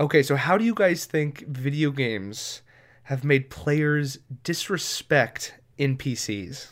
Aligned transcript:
Okay, 0.00 0.22
so 0.22 0.34
how 0.34 0.56
do 0.56 0.64
you 0.64 0.72
guys 0.72 1.04
think 1.04 1.46
video 1.46 1.90
games 1.90 2.62
have 3.02 3.22
made 3.22 3.50
players 3.50 4.16
disrespect 4.42 5.52
NPCs? 5.78 6.68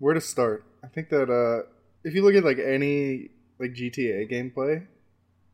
Where 0.00 0.12
to 0.12 0.20
start? 0.20 0.64
I 0.82 0.88
think 0.88 1.08
that 1.10 1.30
uh, 1.30 1.70
if 2.02 2.16
you 2.16 2.24
look 2.24 2.34
at 2.34 2.42
like 2.42 2.58
any 2.58 3.28
like 3.60 3.74
GTA 3.74 4.28
gameplay, 4.28 4.84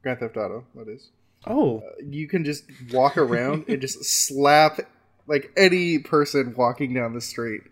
Grand 0.02 0.20
Theft 0.20 0.38
Auto, 0.38 0.64
that 0.74 0.88
is, 0.88 1.10
Oh, 1.46 1.82
you 2.02 2.26
can 2.26 2.42
just 2.42 2.64
walk 2.90 3.18
around 3.18 3.66
and 3.68 3.78
just 3.82 4.02
slap 4.02 4.80
like 5.26 5.52
any 5.58 5.98
person 5.98 6.54
walking 6.56 6.94
down 6.94 7.12
the 7.12 7.20
street, 7.20 7.64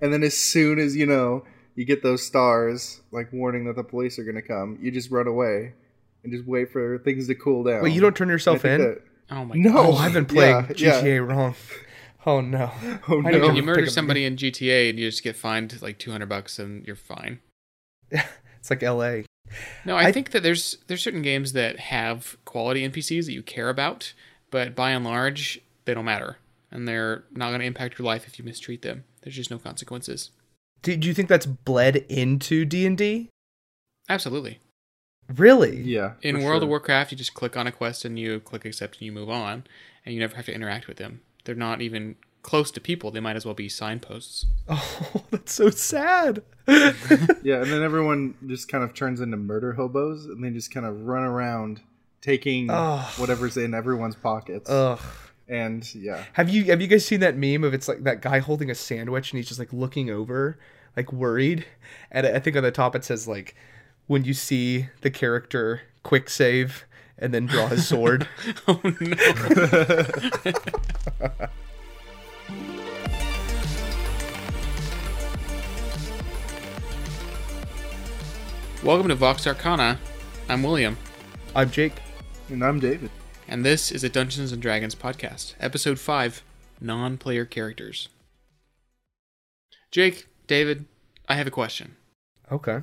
and 0.00 0.12
then 0.12 0.22
as 0.22 0.38
soon 0.38 0.78
as 0.78 0.94
you 0.94 1.06
know 1.06 1.44
you 1.74 1.84
get 1.84 2.04
those 2.04 2.24
stars, 2.24 3.00
like 3.10 3.32
warning 3.32 3.64
that 3.64 3.74
the 3.74 3.82
police 3.82 4.16
are 4.20 4.24
gonna 4.24 4.42
come, 4.42 4.78
you 4.80 4.92
just 4.92 5.10
run 5.10 5.26
away 5.26 5.72
and 6.24 6.32
just 6.32 6.46
wait 6.46 6.70
for 6.72 6.98
things 6.98 7.26
to 7.28 7.34
cool 7.34 7.62
down. 7.64 7.82
wait, 7.82 7.92
you 7.92 8.00
don't 8.00 8.16
turn 8.16 8.28
yourself 8.28 8.64
in? 8.64 8.80
that- 8.80 9.02
Oh 9.30 9.44
my 9.44 9.54
No. 9.56 9.72
god. 9.72 9.86
Oh, 9.86 9.94
I've 9.96 10.12
been 10.12 10.26
playing 10.26 10.66
Yeah, 10.76 11.00
yeah. 11.00 11.00
GTA 11.02 11.28
wrong. 11.28 11.54
Oh 12.26 12.40
no. 12.40 12.70
Oh 13.08 13.18
I 13.22 13.32
no! 13.32 13.38
don't 13.38 13.56
You 13.56 13.62
murder 13.62 13.86
somebody 13.86 14.24
in 14.24 14.36
GTA 14.36 14.88
and 14.88 14.98
you 14.98 15.08
just 15.10 15.22
get 15.22 15.36
fined 15.36 15.80
like 15.82 15.98
200 15.98 16.26
bucks 16.26 16.58
and 16.58 16.86
you're 16.86 16.96
fine. 16.96 17.40
It's 18.12 18.70
like 18.70 18.80
LA. 18.82 19.24
No, 19.84 19.94
I, 19.96 20.04
I- 20.04 20.12
think 20.12 20.30
that 20.30 20.42
there's 20.42 20.78
there's 20.86 21.02
certain 21.02 21.20
games 21.20 21.52
that 21.52 21.78
have 21.78 22.38
quality 22.46 22.88
NPCs 22.88 23.26
that 23.26 23.32
you 23.32 23.42
care 23.42 23.68
about, 23.68 24.14
but 24.50 24.74
by 24.74 24.92
and 24.92 25.04
large 25.04 25.60
they 25.84 25.92
don't 25.92 26.06
matter, 26.06 26.38
and 26.70 26.88
they're 26.88 27.24
not 27.30 27.48
going 27.50 27.60
to 27.60 27.66
impact 27.66 27.98
your 27.98 28.06
life 28.06 28.26
if 28.26 28.38
you 28.38 28.44
mistreat 28.46 28.80
them. 28.80 29.04
There's 29.20 29.36
just 29.36 29.50
no 29.50 29.58
consequences. 29.58 30.30
Do, 30.80 30.96
do 30.96 31.06
you 31.08 31.12
think 31.12 31.28
that's 31.28 31.44
bled 31.44 31.96
into 32.08 32.64
D&D? 32.64 33.28
Absolutely. 34.08 34.60
Really? 35.28 35.80
Yeah. 35.82 36.12
In 36.22 36.36
World 36.44 36.60
sure. 36.60 36.64
of 36.64 36.68
Warcraft, 36.68 37.12
you 37.12 37.18
just 37.18 37.34
click 37.34 37.56
on 37.56 37.66
a 37.66 37.72
quest 37.72 38.04
and 38.04 38.18
you 38.18 38.40
click 38.40 38.64
accept 38.64 38.96
and 38.98 39.06
you 39.06 39.12
move 39.12 39.30
on, 39.30 39.64
and 40.04 40.14
you 40.14 40.20
never 40.20 40.36
have 40.36 40.46
to 40.46 40.54
interact 40.54 40.86
with 40.88 40.98
them. 40.98 41.22
They're 41.44 41.54
not 41.54 41.80
even 41.80 42.16
close 42.42 42.70
to 42.72 42.80
people. 42.80 43.10
They 43.10 43.20
might 43.20 43.36
as 43.36 43.44
well 43.44 43.54
be 43.54 43.68
signposts. 43.68 44.46
Oh, 44.68 45.24
that's 45.30 45.52
so 45.52 45.68
sad. 45.70 46.42
Yeah, 46.66 47.56
and 47.60 47.70
then 47.70 47.82
everyone 47.82 48.34
just 48.46 48.68
kind 48.68 48.82
of 48.82 48.94
turns 48.94 49.20
into 49.20 49.36
murder 49.36 49.74
hobos, 49.74 50.24
and 50.24 50.42
they 50.42 50.50
just 50.50 50.72
kind 50.72 50.86
of 50.86 51.02
run 51.02 51.22
around 51.22 51.80
taking 52.22 52.70
Ugh. 52.70 53.04
whatever's 53.18 53.58
in 53.58 53.74
everyone's 53.74 54.16
pockets. 54.16 54.70
Ugh. 54.70 54.98
And 55.46 55.94
yeah, 55.94 56.24
Have 56.32 56.48
you 56.48 56.64
have 56.64 56.80
you 56.80 56.86
guys 56.86 57.04
seen 57.04 57.20
that 57.20 57.36
meme 57.36 57.64
of 57.64 57.74
it's 57.74 57.86
like 57.86 58.04
that 58.04 58.22
guy 58.22 58.38
holding 58.38 58.70
a 58.70 58.74
sandwich 58.74 59.30
and 59.30 59.36
he's 59.38 59.46
just 59.46 59.58
like 59.60 59.74
looking 59.74 60.08
over, 60.08 60.58
like 60.96 61.12
worried, 61.12 61.66
and 62.10 62.26
I 62.26 62.38
think 62.38 62.56
on 62.56 62.62
the 62.62 62.70
top 62.70 62.96
it 62.96 63.04
says 63.04 63.28
like, 63.28 63.54
when 64.06 64.24
you 64.24 64.34
see 64.34 64.88
the 65.00 65.10
character 65.10 65.82
quick 66.02 66.28
save 66.28 66.84
and 67.18 67.32
then 67.32 67.46
draw 67.46 67.68
his 67.68 67.86
sword. 67.86 68.28
oh 68.68 68.80
no! 69.00 69.14
Welcome 78.82 79.08
to 79.08 79.14
Vox 79.14 79.46
Arcana. 79.46 79.98
I'm 80.48 80.62
William, 80.62 80.96
I'm 81.54 81.70
Jake. 81.70 81.94
and 82.48 82.62
I'm 82.62 82.78
David. 82.80 83.10
and 83.48 83.64
this 83.64 83.90
is 83.90 84.04
a 84.04 84.08
Dungeons 84.08 84.52
and 84.52 84.60
Dragons 84.60 84.94
podcast, 84.94 85.54
episode 85.58 85.98
five: 85.98 86.42
non-player 86.80 87.44
characters. 87.46 88.08
Jake, 89.90 90.26
David, 90.46 90.84
I 91.28 91.34
have 91.36 91.46
a 91.46 91.50
question. 91.50 91.96
Okay. 92.52 92.80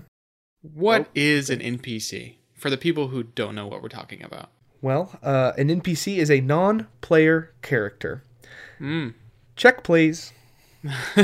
What 0.61 1.07
Oh, 1.07 1.11
is 1.15 1.49
an 1.49 1.59
NPC 1.59 2.35
for 2.53 2.69
the 2.69 2.77
people 2.77 3.07
who 3.07 3.23
don't 3.23 3.55
know 3.55 3.67
what 3.67 3.81
we're 3.81 3.89
talking 3.89 4.23
about? 4.23 4.49
Well, 4.81 5.17
uh, 5.23 5.53
an 5.57 5.69
NPC 5.69 6.17
is 6.17 6.29
a 6.29 6.41
non-player 6.41 7.51
character. 7.61 8.23
Mm. 8.79 9.13
Check, 9.55 9.83
please. 9.83 10.33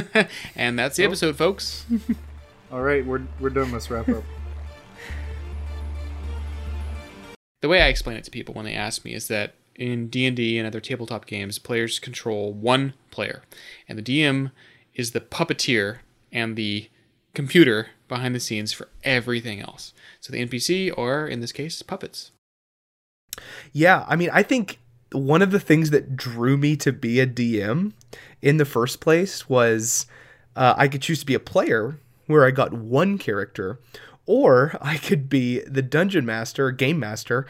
and 0.55 0.77
that's 0.77 0.97
the 0.97 1.03
episode, 1.03 1.36
folks. 1.36 1.86
All 2.71 2.81
right, 2.81 3.05
we're 3.05 3.21
we're 3.39 3.49
done. 3.49 3.71
Let's 3.71 3.89
wrap 3.89 4.08
up. 4.09 4.23
the 7.61 7.70
way 7.70 7.81
I 7.81 7.87
explain 7.87 8.17
it 8.17 8.23
to 8.26 8.31
people 8.31 8.53
when 8.53 8.65
they 8.65 8.73
ask 8.73 9.05
me 9.05 9.14
is 9.14 9.27
that 9.30 9.55
in 9.76 10.08
D&D 10.09 10.58
and 10.58 10.67
other 10.67 10.80
tabletop 10.80 11.26
games, 11.27 11.59
players 11.59 11.99
control 11.99 12.52
one 12.53 12.93
player, 13.11 13.43
and 13.87 13.97
the 13.97 14.03
DM 14.03 14.52
is 14.95 15.11
the 15.11 15.21
puppeteer 15.21 15.99
and 16.31 16.55
the 16.55 16.89
computer 17.37 17.89
behind 18.08 18.33
the 18.33 18.39
scenes 18.39 18.73
for 18.73 18.89
everything 19.03 19.61
else. 19.61 19.93
So 20.20 20.33
the 20.33 20.43
NPC, 20.43 20.92
or 20.98 21.27
in 21.27 21.39
this 21.39 21.52
case, 21.52 21.83
puppets. 21.83 22.31
Yeah, 23.71 24.05
I 24.08 24.15
mean, 24.15 24.31
I 24.33 24.42
think 24.42 24.80
one 25.11 25.43
of 25.43 25.52
the 25.52 25.59
things 25.59 25.92
that 25.92 26.17
drew 26.17 26.58
me 26.58 26.76
to 26.77 26.92
be 26.92 27.20
a 27.20 27.27
DM 27.27 27.93
in 28.42 28.58
the 28.58 28.65
first 28.65 28.99
place 28.99 29.47
was 29.47 30.08
uh, 30.55 30.73
I 30.76 30.87
could 30.87 31.03
choose 31.03 31.20
to 31.20 31.27
be 31.27 31.36
a 31.36 31.39
player 31.39 31.99
where 32.26 32.43
I 32.43 32.49
got 32.49 32.73
one 32.73 33.20
character, 33.20 33.80
or 34.26 34.76
I 34.81 34.97
could 34.97 35.30
be 35.30 35.59
the 35.59 35.83
dungeon 35.83 36.26
master, 36.26 36.71
game 36.71 36.99
master, 36.99 37.45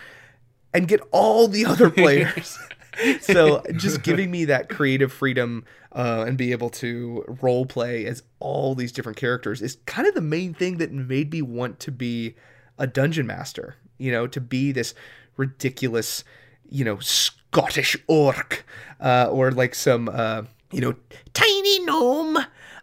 and 0.74 0.90
get 0.90 1.00
all 1.12 1.48
the 1.48 1.66
other 1.66 1.90
players. 2.02 2.60
so 3.22 3.64
just 3.76 4.04
giving 4.04 4.32
me 4.32 4.46
that 4.46 4.70
creative 4.70 5.12
freedom 5.12 5.66
uh, 5.92 6.26
and 6.28 6.38
be 6.38 6.52
able 6.52 6.70
to 6.70 7.24
role 7.42 7.66
play 7.66 8.06
as 8.06 8.24
all 8.40 8.76
these 8.76 8.92
different 8.92 9.18
characters 9.18 9.62
is 9.62 9.78
kind 9.86 10.08
of 10.08 10.14
the 10.14 10.22
main 10.22 10.54
thing 10.54 10.78
that 10.78 10.92
made 10.92 11.32
me 11.32 11.42
want 11.42 11.80
to 11.80 11.92
be 11.92 12.36
a 12.78 12.88
dungeon 12.88 13.26
master 13.28 13.76
you 13.98 14.12
know 14.12 14.28
to 14.28 14.40
be 14.40 14.72
this 14.72 14.94
ridiculous 15.38 16.24
you 16.70 16.84
know 16.86 17.00
scottish 17.00 17.96
orc 18.08 18.66
uh, 19.00 19.28
or 19.32 19.52
like 19.52 19.74
some 19.76 20.10
uh, 20.10 20.44
you 20.72 20.82
know 20.82 20.96
tiny 21.34 21.80
gnome 21.80 22.38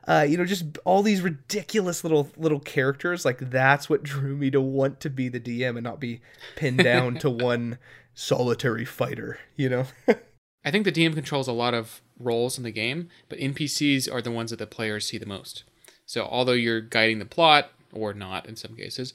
uh, 0.07 0.27
you 0.29 0.37
know 0.37 0.45
just 0.45 0.65
all 0.85 1.03
these 1.03 1.23
ridiculous 1.23 2.05
little 2.05 2.31
little 2.37 2.61
characters. 2.61 3.25
Like 3.25 3.39
that's 3.39 3.89
what 3.89 4.03
drew 4.03 4.37
me 4.37 4.51
to 4.51 4.61
want 4.61 5.01
to 5.01 5.11
be 5.11 5.29
the 5.29 5.41
dm 5.41 5.77
and 5.77 5.85
not 5.85 6.01
be 6.01 6.21
pinned 6.57 6.79
down 6.79 7.17
to 7.17 7.31
one 7.31 7.79
solitary 8.15 8.85
fighter 8.85 9.39
you 9.57 9.69
know 9.69 9.87
I 10.65 10.71
think 10.71 10.85
the 10.85 10.93
DM 10.93 11.15
controls 11.15 11.47
a 11.47 11.53
lot 11.53 11.75
of 11.75 12.01
roles 12.19 12.57
in 12.57 12.65
the 12.65 12.71
game, 12.71 13.11
but 13.29 13.39
NPCs 13.39 14.11
are 14.11 14.23
the 14.23 14.31
ones 14.31 14.51
that 14.51 14.59
the 14.59 14.67
players 14.67 15.07
see 15.07 15.19
the 15.19 15.27
most. 15.27 15.65
So 16.07 16.25
although 16.25 16.53
you're 16.53 16.81
guiding 16.81 17.19
the 17.19 17.27
plot, 17.27 17.71
or 17.93 18.15
not 18.15 18.47
in 18.47 18.57
some 18.57 18.75
cases, 18.75 19.15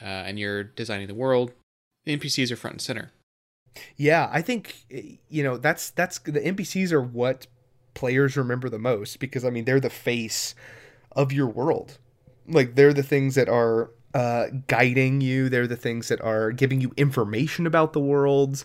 uh, 0.00 0.04
and 0.04 0.38
you're 0.38 0.62
designing 0.62 1.08
the 1.08 1.14
world, 1.14 1.52
NPCs 2.06 2.50
are 2.50 2.56
front 2.56 2.74
and 2.74 2.82
center. 2.82 3.12
Yeah, 3.96 4.28
I 4.32 4.42
think 4.42 4.84
you 5.28 5.42
know 5.42 5.56
that's 5.56 5.90
that's 5.90 6.18
the 6.18 6.40
NPCs 6.40 6.92
are 6.92 7.00
what 7.00 7.46
players 7.94 8.36
remember 8.36 8.68
the 8.68 8.78
most 8.78 9.20
because 9.20 9.44
I 9.44 9.50
mean 9.50 9.64
they're 9.64 9.80
the 9.80 9.90
face 9.90 10.54
of 11.12 11.32
your 11.32 11.46
world. 11.46 11.98
Like 12.48 12.74
they're 12.74 12.92
the 12.92 13.02
things 13.02 13.36
that 13.36 13.48
are 13.48 13.90
uh, 14.14 14.46
guiding 14.66 15.20
you. 15.20 15.48
They're 15.48 15.66
the 15.66 15.76
things 15.76 16.08
that 16.08 16.20
are 16.20 16.50
giving 16.52 16.80
you 16.80 16.92
information 16.96 17.66
about 17.66 17.92
the 17.92 18.00
world. 18.00 18.64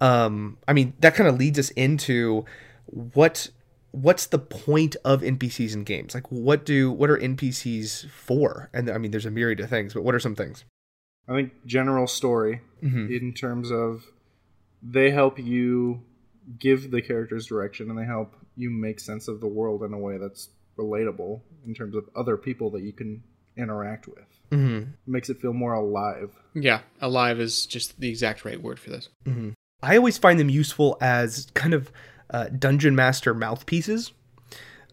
Um, 0.00 0.56
I 0.66 0.72
mean 0.72 0.94
that 1.00 1.14
kind 1.14 1.28
of 1.28 1.38
leads 1.38 1.58
us 1.58 1.70
into 1.70 2.44
what 2.86 3.50
what's 3.92 4.26
the 4.26 4.38
point 4.38 4.94
of 5.04 5.20
NPCs 5.20 5.74
in 5.74 5.84
games? 5.84 6.14
Like 6.14 6.30
what 6.30 6.64
do 6.64 6.90
what 6.90 7.10
are 7.10 7.18
NPCs 7.18 8.08
for? 8.10 8.70
And 8.72 8.88
I 8.90 8.98
mean 8.98 9.10
there's 9.10 9.26
a 9.26 9.30
myriad 9.30 9.60
of 9.60 9.68
things, 9.70 9.94
but 9.94 10.02
what 10.02 10.14
are 10.14 10.20
some 10.20 10.34
things? 10.34 10.64
I 11.28 11.34
think 11.34 11.52
general 11.66 12.06
story 12.06 12.60
Mhm. 12.82 13.14
in 13.20 13.32
terms 13.34 13.70
of 13.70 14.04
they 14.82 15.10
help 15.10 15.38
you 15.38 16.00
give 16.58 16.90
the 16.90 17.02
characters 17.02 17.46
direction 17.46 17.90
and 17.90 17.98
they 17.98 18.04
help 18.06 18.34
you 18.56 18.70
make 18.70 18.98
sense 18.98 19.28
of 19.28 19.40
the 19.40 19.46
world 19.46 19.82
in 19.82 19.92
a 19.92 19.98
way 19.98 20.16
that's 20.18 20.48
relatable 20.78 21.42
in 21.66 21.74
terms 21.74 21.94
of 21.94 22.08
other 22.16 22.36
people 22.38 22.70
that 22.70 22.82
you 22.82 22.92
can 22.92 23.22
interact 23.56 24.06
with. 24.06 24.24
Mm-hmm. 24.50 24.76
It 24.78 24.86
makes 25.06 25.28
it 25.30 25.38
feel 25.40 25.52
more 25.52 25.74
alive. 25.74 26.34
Yeah, 26.54 26.80
alive 27.00 27.38
is 27.40 27.66
just 27.66 28.00
the 28.00 28.08
exact 28.08 28.44
right 28.44 28.60
word 28.60 28.78
for 28.80 28.90
this. 28.90 29.08
Mm-hmm. 29.24 29.50
I 29.82 29.96
always 29.96 30.18
find 30.18 30.38
them 30.40 30.48
useful 30.50 30.98
as 31.00 31.46
kind 31.54 31.72
of 31.72 31.90
uh, 32.30 32.48
dungeon 32.48 32.94
master 32.96 33.32
mouthpieces. 33.34 34.12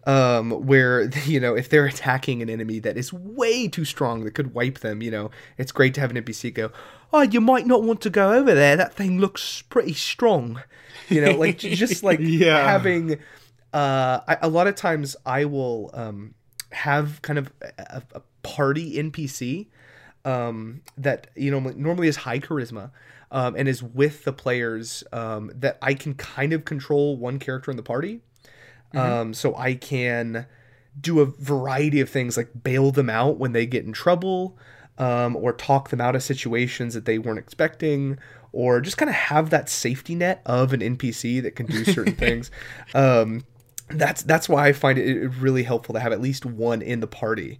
Um, 0.06 0.52
where 0.66 1.10
you 1.26 1.40
know 1.40 1.54
if 1.54 1.68
they're 1.68 1.84
attacking 1.86 2.40
an 2.40 2.48
enemy 2.48 2.78
that 2.78 2.96
is 2.96 3.12
way 3.12 3.68
too 3.68 3.84
strong 3.84 4.24
that 4.24 4.34
could 4.34 4.54
wipe 4.54 4.78
them, 4.78 5.02
you 5.02 5.10
know, 5.10 5.30
it's 5.58 5.72
great 5.72 5.92
to 5.94 6.00
have 6.00 6.10
an 6.10 6.16
NPC 6.22 6.54
go, 6.54 6.70
"Oh, 7.12 7.22
you 7.22 7.40
might 7.40 7.66
not 7.66 7.82
want 7.82 8.00
to 8.02 8.10
go 8.10 8.32
over 8.32 8.54
there. 8.54 8.76
That 8.76 8.94
thing 8.94 9.18
looks 9.20 9.62
pretty 9.62 9.94
strong." 9.94 10.62
You 11.08 11.22
know, 11.24 11.32
like 11.32 11.58
just 11.58 12.02
like 12.04 12.20
Yeah. 12.20 12.70
having. 12.70 13.18
Uh, 13.72 14.20
I, 14.26 14.38
a 14.42 14.48
lot 14.48 14.66
of 14.66 14.76
times 14.76 15.14
I 15.26 15.44
will 15.44 15.90
um 15.92 16.34
have 16.72 17.22
kind 17.22 17.38
of 17.38 17.52
a, 17.78 18.02
a 18.12 18.22
party 18.42 18.96
NPC 18.96 19.66
um, 20.24 20.82
that 20.96 21.28
you 21.34 21.50
know 21.50 21.60
normally 21.60 22.06
has 22.06 22.16
high 22.16 22.38
charisma 22.38 22.90
um, 23.30 23.54
and 23.56 23.68
is 23.68 23.82
with 23.82 24.24
the 24.24 24.32
players 24.32 25.04
um, 25.12 25.50
that 25.54 25.78
I 25.82 25.94
can 25.94 26.14
kind 26.14 26.52
of 26.52 26.64
control 26.64 27.16
one 27.16 27.38
character 27.38 27.70
in 27.70 27.76
the 27.76 27.82
party. 27.82 28.20
Um, 28.94 29.34
so 29.34 29.54
I 29.54 29.74
can 29.74 30.46
do 30.98 31.20
a 31.20 31.26
variety 31.26 32.00
of 32.00 32.08
things 32.08 32.36
like 32.36 32.62
bail 32.62 32.90
them 32.90 33.10
out 33.10 33.36
when 33.36 33.52
they 33.52 33.66
get 33.66 33.84
in 33.84 33.92
trouble, 33.92 34.56
um, 34.96 35.36
or 35.36 35.52
talk 35.52 35.90
them 35.90 36.00
out 36.00 36.16
of 36.16 36.22
situations 36.22 36.94
that 36.94 37.04
they 37.04 37.18
weren't 37.18 37.38
expecting, 37.38 38.18
or 38.52 38.80
just 38.80 38.96
kind 38.96 39.10
of 39.10 39.14
have 39.14 39.50
that 39.50 39.68
safety 39.68 40.14
net 40.14 40.40
of 40.46 40.72
an 40.72 40.80
NPC 40.80 41.42
that 41.42 41.54
can 41.54 41.66
do 41.66 41.84
certain 41.84 42.14
things. 42.16 42.50
That's 43.90 44.22
that's 44.22 44.48
why 44.48 44.68
I 44.68 44.72
find 44.72 44.98
it 44.98 45.28
really 45.40 45.62
helpful 45.62 45.94
to 45.94 46.00
have 46.00 46.12
at 46.12 46.20
least 46.20 46.44
one 46.44 46.82
in 46.82 47.00
the 47.00 47.06
party. 47.06 47.58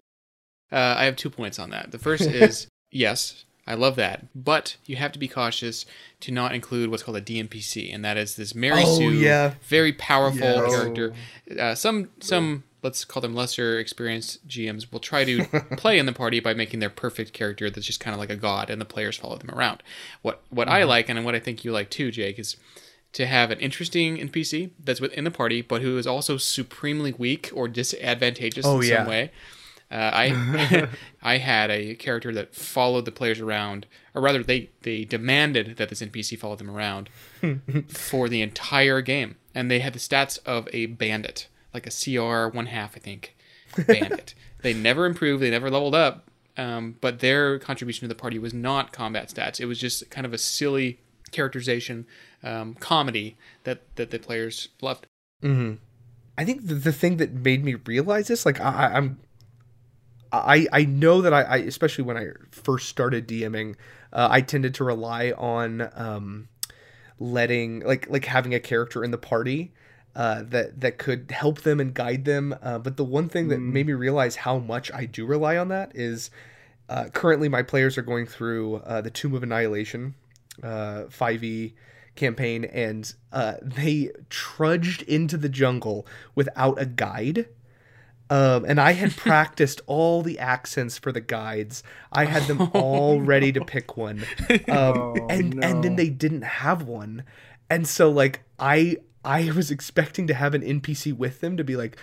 Uh, 0.71 0.95
I 0.99 1.05
have 1.05 1.17
two 1.17 1.31
points 1.31 1.59
on 1.59 1.71
that. 1.71 1.91
The 1.93 1.99
first 1.99 2.23
is 2.29 2.69
yes, 2.91 3.45
I 3.67 3.75
love 3.75 3.97
that, 3.97 4.27
but 4.35 4.77
you 4.87 4.97
have 4.97 5.13
to 5.13 5.19
be 5.19 5.29
cautious 5.29 5.87
to 6.21 6.33
not 6.33 6.55
include 6.55 6.91
what's 6.91 7.03
called 7.03 7.17
a 7.17 7.23
DMPC, 7.23 7.95
and 7.95 8.05
that 8.05 8.17
is 8.17 8.37
this 8.37 8.55
Mary 8.55 8.83
Oh, 8.85 8.99
Sue, 8.99 9.13
yeah. 9.13 9.55
very 9.63 9.93
powerful 9.93 10.41
Yes. 10.41 10.71
character. 10.71 11.13
Uh, 11.59 11.75
some 11.75 12.11
some 12.21 12.65
let's 12.83 13.05
call 13.05 13.21
them 13.21 13.35
lesser 13.35 13.79
experienced 13.79 14.47
GMs 14.47 14.93
will 14.93 15.01
try 15.01 15.25
to 15.25 15.45
play 15.77 15.99
in 15.99 16.07
the 16.07 16.13
party 16.13 16.39
by 16.41 16.55
making 16.55 16.79
their 16.81 16.89
perfect 16.91 17.33
character 17.33 17.69
that's 17.69 17.85
just 17.87 18.01
kind 18.01 18.15
of 18.15 18.21
like 18.21 18.31
a 18.31 18.37
god, 18.37 18.71
and 18.71 18.81
the 18.81 18.85
players 18.85 19.17
follow 19.17 19.37
them 19.39 19.51
around. 19.51 19.83
What 20.23 20.43
what 20.51 20.69
I 20.69 20.85
like, 20.85 21.09
and 21.09 21.25
what 21.25 21.35
I 21.35 21.41
think 21.41 21.65
you 21.65 21.73
like 21.73 21.91
too, 21.91 22.11
Jake, 22.11 22.39
is 22.39 22.57
to 23.19 23.27
have 23.27 23.51
an 23.51 23.59
interesting 23.59 24.17
NPC 24.17 24.71
that's 24.79 25.01
within 25.01 25.25
the 25.25 25.31
party, 25.33 25.61
but 25.61 25.83
who 25.83 25.99
is 25.99 26.07
also 26.07 26.37
supremely 26.37 27.13
weak 27.13 27.51
or 27.53 27.67
disadvantageous 27.67 28.65
Oh, 28.65 28.81
in 28.81 28.87
yeah. 28.89 28.99
some 28.99 29.09
way. 29.09 29.33
Uh, 29.91 30.11
I 30.15 30.89
I 31.23 31.39
had 31.39 31.69
a 31.73 31.97
character 31.97 32.33
that 32.35 32.55
followed 32.55 33.07
the 33.07 33.11
players 33.11 33.41
around, 33.41 33.87
or 34.15 34.23
rather, 34.23 34.45
they 34.45 34.71
they 34.83 35.05
demanded 35.05 35.79
that 35.79 35.89
this 35.89 36.01
NPC 36.01 36.39
follow 36.39 36.55
them 36.55 36.71
around 36.71 37.11
for 37.89 38.29
the 38.29 38.41
entire 38.41 39.01
game, 39.01 39.35
and 39.53 39.69
they 39.69 39.81
had 39.81 39.95
the 39.95 39.99
stats 39.99 40.39
of 40.47 40.69
a 40.73 40.87
bandit, 40.87 41.49
like 41.75 41.89
a 41.89 41.91
CR 41.91 42.55
one 42.57 42.67
half, 42.67 42.97
I 42.97 43.01
think, 43.01 43.35
bandit. 43.85 44.35
they 44.63 44.75
never 44.75 45.07
improved, 45.07 45.43
they 45.43 45.51
never 45.51 45.71
leveled 45.71 45.97
up, 45.97 46.31
um, 46.57 46.95
but 47.01 47.19
their 47.19 47.59
contribution 47.59 48.03
to 48.03 48.09
the 48.15 48.21
party 48.21 48.39
was 48.39 48.55
not 48.55 48.93
combat 48.93 49.29
stats. 49.31 49.59
It 49.59 49.67
was 49.67 49.81
just 49.81 50.09
kind 50.09 50.25
of 50.25 50.33
a 50.33 50.39
silly 50.39 51.01
characterization 51.33 52.07
um, 52.43 52.75
comedy 52.75 53.37
that 53.65 53.83
that 53.97 54.11
the 54.11 54.19
players 54.19 54.69
loved. 54.81 55.07
I 56.37 56.45
think 56.45 56.67
the, 56.67 56.75
the 56.75 56.93
thing 56.93 57.17
that 57.17 57.33
made 57.33 57.65
me 57.65 57.75
realize 57.75 58.29
this, 58.29 58.47
like 58.47 58.61
I, 58.61 58.93
I'm, 58.95 59.19
I 60.33 60.67
I 60.73 60.85
know 60.85 61.21
that 61.23 61.33
I, 61.33 61.43
I 61.43 61.57
especially 61.59 62.05
when 62.05 62.17
I 62.17 62.29
first 62.51 62.89
started 62.89 63.27
DMing, 63.27 63.75
uh, 64.13 64.29
I 64.31 64.41
tended 64.41 64.75
to 64.75 64.85
rely 64.85 65.33
on 65.33 65.89
um, 65.95 66.49
letting 67.19 67.81
like 67.81 68.09
like 68.09 68.25
having 68.27 68.55
a 68.55 68.61
character 68.61 69.03
in 69.03 69.11
the 69.11 69.19
party 69.19 69.73
uh, 70.15 70.43
that 70.49 70.81
that 70.81 70.99
could 70.99 71.31
help 71.31 71.63
them 71.63 71.81
and 71.81 71.95
guide 71.95 72.25
them. 72.25 72.55
Uh, 72.63 72.79
but 72.79 72.97
the 72.97 73.05
one 73.05 73.29
thing 73.29 73.49
that 73.49 73.59
made 73.59 73.87
me 73.87 73.93
realize 73.93 74.37
how 74.37 74.59
much 74.59 74.93
I 74.93 75.07
do 75.07 75.27
rely 75.27 75.57
on 75.57 75.69
that 75.69 75.93
is 75.95 76.31
uh, 76.89 77.09
currently 77.13 77.49
my 77.49 77.63
players 77.63 77.99
are 77.99 78.03
going 78.03 78.27
through 78.27 78.77
uh, 78.77 79.01
the 79.01 79.11
Tomb 79.11 79.35
of 79.35 79.43
Annihilation 79.43 80.15
uh, 80.63 81.05
5e 81.09 81.73
campaign, 82.19 82.65
and 82.65 83.15
uh, 83.33 83.55
they 83.63 84.11
trudged 84.29 85.03
into 85.03 85.37
the 85.39 85.49
jungle 85.49 86.07
without 86.35 86.81
a 86.81 86.85
guide. 86.87 87.49
Um, 88.31 88.67
and 88.67 88.79
I 88.79 88.93
had 88.93 89.17
practiced 89.17 89.81
all 89.87 90.21
the 90.23 90.39
accents 90.39 90.99
for 90.99 91.13
the 91.13 91.23
guides. 91.23 91.83
I 92.13 92.27
had 92.27 92.43
them 92.43 92.71
all 92.75 93.21
ready 93.33 93.53
to 93.53 93.65
pick 93.65 93.97
one, 93.97 94.25
um, 94.51 94.59
Oh, 94.69 95.15
and 95.31 95.65
and 95.65 95.83
then 95.83 95.97
they 95.97 96.11
didn't 96.11 96.43
have 96.43 96.83
one, 96.83 97.25
and 97.71 97.89
so 97.89 98.11
like 98.11 98.43
I 98.59 98.99
I 99.25 99.51
was 99.53 99.71
expecting 99.71 100.27
to 100.27 100.35
have 100.35 100.55
an 100.55 100.63
NPC 100.63 101.17
with 101.17 101.41
them 101.41 101.57
to 101.57 101.65
be 101.65 101.77
like, 101.77 101.97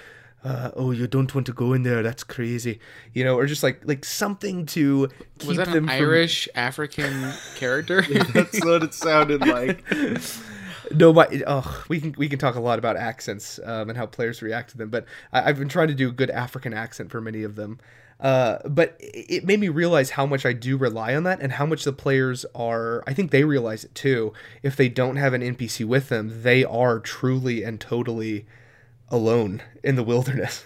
uh, 0.45 0.69
oh 0.75 0.92
you 0.92 1.07
don't 1.07 1.33
want 1.33 1.47
to 1.47 1.53
go 1.53 1.74
in 1.74 1.81
there, 1.83 2.03
that's 2.03 2.24
crazy, 2.24 2.80
you 3.13 3.24
know, 3.24 3.36
or 3.36 3.45
just 3.47 3.63
like 3.63 3.81
like 3.86 4.06
something 4.06 4.65
to 4.68 5.09
keep 5.39 5.47
Was 5.47 5.57
that 5.57 5.68
them 5.68 5.89
an 5.89 5.97
from- 5.97 6.07
Irish 6.07 6.47
African 6.56 7.33
character? 7.56 8.01
That's 8.33 8.63
what 8.63 8.83
it 8.83 8.94
sounded 8.94 9.42
like. 9.45 9.83
No, 10.92 11.12
but 11.13 11.33
oh, 11.47 11.83
we 11.89 12.00
can 12.00 12.13
we 12.15 12.30
can 12.30 12.38
talk 12.38 12.53
a 12.53 12.59
lot 12.59 12.77
about 12.77 12.95
accents 12.95 13.59
um, 13.65 13.89
and 13.89 13.97
how 13.97 14.06
players 14.06 14.44
react 14.44 14.69
to 14.69 14.77
them. 14.77 14.89
But 14.92 15.06
I, 15.33 15.50
I've 15.50 15.57
been 15.57 15.68
trying 15.68 15.88
to 15.88 15.95
do 15.95 16.09
a 16.09 16.12
good 16.12 16.30
African 16.30 16.75
accent 16.75 17.09
for 17.09 17.19
many 17.19 17.42
of 17.42 17.56
them. 17.56 17.80
Uh, 18.19 18.59
but 18.69 18.95
it 19.00 19.25
it 19.30 19.45
made 19.45 19.59
me 19.59 19.68
realize 19.68 20.12
how 20.12 20.27
much 20.27 20.45
I 20.45 20.53
do 20.53 20.77
rely 20.77 21.15
on 21.15 21.24
that, 21.24 21.39
and 21.42 21.53
how 21.53 21.65
much 21.65 21.86
the 21.86 21.92
players 21.92 22.45
are. 22.53 23.03
I 23.07 23.15
think 23.15 23.31
they 23.31 23.44
realize 23.44 23.83
it 23.83 23.95
too. 23.95 24.31
If 24.62 24.75
they 24.75 24.88
don't 24.88 25.15
have 25.15 25.33
an 25.33 25.42
NPC 25.42 25.86
with 25.86 26.09
them, 26.09 26.44
they 26.44 26.63
are 26.63 27.00
truly 27.00 27.63
and 27.63 27.81
totally 27.81 28.45
alone 29.10 29.62
in 29.84 29.96
the 29.96 30.04
wilderness. 30.04 30.63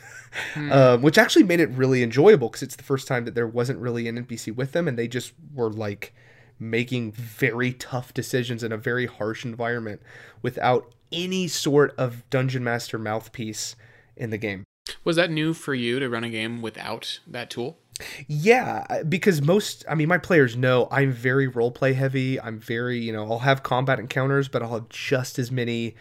um, 0.71 1.01
which 1.01 1.17
actually 1.17 1.43
made 1.43 1.59
it 1.59 1.69
really 1.71 2.03
enjoyable 2.03 2.49
because 2.49 2.61
it's 2.61 2.75
the 2.75 2.83
first 2.83 3.07
time 3.07 3.25
that 3.25 3.35
there 3.35 3.47
wasn't 3.47 3.79
really 3.79 4.07
an 4.07 4.23
NPC 4.25 4.55
with 4.55 4.73
them, 4.73 4.87
and 4.87 4.97
they 4.97 5.07
just 5.07 5.33
were 5.53 5.71
like 5.71 6.13
making 6.59 7.11
very 7.13 7.73
tough 7.73 8.13
decisions 8.13 8.63
in 8.63 8.71
a 8.71 8.77
very 8.77 9.05
harsh 9.05 9.45
environment 9.45 10.01
without 10.41 10.93
any 11.11 11.47
sort 11.47 11.95
of 11.97 12.29
dungeon 12.29 12.63
master 12.63 12.99
mouthpiece 12.99 13.75
in 14.15 14.29
the 14.29 14.37
game. 14.37 14.63
Was 15.03 15.15
that 15.15 15.31
new 15.31 15.53
for 15.53 15.73
you 15.73 15.99
to 15.99 16.09
run 16.09 16.23
a 16.23 16.29
game 16.29 16.61
without 16.61 17.19
that 17.25 17.49
tool? 17.49 17.79
Yeah, 18.27 19.03
because 19.03 19.41
most, 19.41 19.83
I 19.89 19.95
mean, 19.95 20.07
my 20.07 20.17
players 20.17 20.55
know 20.55 20.87
I'm 20.89 21.11
very 21.11 21.49
roleplay 21.49 21.95
heavy. 21.95 22.39
I'm 22.39 22.59
very, 22.59 22.99
you 22.99 23.11
know, 23.11 23.29
I'll 23.29 23.39
have 23.39 23.63
combat 23.63 23.99
encounters, 23.99 24.47
but 24.47 24.61
I'll 24.61 24.73
have 24.73 24.89
just 24.89 25.37
as 25.37 25.51
many 25.51 25.95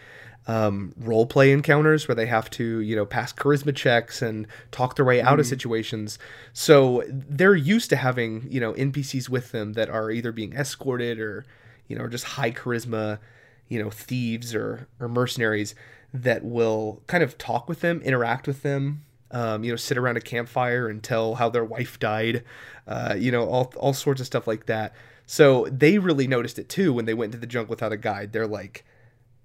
um, 0.49 0.95
roleplay 0.99 1.53
encounters 1.53 2.07
where 2.07 2.15
they 2.15 2.25
have 2.25 2.49
to, 2.49 2.79
you 2.79 2.95
know, 2.95 3.05
pass 3.05 3.31
charisma 3.31 3.73
checks 3.75 4.19
and 4.23 4.47
talk 4.71 4.95
their 4.95 5.05
way 5.05 5.21
out 5.21 5.39
of 5.39 5.45
situations. 5.45 6.17
So 6.53 7.03
they're 7.07 7.55
used 7.55 7.91
to 7.91 7.95
having, 7.95 8.47
you 8.49 8.59
know, 8.59 8.73
NPCs 8.73 9.29
with 9.29 9.51
them 9.51 9.73
that 9.73 9.91
are 9.91 10.09
either 10.09 10.31
being 10.31 10.53
escorted 10.53 11.19
or, 11.19 11.45
you 11.87 11.95
know, 11.95 12.07
just 12.07 12.23
high 12.23 12.49
charisma, 12.49 13.19
you 13.67 13.77
know, 13.77 13.91
thieves 13.91 14.55
or, 14.55 14.87
or 14.99 15.07
mercenaries 15.07 15.75
that 16.15 16.43
will 16.43 17.03
kind 17.05 17.21
of 17.23 17.37
talk 17.37 17.69
with 17.69 17.81
them, 17.81 18.01
interact 18.01 18.47
with 18.47 18.63
them, 18.63 19.05
um, 19.29 19.63
you 19.63 19.71
know, 19.71 19.75
sit 19.75 19.99
around 19.99 20.17
a 20.17 20.21
campfire 20.21 20.87
and 20.87 21.03
tell 21.03 21.35
how 21.35 21.47
their 21.47 21.63
wife 21.63 21.99
died, 21.99 22.43
uh, 22.87 23.13
you 23.15 23.31
know, 23.31 23.47
all, 23.47 23.71
all 23.77 23.93
sorts 23.93 24.19
of 24.19 24.25
stuff 24.25 24.47
like 24.47 24.65
that. 24.65 24.95
So 25.27 25.67
they 25.69 25.99
really 25.99 26.25
noticed 26.25 26.57
it 26.57 26.69
too 26.69 26.91
when 26.91 27.05
they 27.05 27.13
went 27.13 27.35
into 27.35 27.41
the 27.41 27.45
jungle 27.45 27.69
without 27.69 27.93
a 27.93 27.97
guide. 27.97 28.33
They're 28.33 28.47
like, 28.47 28.83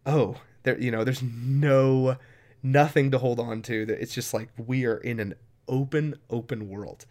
oh, 0.06 0.37
there, 0.64 0.78
you 0.78 0.90
know, 0.90 1.05
there's 1.05 1.22
no, 1.22 2.16
nothing 2.62 3.11
to 3.12 3.19
hold 3.19 3.40
on 3.40 3.62
to. 3.62 3.87
That 3.87 4.02
It's 4.02 4.14
just 4.14 4.34
like 4.34 4.49
we 4.58 4.84
are 4.84 4.96
in 4.96 5.20
an 5.20 5.34
open, 5.69 6.16
open 6.28 6.69
world. 6.69 7.06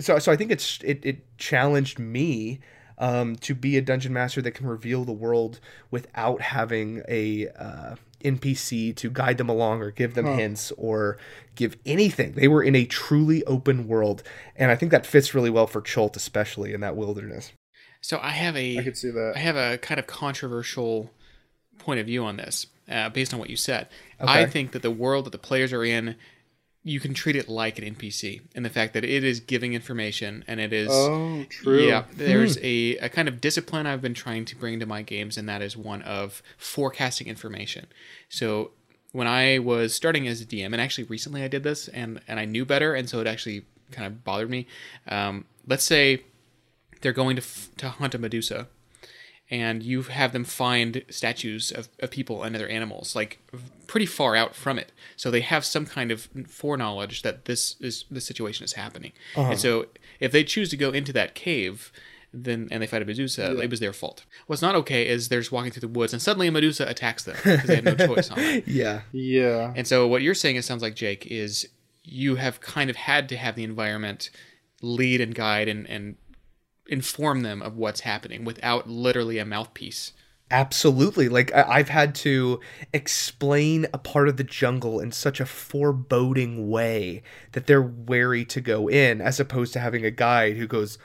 So, 0.00 0.18
so 0.18 0.30
I 0.30 0.36
think 0.36 0.50
it's 0.50 0.78
it, 0.84 1.00
it 1.02 1.38
challenged 1.38 1.98
me 1.98 2.60
um, 2.98 3.36
to 3.36 3.54
be 3.54 3.76
a 3.76 3.82
dungeon 3.82 4.12
master 4.12 4.42
that 4.42 4.52
can 4.52 4.66
reveal 4.66 5.04
the 5.04 5.12
world 5.12 5.60
without 5.90 6.40
having 6.40 7.02
a 7.08 7.48
uh, 7.48 7.96
NPC 8.22 8.94
to 8.96 9.10
guide 9.10 9.38
them 9.38 9.48
along 9.48 9.80
or 9.80 9.90
give 9.90 10.14
them 10.14 10.26
hints 10.26 10.72
or 10.76 11.18
give 11.54 11.76
anything. 11.86 12.32
They 12.32 12.48
were 12.48 12.62
in 12.62 12.74
a 12.74 12.84
truly 12.84 13.44
open 13.44 13.86
world, 13.86 14.22
and 14.56 14.70
I 14.70 14.76
think 14.76 14.92
that 14.92 15.06
fits 15.06 15.34
really 15.34 15.50
well 15.50 15.66
for 15.66 15.80
Chult, 15.80 16.16
especially 16.16 16.72
in 16.72 16.80
that 16.80 16.96
wilderness. 16.96 17.52
So 18.00 18.18
I 18.22 18.30
have 18.30 18.56
a 18.56 18.78
I 18.78 18.82
could 18.82 18.96
see 18.96 19.10
that. 19.10 19.32
I 19.36 19.38
have 19.38 19.56
a 19.56 19.78
kind 19.78 19.98
of 19.98 20.06
controversial 20.06 21.10
point 21.78 22.00
of 22.00 22.06
view 22.06 22.24
on 22.24 22.36
this, 22.36 22.66
uh, 22.90 23.08
based 23.10 23.32
on 23.32 23.40
what 23.40 23.50
you 23.50 23.56
said. 23.56 23.88
I 24.20 24.46
think 24.46 24.72
that 24.72 24.82
the 24.82 24.90
world 24.90 25.26
that 25.26 25.30
the 25.30 25.38
players 25.38 25.72
are 25.72 25.84
in, 25.84 26.16
you 26.84 27.00
can 27.00 27.12
treat 27.12 27.36
it 27.36 27.48
like 27.48 27.78
an 27.78 27.94
NPC, 27.94 28.40
and 28.54 28.64
the 28.64 28.70
fact 28.70 28.94
that 28.94 29.04
it 29.04 29.24
is 29.24 29.40
giving 29.40 29.74
information 29.74 30.44
and 30.46 30.60
it 30.60 30.72
is. 30.72 30.88
Oh, 30.90 31.44
true. 31.50 31.86
Yeah, 31.86 32.04
there's 32.12 32.56
a, 32.58 32.96
a 32.98 33.08
kind 33.08 33.28
of 33.28 33.40
discipline 33.40 33.86
I've 33.86 34.00
been 34.00 34.14
trying 34.14 34.44
to 34.46 34.56
bring 34.56 34.80
to 34.80 34.86
my 34.86 35.02
games, 35.02 35.36
and 35.36 35.48
that 35.48 35.60
is 35.60 35.76
one 35.76 36.02
of 36.02 36.42
forecasting 36.56 37.26
information. 37.26 37.86
So 38.28 38.70
when 39.12 39.26
I 39.26 39.58
was 39.58 39.94
starting 39.94 40.26
as 40.28 40.40
a 40.40 40.46
DM, 40.46 40.66
and 40.66 40.80
actually 40.80 41.04
recently 41.04 41.42
I 41.42 41.48
did 41.48 41.62
this, 41.62 41.88
and 41.88 42.20
and 42.28 42.38
I 42.40 42.44
knew 42.44 42.64
better, 42.64 42.94
and 42.94 43.08
so 43.08 43.20
it 43.20 43.26
actually 43.26 43.64
kind 43.90 44.06
of 44.06 44.24
bothered 44.24 44.50
me. 44.50 44.66
Um, 45.08 45.44
let's 45.66 45.84
say 45.84 46.22
they're 47.00 47.12
going 47.12 47.36
to 47.36 47.42
f- 47.42 47.68
to 47.78 47.88
hunt 47.90 48.14
a 48.14 48.18
Medusa, 48.18 48.68
and 49.50 49.82
you 49.82 50.02
have 50.02 50.32
them 50.32 50.44
find 50.44 51.04
statues 51.08 51.70
of, 51.72 51.88
of 52.00 52.10
people 52.10 52.42
and 52.42 52.54
other 52.54 52.68
animals, 52.68 53.16
like 53.16 53.38
pretty 53.86 54.06
far 54.06 54.36
out 54.36 54.54
from 54.54 54.78
it. 54.78 54.92
So 55.16 55.30
they 55.30 55.40
have 55.40 55.64
some 55.64 55.86
kind 55.86 56.10
of 56.10 56.28
foreknowledge 56.46 57.22
that 57.22 57.46
this 57.46 57.76
is 57.80 58.04
the 58.10 58.20
situation 58.20 58.64
is 58.64 58.74
happening. 58.74 59.12
Uh-huh. 59.36 59.50
And 59.50 59.58
so 59.58 59.86
if 60.20 60.32
they 60.32 60.44
choose 60.44 60.68
to 60.70 60.76
go 60.76 60.90
into 60.90 61.12
that 61.14 61.34
cave, 61.34 61.90
then 62.32 62.68
and 62.70 62.82
they 62.82 62.86
fight 62.86 63.00
a 63.00 63.06
Medusa, 63.06 63.58
it 63.58 63.70
was 63.70 63.80
their 63.80 63.94
fault. 63.94 64.26
What's 64.46 64.60
not 64.60 64.74
okay 64.74 65.08
is 65.08 65.28
they're 65.28 65.40
just 65.40 65.52
walking 65.52 65.70
through 65.70 65.88
the 65.88 65.88
woods 65.88 66.12
and 66.12 66.20
suddenly 66.20 66.48
a 66.48 66.52
Medusa 66.52 66.86
attacks 66.86 67.24
them 67.24 67.36
because 67.42 67.64
they 67.64 67.76
have 67.76 67.84
no 67.84 67.94
choice 68.06 68.30
on 68.30 68.38
it. 68.38 68.68
Yeah, 68.68 69.00
Yeah. 69.12 69.72
And 69.74 69.86
so 69.86 70.06
what 70.06 70.20
you're 70.20 70.34
saying, 70.34 70.56
it 70.56 70.64
sounds 70.64 70.82
like 70.82 70.94
Jake, 70.94 71.26
is 71.26 71.66
you 72.04 72.36
have 72.36 72.60
kind 72.60 72.90
of 72.90 72.96
had 72.96 73.28
to 73.30 73.36
have 73.36 73.54
the 73.54 73.64
environment 73.64 74.30
lead 74.82 75.20
and 75.22 75.34
guide 75.34 75.68
and, 75.68 75.88
and 75.88 76.16
inform 76.88 77.42
them 77.42 77.60
of 77.62 77.76
what's 77.76 78.00
happening 78.00 78.44
without 78.44 78.88
literally 78.88 79.38
a 79.38 79.44
mouthpiece. 79.44 80.12
Absolutely. 80.50 81.28
Like 81.28 81.54
I- 81.54 81.64
I've 81.78 81.90
had 81.90 82.14
to 82.16 82.58
explain 82.94 83.86
a 83.92 83.98
part 83.98 84.28
of 84.28 84.38
the 84.38 84.44
jungle 84.44 84.98
in 84.98 85.12
such 85.12 85.40
a 85.40 85.46
foreboding 85.46 86.70
way 86.70 87.22
that 87.52 87.66
they're 87.66 87.82
wary 87.82 88.44
to 88.46 88.60
go 88.62 88.88
in, 88.88 89.20
as 89.20 89.38
opposed 89.38 89.72
to 89.74 89.80
having 89.80 90.04
a 90.06 90.10
guide 90.10 90.56
who 90.56 90.66
goes, 90.66 90.96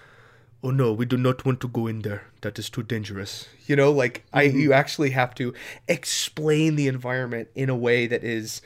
oh 0.64 0.72
no, 0.72 0.94
we 0.94 1.06
do 1.06 1.18
not 1.18 1.46
want 1.46 1.60
to 1.60 1.68
go 1.68 1.88
in 1.88 2.04
there. 2.04 2.24
That 2.40 2.58
is 2.58 2.70
too 2.70 2.84
dangerous. 2.84 3.50
You 3.68 3.76
know, 3.76 3.92
like 3.92 4.24
I 4.32 4.48
Mm-hmm. 4.48 4.60
you 4.60 4.72
actually 4.74 5.10
have 5.10 5.36
to 5.36 5.54
explain 5.90 6.78
the 6.78 6.88
environment 6.88 7.50
in 7.54 7.70
a 7.70 7.76
way 7.76 8.08
that 8.08 8.24
is 8.24 8.62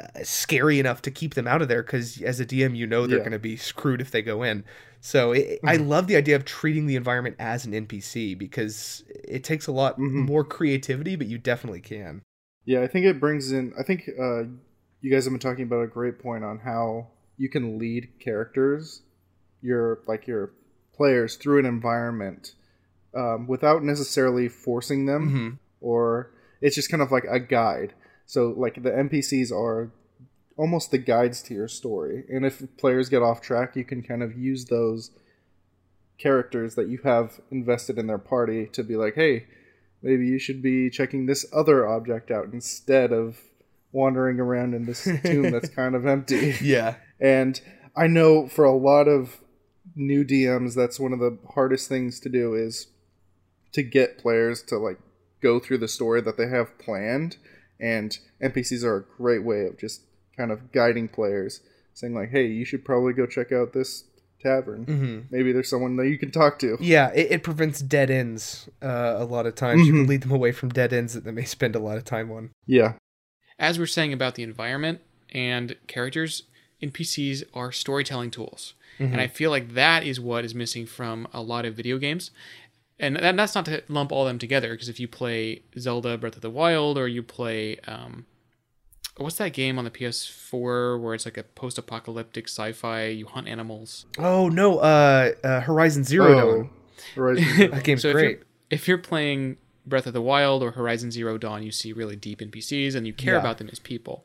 uh, 0.00 0.06
scary 0.24 0.80
enough 0.80 1.02
to 1.02 1.10
keep 1.10 1.34
them 1.34 1.46
out 1.46 1.60
of 1.60 1.68
there 1.68 1.82
because 1.82 2.20
as 2.22 2.40
a 2.40 2.46
DM 2.46 2.74
you 2.74 2.86
know 2.86 3.06
they're 3.06 3.18
Yeah. 3.18 3.24
going 3.24 3.32
to 3.32 3.38
be 3.38 3.56
screwed 3.58 4.00
if 4.00 4.10
they 4.10 4.22
go 4.22 4.42
in. 4.42 4.64
So 5.04 5.32
it, 5.32 5.58
I 5.66 5.76
Mm-hmm. 5.76 5.88
love 5.88 6.06
the 6.06 6.14
idea 6.16 6.36
of 6.36 6.44
treating 6.44 6.86
the 6.86 6.94
environment 6.96 7.34
as 7.40 7.64
an 7.66 7.72
NPC 7.72 8.38
because 8.38 9.02
it 9.08 9.42
takes 9.42 9.66
a 9.66 9.72
lot 9.72 9.98
Mhm. 9.98 10.26
more 10.26 10.44
creativity, 10.44 11.16
but 11.16 11.26
you 11.26 11.38
definitely 11.38 11.80
can. 11.80 12.22
Yeah, 12.64 12.82
I 12.82 12.86
think 12.86 13.04
it 13.06 13.18
brings 13.18 13.50
in. 13.50 13.74
I 13.78 13.82
think 13.82 14.08
uh, 14.08 14.44
you 15.00 15.10
guys 15.10 15.24
have 15.24 15.32
been 15.32 15.40
talking 15.40 15.64
about 15.64 15.82
a 15.82 15.88
great 15.88 16.20
point 16.20 16.44
on 16.44 16.60
how 16.60 17.08
you 17.36 17.48
can 17.48 17.78
lead 17.80 18.10
characters, 18.20 19.02
your 19.60 19.98
like 20.06 20.28
your 20.28 20.52
players 20.94 21.34
through 21.34 21.58
an 21.58 21.66
environment 21.66 22.54
um, 23.16 23.48
without 23.48 23.82
necessarily 23.82 24.48
forcing 24.48 25.06
them, 25.06 25.28
Mhm. 25.28 25.58
or 25.80 26.30
it's 26.60 26.76
just 26.76 26.90
kind 26.90 27.02
of 27.02 27.10
like 27.10 27.24
a 27.28 27.40
guide. 27.40 27.94
So 28.26 28.54
like 28.56 28.80
the 28.80 28.90
NPCs 28.90 29.50
are 29.50 29.90
almost 30.56 30.90
the 30.90 30.98
guides 30.98 31.42
to 31.42 31.54
your 31.54 31.68
story, 31.68 32.24
and 32.28 32.44
if 32.44 32.62
players 32.76 33.08
get 33.08 33.22
off 33.22 33.40
track, 33.40 33.76
you 33.76 33.84
can 33.84 34.02
kind 34.02 34.22
of 34.22 34.36
use 34.36 34.66
those 34.66 35.10
characters 36.18 36.74
that 36.76 36.88
you 36.88 36.98
have 37.04 37.40
invested 37.50 37.98
in 37.98 38.06
their 38.06 38.18
party 38.18 38.66
to 38.72 38.82
be 38.82 38.96
like, 38.96 39.14
hey, 39.14 39.46
maybe 40.02 40.26
you 40.26 40.38
should 40.38 40.62
be 40.62 40.90
checking 40.90 41.26
this 41.26 41.46
other 41.52 41.88
object 41.88 42.30
out 42.30 42.46
instead 42.52 43.12
of 43.12 43.38
wandering 43.92 44.40
around 44.40 44.74
in 44.74 44.86
this 44.86 45.04
tomb 45.24 45.50
that's 45.50 45.68
kind 45.68 45.94
of 45.94 46.06
empty. 46.06 46.54
Yeah. 46.62 46.96
And 47.20 47.60
I 47.96 48.06
know 48.06 48.48
for 48.48 48.64
a 48.64 48.76
lot 48.76 49.08
of 49.08 49.40
new 49.94 50.24
DMs, 50.24 50.74
that's 50.74 50.98
one 50.98 51.12
of 51.12 51.18
the 51.18 51.38
hardest 51.54 51.88
things 51.88 52.20
to 52.20 52.28
do 52.28 52.54
is 52.54 52.88
to 53.72 53.82
get 53.82 54.18
players 54.18 54.62
to 54.62 54.78
like 54.78 54.98
go 55.42 55.58
through 55.58 55.78
the 55.78 55.88
story 55.88 56.20
that 56.20 56.36
they 56.36 56.48
have 56.48 56.78
planned. 56.78 57.36
And 57.80 58.16
NPCs 58.42 58.84
are 58.84 58.96
a 58.96 59.04
great 59.16 59.42
way 59.44 59.66
of 59.66 59.78
just 59.78 60.02
kind 60.36 60.50
of 60.50 60.72
guiding 60.72 61.08
players, 61.08 61.60
saying 61.94 62.14
like, 62.14 62.30
"Hey, 62.30 62.46
you 62.46 62.64
should 62.64 62.84
probably 62.84 63.12
go 63.12 63.26
check 63.26 63.52
out 63.52 63.72
this 63.72 64.04
tavern. 64.42 64.84
hmm 64.84 65.20
Maybe 65.30 65.52
there's 65.52 65.68
someone 65.70 65.96
that 65.96 66.08
you 66.08 66.18
can 66.18 66.30
talk 66.30 66.58
to." 66.60 66.76
Yeah, 66.80 67.10
it, 67.14 67.30
it 67.32 67.42
prevents 67.42 67.80
dead 67.80 68.10
ends 68.10 68.68
uh, 68.82 69.14
a 69.18 69.24
lot 69.24 69.46
of 69.46 69.54
times. 69.54 69.86
You 69.86 69.92
can 69.92 70.04
Mhm. 70.06 70.08
lead 70.08 70.22
them 70.22 70.32
away 70.32 70.52
from 70.52 70.70
dead 70.70 70.92
ends 70.92 71.14
that 71.14 71.24
they 71.24 71.30
may 71.32 71.44
spend 71.44 71.74
a 71.76 71.80
lot 71.80 71.96
of 71.96 72.04
time 72.04 72.30
on. 72.32 72.50
Yeah. 72.66 72.94
As 73.58 73.78
we're 73.78 73.86
saying 73.86 74.12
about 74.12 74.34
the 74.34 74.42
environment 74.42 75.00
and 75.30 75.76
characters, 75.86 76.44
NPCs 76.82 77.44
are 77.54 77.70
storytelling 77.72 78.30
tools. 78.30 78.74
And 78.98 79.20
I 79.20 79.26
feel 79.26 79.50
like 79.50 79.74
that 79.74 80.04
is 80.04 80.20
what 80.20 80.44
is 80.44 80.54
missing 80.54 80.86
from 80.86 81.26
a 81.32 81.42
lot 81.42 81.64
of 81.64 81.74
video 81.74 81.98
games. 81.98 82.30
And 83.00 83.16
that's 83.16 83.54
not 83.54 83.64
to 83.64 83.82
lump 83.88 84.12
all 84.12 84.22
of 84.22 84.28
them 84.28 84.38
together, 84.38 84.70
because 84.70 84.88
if 84.88 85.00
you 85.00 85.08
play 85.08 85.62
Zelda 85.76 86.16
Breath 86.16 86.36
of 86.36 86.42
the 86.42 86.50
Wild 86.50 86.96
or 86.96 87.08
you 87.08 87.20
play, 87.20 87.78
um, 87.88 88.26
what's 89.16 89.36
that 89.36 89.52
game 89.52 89.78
on 89.78 89.84
the 89.84 89.90
PS4 89.90 91.00
where 91.00 91.14
it's 91.14 91.24
like 91.24 91.36
a 91.36 91.42
post 91.42 91.78
apocalyptic 91.78 92.48
sci 92.48 92.72
fi, 92.72 93.06
you 93.06 93.26
hunt 93.26 93.48
animals? 93.48 94.06
Oh 94.18 94.48
no, 94.48 94.78
uh, 94.78 95.32
uh 95.44 95.60
Horizon 95.60 96.04
Zero 96.04 96.34
Dawn. 96.34 96.70
Horizon 97.14 97.44
Zero 97.56 97.68
That 97.70 97.84
game's 97.84 98.02
so 98.02 98.08
if 98.08 98.14
great. 98.14 98.30
you're, 98.38 98.46
if 98.70 98.88
you're 98.88 98.98
playing 98.98 99.56
Breath 99.86 100.06
of 100.06 100.12
the 100.12 100.22
Wild 100.22 100.62
or 100.62 100.72
Horizon 100.72 101.10
Zero 101.10 101.38
Dawn, 101.38 101.62
you 101.62 101.72
see 101.72 101.92
really 101.92 102.16
deep 102.16 102.40
NPCs 102.40 102.94
and 102.94 103.06
you 103.06 103.12
care 103.12 103.34
Yeah. 103.34 103.40
about 103.40 103.58
them 103.58 103.68
as 103.70 103.78
people. 103.78 104.24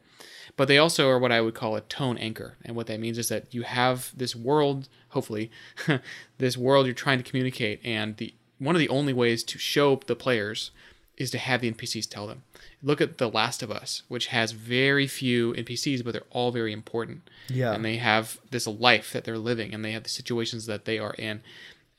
But 0.55 0.67
they 0.67 0.77
also 0.79 1.07
are 1.09 1.19
what 1.19 1.31
I 1.31 1.41
would 1.41 1.53
call 1.53 1.75
a 1.75 1.81
tone 1.81 2.17
anchor. 2.17 2.57
And 2.65 2.75
what 2.75 2.87
that 2.87 2.99
means 2.99 3.17
is 3.19 3.29
that 3.29 3.53
you 3.53 3.61
have 3.63 4.11
this 4.15 4.35
world, 4.35 4.87
hopefully, 5.09 5.51
this 6.39 6.57
world 6.57 6.85
you're 6.87 6.95
trying 6.95 7.17
to 7.19 7.23
communicate. 7.23 7.79
And 7.83 8.17
the 8.17 8.33
one 8.57 8.75
of 8.75 8.79
the 8.79 8.89
only 8.89 9.13
ways 9.13 9.43
to 9.43 9.59
show 9.59 9.99
the 10.07 10.15
players 10.15 10.71
is 11.17 11.31
to 11.31 11.37
have 11.37 11.61
the 11.61 11.71
NPCs 11.71 12.07
tell 12.07 12.27
them. 12.27 12.43
Look 12.83 13.01
at 13.01 13.17
The 13.17 13.27
Last 13.29 13.63
of 13.63 13.71
Us, 13.71 14.03
which 14.07 14.27
has 14.27 14.51
very 14.51 15.07
few 15.07 15.53
NPCs, 15.53 16.03
but 16.03 16.11
they're 16.13 16.21
all 16.29 16.51
very 16.51 16.71
important 16.71 17.27
Yeah. 17.49 17.73
and 17.73 17.83
they 17.83 17.97
have 17.97 18.39
this 18.51 18.67
life 18.67 19.11
that 19.13 19.23
they're 19.23 19.37
living 19.37 19.73
and 19.73 19.83
they 19.83 19.93
have 19.93 20.03
the 20.03 20.09
situations 20.09 20.65
that 20.67 20.85
they 20.85 20.99
are 20.99 21.13
in 21.15 21.41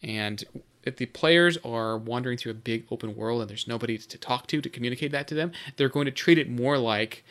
and 0.02 0.44
if 0.84 0.96
the 0.96 1.06
players 1.06 1.58
are 1.64 1.98
wandering 1.98 2.38
through 2.38 2.52
a 2.52 2.54
big 2.54 2.86
open 2.90 3.16
world 3.16 3.40
and 3.40 3.50
there's 3.50 3.66
nobody 3.66 3.98
to 3.98 4.16
talk 4.16 4.46
to 4.46 4.60
to 4.60 4.70
communicate 4.70 5.10
that 5.10 5.26
to 5.28 5.34
them 5.34 5.50
they're 5.76 5.88
going 5.88 6.04
to 6.06 6.12
treat 6.12 6.38
it 6.38 6.48
more 6.48 6.78
like 6.78 7.24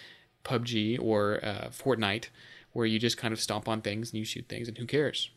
pubg 0.43 0.97
or 1.01 1.39
uh, 1.43 1.69
fortnite 1.69 2.25
where 2.73 2.85
you 2.85 2.99
just 2.99 3.17
kind 3.17 3.33
of 3.33 3.39
stomp 3.39 3.67
on 3.69 3.81
things 3.81 4.11
and 4.11 4.19
you 4.19 4.25
shoot 4.25 4.45
things 4.49 4.67
and 4.67 4.77
who 4.77 4.85
cares 4.85 5.29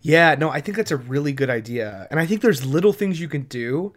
Yeah, 0.00 0.34
no, 0.34 0.50
I 0.50 0.60
think 0.60 0.76
that's 0.76 0.90
a 0.90 0.96
really 0.96 1.32
good 1.32 1.50
idea. 1.50 2.06
And 2.10 2.20
I 2.20 2.26
think 2.26 2.40
there's 2.40 2.64
little 2.64 2.92
things 2.92 3.20
you 3.20 3.28
can 3.28 3.42
do 3.42 3.92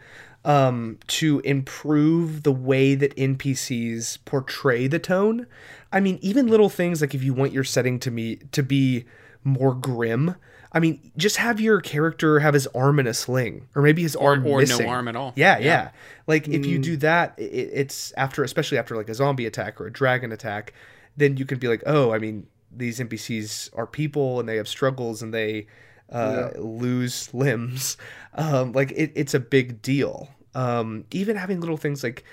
um, 0.45 0.97
to 1.07 1.39
improve 1.41 2.43
the 2.43 2.51
way 2.51 2.95
that 2.95 3.15
NPCs 3.15 4.19
portray 4.25 4.87
the 4.87 4.99
tone. 4.99 5.47
I 5.91 5.99
mean, 5.99 6.19
even 6.21 6.47
little 6.47 6.69
things 6.69 7.01
like 7.01 7.13
if 7.13 7.23
you 7.23 7.33
want 7.33 7.53
your 7.53 7.63
setting 7.63 7.99
to 7.99 8.11
me 8.11 8.37
to 8.51 8.63
be 8.63 9.05
more 9.43 9.73
grim, 9.73 10.35
I 10.71 10.79
mean, 10.79 11.11
just 11.17 11.37
have 11.37 11.59
your 11.59 11.81
character 11.81 12.39
have 12.39 12.53
his 12.53 12.67
arm 12.67 12.99
in 12.99 13.07
a 13.07 13.13
sling, 13.13 13.67
or 13.73 13.81
maybe 13.81 14.03
his 14.03 14.15
arm 14.15 14.45
or 14.45 14.59
missing. 14.59 14.85
no 14.85 14.91
arm 14.91 15.07
at 15.07 15.15
all 15.15 15.33
Yeah, 15.35 15.57
yeah. 15.57 15.91
Like 16.27 16.47
if 16.47 16.65
you 16.65 16.77
do 16.79 16.97
that, 16.97 17.35
it, 17.37 17.43
it's 17.43 18.11
after, 18.13 18.43
especially 18.43 18.77
after 18.77 18.95
like 18.95 19.09
a 19.09 19.13
zombie 19.13 19.45
attack 19.45 19.79
or 19.79 19.87
a 19.87 19.91
dragon 19.91 20.31
attack, 20.31 20.73
then 21.15 21.37
you 21.37 21.45
can 21.45 21.57
be 21.57 21.67
like, 21.67 21.83
oh, 21.85 22.11
I 22.11 22.19
mean, 22.19 22.47
these 22.71 22.99
NPCs 22.99 23.69
are 23.75 23.87
people 23.87 24.39
and 24.39 24.47
they 24.47 24.57
have 24.57 24.67
struggles 24.67 25.21
and 25.21 25.33
they 25.33 25.67
uh, 26.11 26.49
lose 26.55 27.33
limbs. 27.33 27.97
Um, 28.33 28.71
like 28.71 28.91
it, 28.91 29.11
it's 29.15 29.33
a 29.33 29.39
big 29.39 29.81
deal. 29.81 30.29
Um, 30.53 31.05
even 31.11 31.35
having 31.35 31.59
little 31.59 31.77
things 31.77 32.03
like 32.03 32.23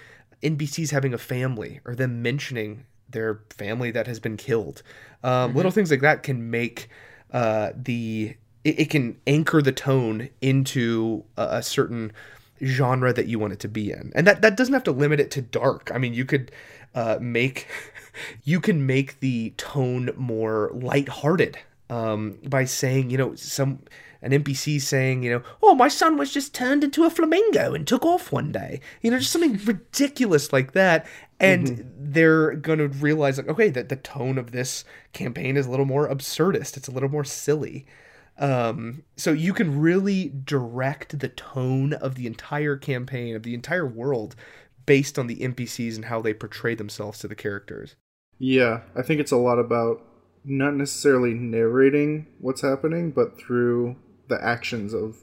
NPCs 0.42 0.90
having 0.90 1.14
a 1.14 1.18
family 1.18 1.80
or 1.84 1.94
them 1.94 2.22
mentioning 2.22 2.84
their 3.08 3.40
family 3.50 3.90
that 3.90 4.06
has 4.06 4.20
been 4.20 4.36
killed, 4.36 4.82
um, 5.22 5.54
little 5.54 5.70
things 5.70 5.90
like 5.90 6.00
that 6.00 6.22
can 6.22 6.50
make 6.50 6.88
uh, 7.32 7.70
the 7.74 8.36
it, 8.64 8.80
it 8.80 8.90
can 8.90 9.18
anchor 9.26 9.62
the 9.62 9.72
tone 9.72 10.28
into 10.40 11.24
a, 11.36 11.58
a 11.58 11.62
certain 11.62 12.12
genre 12.62 13.12
that 13.12 13.26
you 13.26 13.38
want 13.38 13.52
it 13.52 13.60
to 13.60 13.68
be 13.68 13.90
in. 13.90 14.12
And 14.14 14.26
that 14.26 14.42
that 14.42 14.56
doesn't 14.56 14.74
have 14.74 14.84
to 14.84 14.92
limit 14.92 15.20
it 15.20 15.30
to 15.32 15.42
dark. 15.42 15.90
I 15.92 15.98
mean 15.98 16.14
you 16.14 16.24
could 16.24 16.50
uh, 16.94 17.18
make 17.20 17.66
you 18.44 18.60
can 18.60 18.86
make 18.86 19.20
the 19.20 19.52
tone 19.56 20.10
more 20.16 20.70
lighthearted 20.74 21.58
um, 21.90 22.38
by 22.46 22.64
saying 22.64 23.10
you 23.10 23.18
know 23.18 23.34
some 23.34 23.80
an 24.22 24.32
npc 24.32 24.80
saying 24.80 25.22
you 25.22 25.30
know 25.30 25.42
oh 25.62 25.74
my 25.74 25.88
son 25.88 26.16
was 26.16 26.32
just 26.32 26.54
turned 26.54 26.82
into 26.82 27.04
a 27.04 27.10
flamingo 27.10 27.74
and 27.74 27.86
took 27.86 28.04
off 28.04 28.32
one 28.32 28.50
day. 28.50 28.80
You 29.02 29.10
know 29.10 29.18
just 29.18 29.32
something 29.32 29.60
ridiculous 29.64 30.52
like 30.52 30.72
that. 30.72 31.06
And 31.40 31.92
they're 31.98 32.54
gonna 32.54 32.88
realize 32.88 33.36
like 33.38 33.48
okay 33.48 33.70
that 33.70 33.88
the 33.88 33.96
tone 33.96 34.38
of 34.38 34.52
this 34.52 34.84
campaign 35.12 35.56
is 35.56 35.66
a 35.66 35.70
little 35.70 35.86
more 35.86 36.08
absurdist. 36.08 36.76
It's 36.76 36.88
a 36.88 36.92
little 36.92 37.10
more 37.10 37.24
silly. 37.24 37.86
Um, 38.36 39.04
so 39.16 39.30
you 39.30 39.52
can 39.52 39.78
really 39.78 40.32
direct 40.44 41.20
the 41.20 41.28
tone 41.28 41.92
of 41.92 42.16
the 42.16 42.26
entire 42.26 42.76
campaign 42.76 43.36
of 43.36 43.44
the 43.44 43.54
entire 43.54 43.86
world 43.86 44.34
based 44.86 45.18
on 45.18 45.28
the 45.28 45.36
npcs 45.36 45.94
and 45.94 46.06
how 46.06 46.20
they 46.20 46.34
portray 46.34 46.74
themselves 46.74 47.20
to 47.20 47.28
the 47.28 47.34
characters 47.34 47.94
Yeah, 48.38 48.80
I 48.96 49.02
think 49.02 49.20
it's 49.20 49.32
a 49.32 49.36
lot 49.36 49.58
about 49.58 50.02
not 50.44 50.74
necessarily 50.74 51.32
narrating 51.34 52.26
what's 52.38 52.60
happening, 52.60 53.10
but 53.10 53.38
through 53.38 53.96
the 54.28 54.42
actions 54.44 54.92
of 54.92 55.16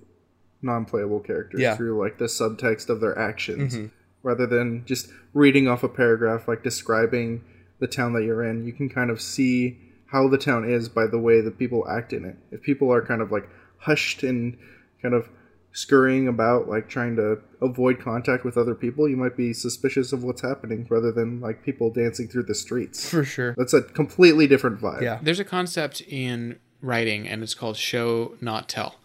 non-playable 0.62 1.20
characters, 1.22 1.62
Yeah. 1.62 1.76
through 1.76 2.00
like 2.00 2.18
the 2.18 2.26
subtext 2.26 2.90
of 2.90 3.02
their 3.02 3.18
actions, 3.18 3.76
Mhm. 3.78 3.92
rather 4.24 4.46
than 4.46 4.84
just 4.86 5.12
reading 5.34 5.68
off 5.68 5.84
a 5.84 5.90
paragraph 5.90 6.48
like 6.48 6.64
describing 6.64 7.42
the 7.80 7.88
town 7.88 8.14
that 8.14 8.24
you're 8.24 8.44
in. 8.44 8.66
You 8.66 8.74
can 8.74 8.90
kind 8.90 9.10
of 9.10 9.20
see 9.22 9.80
how 10.08 10.28
the 10.28 10.38
town 10.38 10.70
is 10.70 10.88
by 10.90 11.08
the 11.08 11.18
way 11.20 11.42
that 11.42 11.58
people 11.58 11.88
act 11.88 12.14
in 12.14 12.26
it. 12.26 12.36
If 12.52 12.62
people 12.62 12.92
are 12.94 13.02
kind 13.02 13.22
of 13.22 13.32
like 13.32 13.48
hushed 13.78 14.24
and 14.24 14.58
kind 15.02 15.16
of 15.16 15.30
scurrying 15.74 16.28
about 16.28 16.68
like 16.68 16.90
trying 16.90 17.16
to 17.16 17.40
avoid 17.62 18.00
contact 18.00 18.44
with 18.44 18.58
other 18.58 18.76
people 18.76 19.08
you 19.08 19.16
might 19.16 19.38
be 19.38 19.54
suspicious 19.54 20.12
of 20.12 20.24
what's 20.24 20.42
happening 20.42 20.86
rather 20.90 21.12
than 21.12 21.40
like 21.40 21.64
people 21.64 21.90
dancing 21.90 22.28
through 22.28 22.44
the 22.44 22.56
streets 22.56 23.10
for 23.10 23.24
sure 23.24 23.54
that's 23.58 23.74
a 23.74 23.82
completely 23.82 24.48
different 24.48 24.80
vibe 24.82 25.02
yeah 25.02 25.20
There's 25.22 25.40
a 25.40 25.46
concept 25.46 26.02
in 26.02 26.60
writing, 26.82 27.28
and 27.28 27.44
it's 27.44 27.54
called 27.54 27.78
show, 27.78 28.36
not 28.42 28.68
tell. 28.68 28.96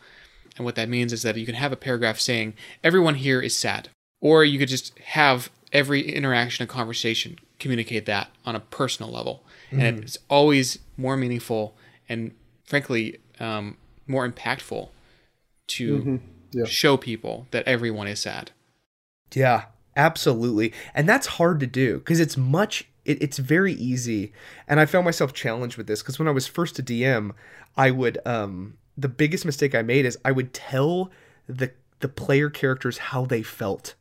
And 0.56 0.64
what 0.64 0.74
that 0.76 0.88
means 0.88 1.12
is 1.12 1.22
that 1.22 1.36
you 1.36 1.44
can 1.44 1.54
have 1.54 1.72
a 1.72 1.76
paragraph 1.76 2.18
saying, 2.18 2.54
everyone 2.82 3.16
here 3.16 3.40
is 3.40 3.54
sad. 3.54 3.90
Or 4.20 4.44
you 4.44 4.58
could 4.58 4.68
just 4.68 4.98
have 5.00 5.50
every 5.72 6.00
interaction 6.00 6.62
and 6.62 6.70
conversation 6.70 7.38
communicate 7.58 8.06
that 8.06 8.30
on 8.46 8.56
a 8.56 8.60
personal 8.60 9.12
level. 9.12 9.44
And 9.70 10.04
it's 10.04 10.16
always 10.30 10.78
more 10.96 11.16
meaningful 11.16 11.76
and, 12.08 12.32
frankly, 12.64 13.18
um, 13.38 13.76
more 14.06 14.26
impactful 14.26 14.88
to 15.66 16.20
Yeah. 16.52 16.64
show 16.66 16.96
people 16.96 17.46
that 17.50 17.66
everyone 17.66 18.06
is 18.08 18.20
sad. 18.20 18.50
Yeah, 19.34 19.64
absolutely. 19.96 20.72
And 20.94 21.08
that's 21.08 21.26
hard 21.26 21.60
to 21.60 21.66
do 21.66 21.98
because 21.98 22.20
it's 22.20 22.36
much 22.36 22.88
it, 23.04 23.22
it's 23.22 23.38
very 23.38 23.72
easy. 23.74 24.32
And 24.68 24.80
I 24.80 24.86
found 24.86 25.04
myself 25.04 25.32
challenged 25.32 25.76
with 25.76 25.86
this 25.86 26.02
because 26.02 26.18
when 26.18 26.28
I 26.28 26.32
was 26.32 26.46
first 26.46 26.78
a 26.78 26.82
DM, 26.82 27.32
I 27.76 27.90
would 27.90 28.18
um 28.26 28.78
the 28.98 29.08
biggest 29.08 29.44
mistake 29.44 29.74
I 29.74 29.82
made 29.82 30.06
is 30.06 30.18
I 30.24 30.32
would 30.32 30.52
tell 30.54 31.10
the 31.48 31.72
the 32.00 32.08
player 32.08 32.50
characters 32.50 32.98
how 32.98 33.24
they 33.26 33.42
felt. 33.42 33.94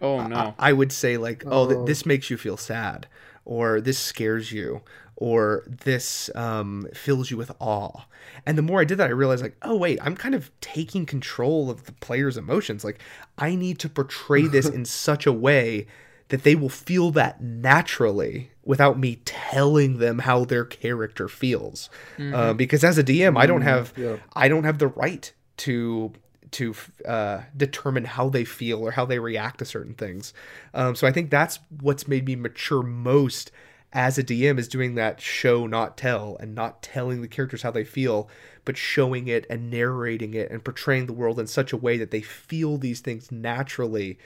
Oh 0.00 0.26
no. 0.26 0.54
I 0.58 0.72
would 0.72 0.92
say 0.92 1.16
like, 1.16 1.42
"Oh, 1.46 1.66
th- 1.66 1.78
Oh. 1.78 1.84
this 1.86 2.04
makes 2.04 2.28
you 2.30 2.36
feel 2.36 2.56
sad," 2.58 3.06
or 3.46 3.80
"This 3.80 3.98
scares 3.98 4.52
you," 4.52 4.82
or 5.16 5.64
"This 5.66 6.30
um, 6.34 6.86
fills 6.94 7.30
you 7.30 7.36
with 7.36 7.50
awe." 7.58 8.02
And 8.44 8.56
the 8.56 8.62
more 8.62 8.80
I 8.80 8.84
did 8.84 8.98
that, 8.98 9.08
I 9.08 9.12
realized 9.12 9.42
like, 9.42 9.56
"Oh 9.62 9.76
wait, 9.76 9.98
I'm 10.02 10.16
kind 10.16 10.34
of 10.34 10.50
taking 10.60 11.06
control 11.06 11.70
of 11.70 11.84
the 11.84 11.92
player's 11.92 12.36
emotions. 12.36 12.84
Like, 12.84 13.00
I 13.38 13.54
need 13.54 13.78
to 13.80 13.88
portray 13.88 14.42
this 14.46 14.68
in 14.68 14.84
such 14.84 15.26
a 15.26 15.32
way 15.32 15.86
that 16.28 16.42
they 16.42 16.54
will 16.54 16.68
feel 16.68 17.10
that 17.12 17.40
naturally 17.40 18.50
without 18.64 18.98
me 18.98 19.20
telling 19.24 19.98
them 19.98 20.20
how 20.20 20.44
their 20.44 20.64
character 20.64 21.28
feels. 21.28 21.88
Uh, 22.18 22.52
because 22.52 22.82
as 22.82 22.98
a 22.98 23.04
DM, 23.04 23.38
I 23.38 23.46
don't 23.46 23.62
have 23.62 23.92
yeah. 23.96 24.16
I 24.34 24.48
don't 24.48 24.64
have 24.64 24.78
the 24.78 24.88
right 24.88 25.32
to 25.58 26.12
to 26.52 26.74
uh, 27.06 27.42
determine 27.56 28.04
how 28.04 28.28
they 28.28 28.44
feel 28.44 28.80
or 28.80 28.92
how 28.92 29.04
they 29.04 29.18
react 29.18 29.58
to 29.58 29.64
certain 29.64 29.94
things. 29.94 30.32
Um, 30.74 30.94
so 30.94 31.06
I 31.06 31.12
think 31.12 31.30
that's 31.30 31.58
what's 31.80 32.08
made 32.08 32.24
me 32.24 32.36
mature 32.36 32.82
most 32.82 33.50
as 33.92 34.18
a 34.18 34.22
DM 34.24 34.58
is 34.58 34.68
doing 34.68 34.94
that 34.96 35.20
show 35.20 35.66
not 35.66 35.96
tell 35.96 36.36
and 36.40 36.54
not 36.54 36.82
telling 36.82 37.22
the 37.22 37.28
characters 37.28 37.62
how 37.62 37.70
they 37.70 37.84
feel, 37.84 38.28
but 38.64 38.76
showing 38.76 39.28
it 39.28 39.46
and 39.48 39.70
narrating 39.70 40.34
it 40.34 40.50
and 40.50 40.64
portraying 40.64 41.06
the 41.06 41.12
world 41.12 41.38
in 41.40 41.46
such 41.46 41.72
a 41.72 41.76
way 41.76 41.96
that 41.96 42.10
they 42.10 42.20
feel 42.20 42.76
these 42.78 43.00
things 43.00 43.30
naturally, 43.32 44.18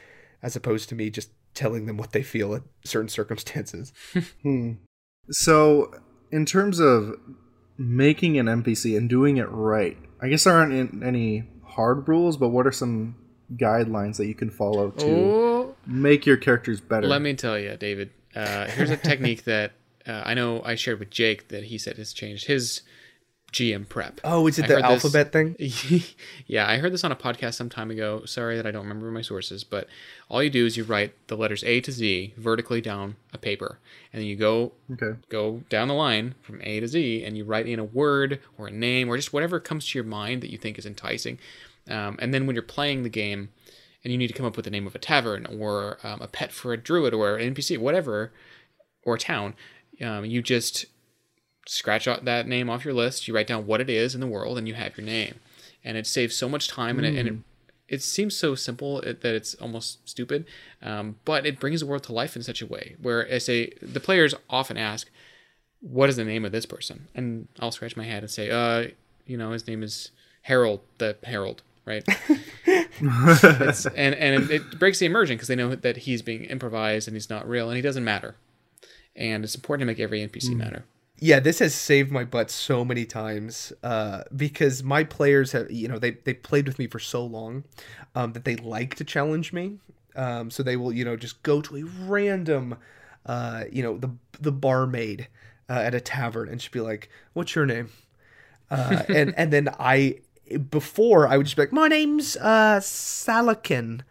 as 0.42 0.56
opposed 0.56 0.88
to 0.88 0.94
me 0.94 1.10
just 1.10 1.30
telling 1.54 1.86
them 1.86 1.96
what 1.96 2.12
they 2.12 2.22
feel 2.22 2.54
at 2.54 2.62
certain 2.84 3.08
circumstances. 3.08 3.92
So, 5.32 5.94
in 6.32 6.44
terms 6.44 6.80
of 6.80 7.14
making 7.78 8.38
an 8.38 8.46
NPC 8.46 8.96
and 8.96 9.08
doing 9.08 9.36
it 9.36 9.48
right, 9.48 9.96
I 10.20 10.28
guess 10.28 10.44
there 10.44 10.54
aren't 10.54 11.04
any 11.04 11.48
hard 11.64 12.08
rules, 12.08 12.36
but 12.36 12.48
what 12.48 12.66
are 12.66 12.72
some 12.72 13.14
guidelines 13.54 14.16
that 14.16 14.26
you 14.26 14.34
can 14.34 14.50
follow 14.50 14.90
to 14.90 15.06
Oh, 15.06 15.74
make 15.86 16.26
your 16.26 16.36
characters 16.36 16.80
better? 16.80 17.06
let 17.06 17.22
me 17.22 17.34
tell 17.34 17.58
you, 17.58 17.76
David. 17.76 18.10
Uh, 18.34 18.66
here's 18.66 18.90
a 18.90 18.96
technique 18.96 19.44
that 19.44 19.72
uh, 20.06 20.22
I 20.24 20.34
know 20.34 20.62
I 20.64 20.74
shared 20.74 20.98
with 21.00 21.10
Jake 21.10 21.48
that 21.48 21.64
he 21.64 21.78
said 21.78 21.96
has 21.98 22.12
changed 22.12 22.46
his 22.46 22.82
GM 23.52 23.88
prep. 23.88 24.20
Oh, 24.22 24.46
is 24.46 24.60
it 24.60 24.66
I 24.66 24.68
the 24.68 24.74
heard 24.74 24.84
this- 24.84 25.04
alphabet 25.04 25.32
thing? 25.32 25.56
yeah, 26.46 26.68
I 26.68 26.76
heard 26.78 26.92
this 26.92 27.02
on 27.02 27.10
a 27.10 27.16
podcast 27.16 27.54
some 27.54 27.68
time 27.68 27.90
ago. 27.90 28.24
Sorry 28.24 28.54
that 28.56 28.64
I 28.66 28.70
don't 28.70 28.82
remember 28.84 29.10
my 29.10 29.22
sources, 29.22 29.64
but 29.64 29.88
all 30.28 30.40
you 30.40 30.50
do 30.50 30.66
is 30.66 30.76
you 30.76 30.84
write 30.84 31.14
the 31.26 31.36
letters 31.36 31.64
A 31.64 31.80
to 31.80 31.90
Z 31.90 32.34
vertically 32.36 32.80
down 32.80 33.16
a 33.32 33.38
paper, 33.38 33.78
and 34.12 34.20
then 34.22 34.28
you 34.28 34.36
go 34.36 34.70
Okay. 34.92 35.18
go 35.28 35.62
down 35.68 35.88
the 35.88 35.94
line 35.94 36.36
from 36.42 36.60
A 36.62 36.78
to 36.78 36.86
Z, 36.86 37.24
and 37.24 37.36
you 37.36 37.44
write 37.44 37.66
in 37.66 37.80
a 37.80 37.84
word 37.84 38.38
or 38.56 38.68
a 38.68 38.70
name 38.70 39.08
or 39.08 39.16
just 39.16 39.32
whatever 39.32 39.58
comes 39.58 39.84
to 39.88 39.98
your 39.98 40.04
mind 40.06 40.42
that 40.42 40.50
you 40.50 40.56
think 40.58 40.78
is 40.78 40.86
enticing. 40.86 41.38
Um, 41.88 42.16
and 42.20 42.32
then 42.32 42.46
when 42.46 42.54
you're 42.54 42.62
playing 42.62 43.02
the 43.02 43.08
game, 43.08 43.48
and 44.02 44.12
you 44.12 44.18
need 44.18 44.28
to 44.28 44.34
come 44.34 44.46
up 44.46 44.56
with 44.56 44.64
the 44.64 44.70
name 44.70 44.86
of 44.86 44.94
a 44.94 44.98
tavern 44.98 45.46
or 45.58 45.98
um, 46.02 46.20
a 46.20 46.28
pet 46.28 46.52
for 46.52 46.72
a 46.72 46.76
druid 46.76 47.12
or 47.12 47.36
an 47.36 47.54
NPC, 47.54 47.78
whatever, 47.78 48.32
or 49.04 49.14
a 49.14 49.18
town, 49.18 49.54
um, 50.00 50.24
you 50.24 50.42
just 50.42 50.86
scratch 51.66 52.08
out 52.08 52.24
that 52.24 52.46
name 52.46 52.70
off 52.70 52.84
your 52.84 52.94
list. 52.94 53.28
You 53.28 53.34
write 53.34 53.46
down 53.46 53.66
what 53.66 53.80
it 53.80 53.90
is 53.90 54.14
in 54.14 54.20
the 54.20 54.26
world, 54.26 54.58
and 54.58 54.66
you 54.66 54.74
have 54.74 54.96
your 54.96 55.06
name. 55.06 55.36
And 55.84 55.96
it 55.96 56.06
saves 56.06 56.36
so 56.36 56.48
much 56.48 56.68
time, 56.68 56.98
and, 56.98 57.06
it, 57.06 57.18
and 57.18 57.28
it, 57.28 57.34
it 57.96 58.02
seems 58.02 58.36
so 58.36 58.54
simple 58.54 59.00
that 59.00 59.24
it's 59.24 59.54
almost 59.54 60.08
stupid, 60.08 60.46
um, 60.82 61.16
but 61.24 61.46
it 61.46 61.58
brings 61.58 61.80
the 61.80 61.86
world 61.86 62.04
to 62.04 62.12
life 62.12 62.36
in 62.36 62.42
such 62.42 62.60
a 62.60 62.66
way 62.66 62.96
where 63.00 63.26
I 63.32 63.38
say 63.38 63.72
the 63.80 64.00
players 64.00 64.34
often 64.48 64.76
ask, 64.76 65.10
"What 65.80 66.08
is 66.08 66.16
the 66.16 66.24
name 66.24 66.44
of 66.44 66.52
this 66.52 66.66
person?" 66.66 67.08
And 67.14 67.48
I'll 67.58 67.72
scratch 67.72 67.96
my 67.96 68.04
head 68.04 68.22
and 68.22 68.30
say, 68.30 68.50
"Uh, 68.50 68.90
you 69.26 69.38
know, 69.38 69.52
his 69.52 69.66
name 69.66 69.82
is 69.82 70.10
Harold 70.42 70.80
the 70.98 71.16
Herald." 71.24 71.62
Right, 71.90 72.04
it's, 73.00 73.86
and 73.86 74.14
and 74.14 74.50
it, 74.50 74.78
breaks 74.78 75.00
the 75.00 75.06
immersion 75.06 75.36
because 75.36 75.48
they 75.48 75.56
know 75.56 75.74
that 75.74 75.96
he's 75.96 76.22
being 76.22 76.44
improvised 76.44 77.08
and 77.08 77.16
he's 77.16 77.28
not 77.28 77.48
real 77.48 77.68
and 77.68 77.74
he 77.76 77.82
doesn't 77.82 78.04
matter, 78.04 78.36
and 79.16 79.42
it's 79.42 79.56
important 79.56 79.82
to 79.82 79.86
make 79.86 79.98
every 79.98 80.20
NPC 80.20 80.54
matter. 80.56 80.84
yeah 81.18 81.40
this 81.40 81.58
has 81.58 81.74
saved 81.74 82.12
my 82.12 82.24
butt 82.24 82.48
so 82.50 82.84
many 82.84 83.04
times 83.04 83.72
uh, 83.82 84.22
because 84.36 84.84
my 84.84 85.02
players 85.02 85.50
have 85.52 85.68
you 85.70 85.88
know 85.88 85.98
they, 85.98 86.12
they 86.12 86.34
played 86.34 86.66
with 86.68 86.78
me 86.78 86.86
for 86.86 87.00
so 87.00 87.24
long 87.24 87.64
um, 88.14 88.32
that 88.34 88.44
they 88.44 88.56
like 88.56 88.94
to 88.94 89.04
challenge 89.04 89.52
me. 89.52 89.78
Um, 90.14 90.50
so 90.50 90.62
they 90.62 90.76
will 90.76 90.92
you 90.92 91.04
know 91.04 91.16
just 91.16 91.42
go 91.42 91.60
to 91.62 91.76
a 91.78 91.82
random 92.06 92.76
uh, 93.26 93.64
you 93.72 93.82
know 93.82 93.98
the 93.98 94.10
the 94.40 94.52
barmaid 94.52 95.26
uh, 95.68 95.74
at 95.74 95.94
a 95.94 96.00
tavern 96.00 96.48
and 96.48 96.62
she'd 96.62 96.72
be 96.72 96.80
like 96.80 97.10
what's 97.32 97.54
your 97.54 97.66
name? 97.66 97.90
Uh, 98.70 99.02
and 99.08 99.34
and 99.36 99.52
then 99.52 99.68
i 99.80 100.16
before 100.58 101.26
i 101.28 101.36
would 101.36 101.46
just 101.46 101.56
be 101.56 101.62
like 101.62 101.72
my 101.72 101.88
name's 101.88 102.36
uh 102.36 102.80
salakin 102.80 104.02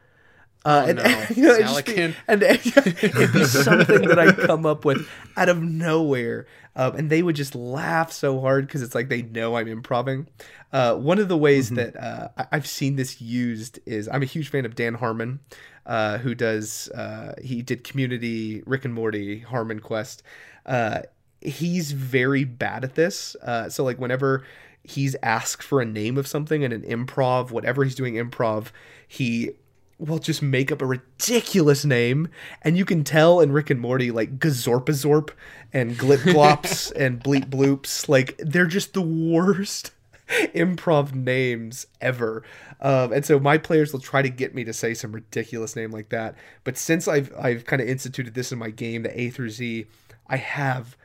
uh, 0.65 0.85
and, 0.89 0.99
Oh, 0.99 1.03
no. 1.03 1.25
you 1.35 1.43
know, 1.43 1.77
it'd 1.77 1.85
be- 1.85 2.13
and 2.27 2.43
it'd 2.43 3.33
be 3.33 3.45
something 3.45 4.01
that 4.09 4.19
I 4.19 4.33
come 4.33 4.65
up 4.65 4.83
with 4.83 5.07
out 5.37 5.47
of 5.47 5.61
nowhere, 5.63 6.47
um, 6.75 6.95
and 6.97 7.09
they 7.09 7.23
would 7.23 7.37
just 7.37 7.55
laugh 7.55 8.11
so 8.11 8.41
hard 8.41 8.67
because 8.67 8.81
it's 8.81 8.93
like 8.93 9.07
they 9.07 9.21
know 9.21 9.55
I'm 9.55 9.69
improvising. 9.69 10.27
Uh, 10.73 10.95
one 10.95 11.17
of 11.17 11.29
the 11.29 11.37
ways 11.37 11.69
that 11.71 11.95
uh, 11.95 12.27
I- 12.37 12.47
I've 12.51 12.67
seen 12.67 12.97
this 12.97 13.21
used 13.21 13.79
is 13.85 14.09
I'm 14.11 14.21
a 14.21 14.25
huge 14.25 14.49
fan 14.49 14.65
of 14.65 14.75
Dan 14.75 14.95
Harmon, 14.95 15.39
uh, 15.85 16.17
who 16.17 16.35
does 16.35 16.89
uh, 16.89 17.35
he 17.41 17.61
did 17.61 17.85
Community, 17.85 18.61
Rick 18.65 18.83
and 18.83 18.93
Morty, 18.93 19.39
Harmon 19.39 19.79
Quest. 19.79 20.23
Uh, 20.65 21.03
he's 21.39 21.93
very 21.93 22.43
bad 22.43 22.83
at 22.83 22.95
this. 22.95 23.33
Uh, 23.41 23.69
so 23.69 23.85
like 23.85 23.97
whenever 23.97 24.43
he's 24.83 25.15
asked 25.21 25.63
for 25.63 25.81
a 25.81 25.85
name 25.85 26.17
of 26.17 26.27
something 26.27 26.63
and 26.63 26.73
an 26.73 26.81
improv, 26.81 27.51
whatever 27.51 27.83
he's 27.83 27.95
doing 27.95 28.15
improv, 28.15 28.67
he 29.07 29.51
will 29.99 30.19
just 30.19 30.41
make 30.41 30.71
up 30.71 30.81
a 30.81 30.85
ridiculous 30.85 31.83
name, 31.83 32.29
and 32.61 32.77
you 32.77 32.85
can 32.85 33.03
tell 33.03 33.41
in 33.41 33.51
Rick 33.51 33.69
and 33.69 33.81
Morty 33.81 34.11
like 34.11 34.39
Gazorpazorp 34.39 35.31
and 35.73 35.97
Glip 35.97 36.19
Glops 36.19 36.91
and 36.95 37.21
Bleep 37.21 37.49
Bloops, 37.49 38.07
like 38.07 38.35
they're 38.39 38.65
just 38.65 38.93
the 38.93 39.01
worst 39.01 39.91
improv 40.29 41.13
names 41.13 41.85
ever. 41.99 42.43
Um, 42.79 43.11
and 43.11 43.25
so 43.25 43.39
my 43.39 43.57
players 43.57 43.91
will 43.91 43.99
try 43.99 44.21
to 44.21 44.29
get 44.29 44.55
me 44.55 44.63
to 44.63 44.73
say 44.73 44.93
some 44.93 45.11
ridiculous 45.11 45.75
name 45.75 45.91
like 45.91 46.09
that. 46.09 46.35
But 46.63 46.77
since 46.77 47.07
I've 47.07 47.33
I've 47.37 47.65
kind 47.65 47.81
of 47.81 47.89
instituted 47.89 48.33
this 48.33 48.53
in 48.53 48.59
my 48.59 48.69
game, 48.69 49.03
the 49.03 49.19
A 49.19 49.29
through 49.29 49.49
Z, 49.49 49.85
I 50.27 50.37
have 50.37 50.95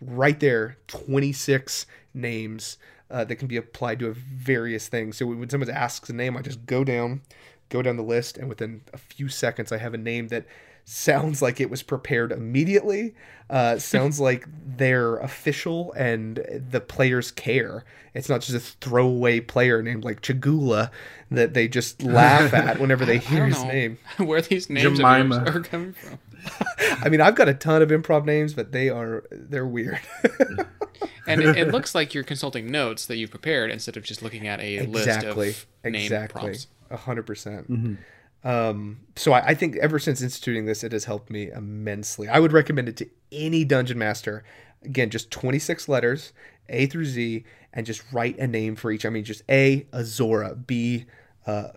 right 0.00 0.38
there 0.38 0.76
26 0.88 1.86
names 2.12 2.76
uh, 3.10 3.24
that 3.24 3.36
can 3.36 3.48
be 3.48 3.56
applied 3.56 3.98
to 4.00 4.12
various 4.12 4.88
things. 4.88 5.16
So 5.16 5.26
when 5.26 5.48
someone 5.50 5.70
asks 5.70 6.08
a 6.08 6.12
name, 6.12 6.36
I 6.36 6.42
just 6.42 6.66
go 6.66 6.84
down, 6.84 7.22
go 7.68 7.82
down 7.82 7.96
the 7.96 8.02
list, 8.02 8.38
and 8.38 8.48
within 8.48 8.82
a 8.92 8.98
few 8.98 9.28
seconds, 9.28 9.72
I 9.72 9.78
have 9.78 9.94
a 9.94 9.98
name 9.98 10.28
that 10.28 10.46
sounds 10.86 11.40
like 11.40 11.60
it 11.60 11.70
was 11.70 11.82
prepared 11.82 12.30
immediately. 12.32 13.14
Uh, 13.48 13.78
sounds 13.78 14.20
like 14.20 14.46
they're 14.76 15.16
official 15.18 15.92
and 15.92 16.44
the 16.70 16.80
players 16.80 17.30
care. 17.30 17.84
It's 18.14 18.28
not 18.28 18.40
just 18.42 18.54
a 18.54 18.60
throwaway 18.60 19.40
player 19.40 19.82
named 19.82 20.04
like 20.04 20.20
Chagula 20.22 20.90
that 21.30 21.54
they 21.54 21.68
just 21.68 22.02
laugh 22.02 22.52
at 22.54 22.78
whenever 22.78 23.04
they 23.04 23.18
hear 23.30 23.46
his 23.46 23.62
know 23.62 23.68
name. 23.68 23.98
where 24.18 24.40
these 24.40 24.70
names 24.70 24.98
Jemima. 24.98 25.44
are 25.46 25.60
coming 25.60 25.92
from. 25.94 26.18
I 26.78 27.08
mean, 27.08 27.20
I've 27.20 27.34
got 27.34 27.48
a 27.48 27.54
ton 27.54 27.82
of 27.82 27.90
improv 27.90 28.24
names, 28.24 28.54
but 28.54 28.72
they 28.72 28.88
are 28.88 29.24
they're 29.30 29.66
weird. 29.66 30.00
And 31.26 31.40
it, 31.40 31.56
it 31.56 31.68
looks 31.68 31.94
like 31.94 32.14
you're 32.14 32.24
consulting 32.24 32.70
notes 32.70 33.06
that 33.06 33.16
you've 33.16 33.30
prepared 33.30 33.70
instead 33.70 33.96
of 33.96 34.04
just 34.04 34.22
looking 34.22 34.46
at 34.46 34.60
a 34.60 34.76
exactly 34.76 35.46
list 35.46 35.66
of 35.84 35.92
name 35.92 36.02
exactly. 36.02 36.40
prompts. 36.40 36.66
a 36.90 36.96
hundred 36.96 37.26
percent. 37.26 37.98
Um 38.44 39.00
so 39.16 39.32
I, 39.32 39.40
I 39.48 39.54
think 39.54 39.76
ever 39.76 39.98
since 39.98 40.20
instituting 40.20 40.66
this 40.66 40.84
it 40.84 40.92
has 40.92 41.04
helped 41.04 41.30
me 41.30 41.50
immensely. 41.50 42.28
I 42.28 42.38
would 42.38 42.52
recommend 42.52 42.88
it 42.88 42.96
to 42.98 43.08
any 43.32 43.64
dungeon 43.64 43.98
master. 43.98 44.44
Again 44.82 45.10
just 45.10 45.30
26 45.30 45.88
letters 45.88 46.32
a 46.68 46.86
through 46.86 47.06
z 47.06 47.44
and 47.72 47.86
just 47.86 48.02
write 48.12 48.38
a 48.38 48.46
name 48.46 48.76
for 48.76 48.90
each. 48.90 49.06
I 49.06 49.08
mean 49.08 49.24
just 49.24 49.42
a 49.48 49.86
azora 49.92 50.54
b 50.54 51.06
uh, 51.46 51.68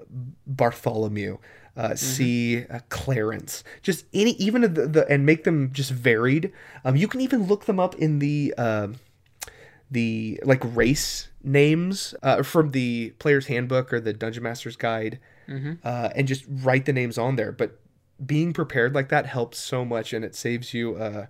bartholomew 0.46 1.38
uh, 1.78 1.96
C, 1.96 2.66
uh, 2.66 2.80
Clarence, 2.90 3.64
just 3.82 4.06
any, 4.14 4.32
even 4.32 4.62
the, 4.62 4.68
the, 4.68 5.08
and 5.10 5.26
make 5.26 5.44
them 5.44 5.72
just 5.72 5.92
varied. 5.92 6.52
Um, 6.84 6.96
you 6.96 7.08
can 7.08 7.22
even 7.22 7.44
look 7.44 7.66
them 7.66 7.80
up 7.80 7.96
in 7.96 8.20
the, 8.20 8.54
um, 8.58 8.96
the 9.90 10.40
like 10.44 10.62
race 10.76 11.30
names 11.44 12.14
uh, 12.24 12.44
from 12.44 12.72
the 12.72 13.12
player's 13.20 13.48
handbook 13.48 13.94
or 13.94 14.00
the 14.00 14.12
dungeon 14.12 14.44
master's 14.44 14.76
guide 14.76 15.20
uh, 15.84 16.10
and 16.16 16.28
just 16.28 16.44
write 16.48 16.86
the 16.86 16.94
names 16.94 17.18
on 17.18 17.38
there. 17.38 17.52
But 17.52 17.80
being 18.26 18.54
prepared 18.54 18.96
like 18.96 19.10
that 19.10 19.28
helps 19.28 19.60
so 19.60 19.86
much 19.86 20.14
and 20.14 20.26
it 20.26 20.36
saves 20.36 20.74
you 20.74 20.96
uh, 20.96 21.28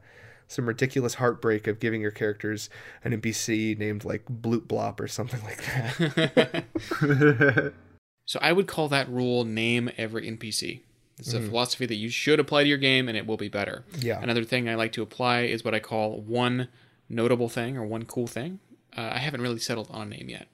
some 0.48 0.66
ridiculous 0.68 1.16
heartbreak 1.16 1.68
of 1.68 1.80
giving 1.80 2.02
your 2.02 2.12
characters 2.12 2.70
an 3.04 3.20
npc 3.20 3.78
named 3.78 4.06
like 4.06 4.24
bloop 4.26 4.68
blop 4.68 5.00
or 5.00 5.08
something 5.08 5.42
like 5.44 5.62
that 5.66 6.64
So 8.28 8.40
I 8.42 8.52
would 8.52 8.68
call 8.68 8.88
that 8.90 9.10
rule 9.10 9.44
name 9.44 9.90
every 9.98 10.30
NPC. 10.30 10.82
It's 11.18 11.34
a 11.34 11.42
philosophy 11.42 11.88
that 11.88 11.96
you 11.96 12.10
should 12.10 12.40
apply 12.40 12.62
to 12.62 12.70
your 12.70 12.78
game 12.78 13.08
and 13.10 13.18
it 13.18 13.26
will 13.26 13.38
be 13.38 13.48
better. 13.50 13.84
Yeah. 13.98 14.22
Another 14.22 14.44
thing 14.44 14.70
I 14.70 14.76
like 14.76 14.92
to 14.92 15.02
apply 15.02 15.42
is 15.42 15.66
what 15.66 15.74
I 15.74 15.80
call 15.80 16.22
one 16.22 16.68
notable 17.10 17.50
thing 17.50 17.76
or 17.76 17.84
one 17.84 18.06
cool 18.06 18.28
thing. 18.28 18.60
Uh, 18.96 19.10
I 19.14 19.18
haven't 19.18 19.42
really 19.42 19.58
settled 19.58 19.88
on 19.90 20.04
a 20.04 20.16
name 20.16 20.30
yet. 20.30 20.48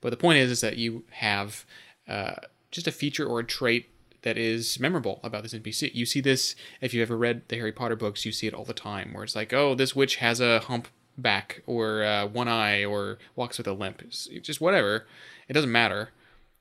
But 0.00 0.10
the 0.10 0.16
point 0.16 0.38
is, 0.38 0.50
is 0.52 0.60
that 0.60 0.76
you 0.76 1.02
have 1.10 1.64
uh, 2.06 2.34
just 2.70 2.86
a 2.86 2.92
feature 2.92 3.26
or 3.26 3.40
a 3.40 3.44
trait 3.44 3.88
that 4.22 4.38
is 4.38 4.78
memorable 4.78 5.18
about 5.24 5.42
this 5.42 5.54
NPC. 5.54 5.92
You 5.92 6.06
see 6.06 6.20
this 6.20 6.54
if 6.80 6.94
you've 6.94 7.08
ever 7.08 7.16
read 7.16 7.42
the 7.48 7.56
Harry 7.56 7.72
Potter 7.72 7.96
books. 7.96 8.24
You 8.24 8.30
see 8.30 8.46
it 8.46 8.54
all 8.54 8.64
the 8.64 8.74
time, 8.74 9.12
where 9.12 9.24
it's 9.24 9.34
like, 9.34 9.52
oh, 9.52 9.74
this 9.74 9.96
witch 9.96 10.16
has 10.16 10.40
a 10.40 10.60
hump 10.60 10.88
back 11.18 11.62
or 11.66 12.04
uh, 12.04 12.26
one 12.26 12.46
eye 12.46 12.84
or 12.84 13.18
walks 13.34 13.58
with 13.58 13.66
a 13.66 13.72
limp. 13.72 14.02
It's 14.02 14.26
just 14.42 14.60
whatever. 14.60 15.06
It 15.48 15.54
doesn't 15.54 15.72
matter, 15.72 16.10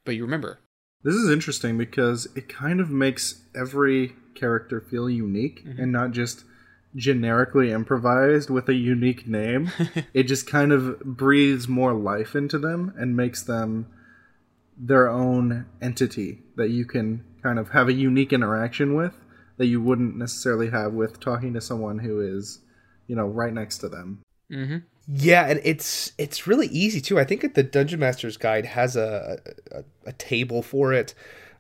but 0.05 0.15
you 0.15 0.23
remember. 0.23 0.59
This 1.03 1.15
is 1.15 1.29
interesting 1.29 1.77
because 1.77 2.27
it 2.35 2.47
kind 2.49 2.79
of 2.79 2.89
makes 2.89 3.41
every 3.55 4.15
character 4.33 4.81
feel 4.81 5.09
unique 5.09 5.63
Mm-hmm. 5.65 5.81
and 5.81 5.91
not 5.91 6.11
just 6.11 6.43
generically 6.95 7.71
improvised 7.71 8.49
with 8.49 8.69
a 8.69 8.73
unique 8.73 9.27
name. 9.27 9.71
it 10.13 10.23
just 10.23 10.47
kind 10.47 10.71
of 10.71 10.99
breathes 11.01 11.67
more 11.67 11.93
life 11.93 12.35
into 12.35 12.57
them 12.57 12.93
and 12.97 13.15
makes 13.17 13.43
them 13.43 13.87
their 14.77 15.09
own 15.09 15.65
entity 15.81 16.39
that 16.55 16.69
you 16.69 16.85
can 16.85 17.23
kind 17.43 17.59
of 17.59 17.69
have 17.69 17.87
a 17.87 17.93
unique 17.93 18.33
interaction 18.33 18.93
with 18.95 19.13
that 19.57 19.67
you 19.67 19.81
wouldn't 19.81 20.17
necessarily 20.17 20.69
have 20.69 20.93
with 20.93 21.19
talking 21.19 21.53
to 21.53 21.61
someone 21.61 21.99
who 21.99 22.19
is, 22.19 22.59
you 23.07 23.15
know, 23.15 23.25
right 23.25 23.53
next 23.53 23.77
to 23.79 23.87
them. 23.89 24.21
Mm-hmm. 24.51 24.77
Yeah, 25.07 25.45
and 25.47 25.61
it's 25.63 26.13
it's 26.17 26.47
really 26.47 26.67
easy 26.67 26.99
too. 26.99 27.19
I 27.19 27.23
think 27.25 27.53
the 27.53 27.63
Dungeon 27.63 27.99
Master's 27.99 28.37
Guide 28.37 28.65
has 28.65 28.95
a 28.95 29.39
a, 29.71 29.83
a 30.07 30.13
table 30.13 30.61
for 30.61 30.93
it. 30.93 31.13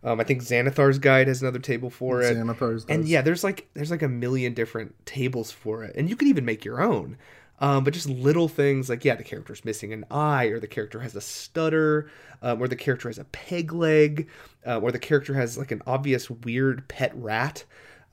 Um, 0.03 0.19
I 0.19 0.23
think 0.23 0.41
Xanathar's 0.41 0.99
Guide 0.99 1.27
has 1.27 1.41
another 1.41 1.59
table 1.59 1.89
for 1.89 2.21
it. 2.21 2.37
Xanathar's 2.37 2.85
and 2.87 3.03
does. 3.03 3.09
yeah, 3.09 3.21
there's 3.21 3.43
like 3.43 3.67
there's 3.73 3.91
like 3.91 4.01
a 4.01 4.07
million 4.07 4.53
different 4.53 4.93
tables 5.05 5.51
for 5.51 5.83
it, 5.83 5.95
and 5.95 6.09
you 6.09 6.15
can 6.15 6.27
even 6.27 6.45
make 6.45 6.65
your 6.65 6.81
own. 6.81 7.17
Um, 7.59 7.83
but 7.83 7.93
just 7.93 8.09
little 8.09 8.47
things 8.47 8.89
like 8.89 9.05
yeah, 9.05 9.15
the 9.15 9.23
character's 9.23 9.63
missing 9.63 9.93
an 9.93 10.05
eye, 10.09 10.45
or 10.45 10.59
the 10.59 10.67
character 10.67 10.99
has 10.99 11.15
a 11.15 11.21
stutter, 11.21 12.09
um, 12.41 12.61
or 12.61 12.67
the 12.67 12.75
character 12.75 13.09
has 13.09 13.17
a 13.17 13.23
peg 13.25 13.73
leg, 13.73 14.27
uh, 14.65 14.79
or 14.79 14.91
the 14.91 14.99
character 14.99 15.33
has 15.35 15.57
like 15.57 15.71
an 15.71 15.81
obvious 15.87 16.29
weird 16.29 16.87
pet 16.87 17.11
rat. 17.15 17.63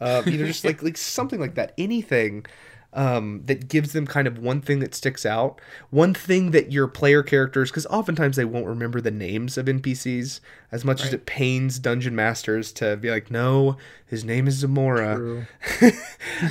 Um, 0.01 0.27
you 0.27 0.38
know, 0.38 0.47
just 0.47 0.64
like 0.64 0.83
like 0.83 0.97
something 0.97 1.40
like 1.40 1.57
that. 1.57 1.73
Anything 1.77 2.47
um, 2.94 3.42
that 3.46 3.68
gives 3.68 3.92
them 3.92 4.07
kind 4.07 4.26
of 4.26 4.38
one 4.38 4.61
thing 4.61 4.81
that 4.81 4.94
sticks 4.94 5.24
out, 5.24 5.61
one 5.90 6.12
thing 6.12 6.50
that 6.50 6.70
your 6.70 6.87
player 6.87 7.22
characters, 7.22 7.70
because 7.70 7.87
oftentimes 7.87 8.37
they 8.37 8.44
won't 8.44 8.66
remember 8.66 9.00
the 9.00 9.11
names 9.11 9.57
of 9.57 9.66
NPCs 9.66 10.40
as 10.70 10.85
much 10.85 11.02
as 11.02 11.12
it 11.14 11.24
pains 11.24 11.78
dungeon 11.78 12.14
masters 12.14 12.70
to 12.72 12.96
be 12.96 13.11
like, 13.11 13.31
no, 13.31 13.76
his 14.07 14.24
name 14.24 14.46
is 14.46 14.55
Zamora. 14.57 15.46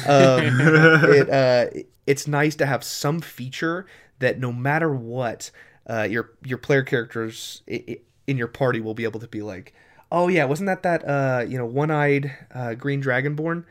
Um, 0.07 0.59
it, 0.61 1.29
uh, 1.29 1.65
it's 2.07 2.27
nice 2.27 2.55
to 2.55 2.65
have 2.65 2.83
some 2.83 3.19
feature 3.19 3.85
that 4.19 4.39
no 4.39 4.51
matter 4.51 4.93
what, 4.93 5.51
uh, 5.89 6.03
your 6.03 6.31
your 6.43 6.57
player 6.57 6.83
characters 6.83 7.61
in 7.67 8.37
your 8.37 8.47
party 8.47 8.79
will 8.79 8.93
be 8.93 9.03
able 9.03 9.19
to 9.19 9.27
be 9.27 9.41
like, 9.41 9.73
oh 10.11 10.27
yeah, 10.27 10.45
wasn't 10.45 10.67
that 10.67 10.83
that 10.83 11.07
uh, 11.07 11.43
you 11.47 11.57
know 11.57 11.65
one 11.65 11.91
eyed 11.91 12.31
uh, 12.53 12.73
green 12.75 13.01
dragonborn? 13.01 13.65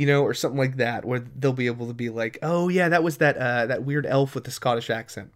You 0.00 0.06
know, 0.06 0.22
or 0.22 0.32
something 0.32 0.58
like 0.58 0.76
that, 0.78 1.04
where 1.04 1.18
they'll 1.20 1.52
be 1.52 1.66
able 1.66 1.86
to 1.88 1.92
be 1.94 2.08
like, 2.08 2.38
"Oh 2.42 2.68
yeah, 2.68 2.88
that 2.88 3.02
was 3.02 3.18
that 3.18 3.36
uh, 3.36 3.66
that 3.66 3.84
weird 3.84 4.06
elf 4.06 4.34
with 4.34 4.44
the 4.44 4.50
Scottish 4.50 4.88
accent." 4.88 5.30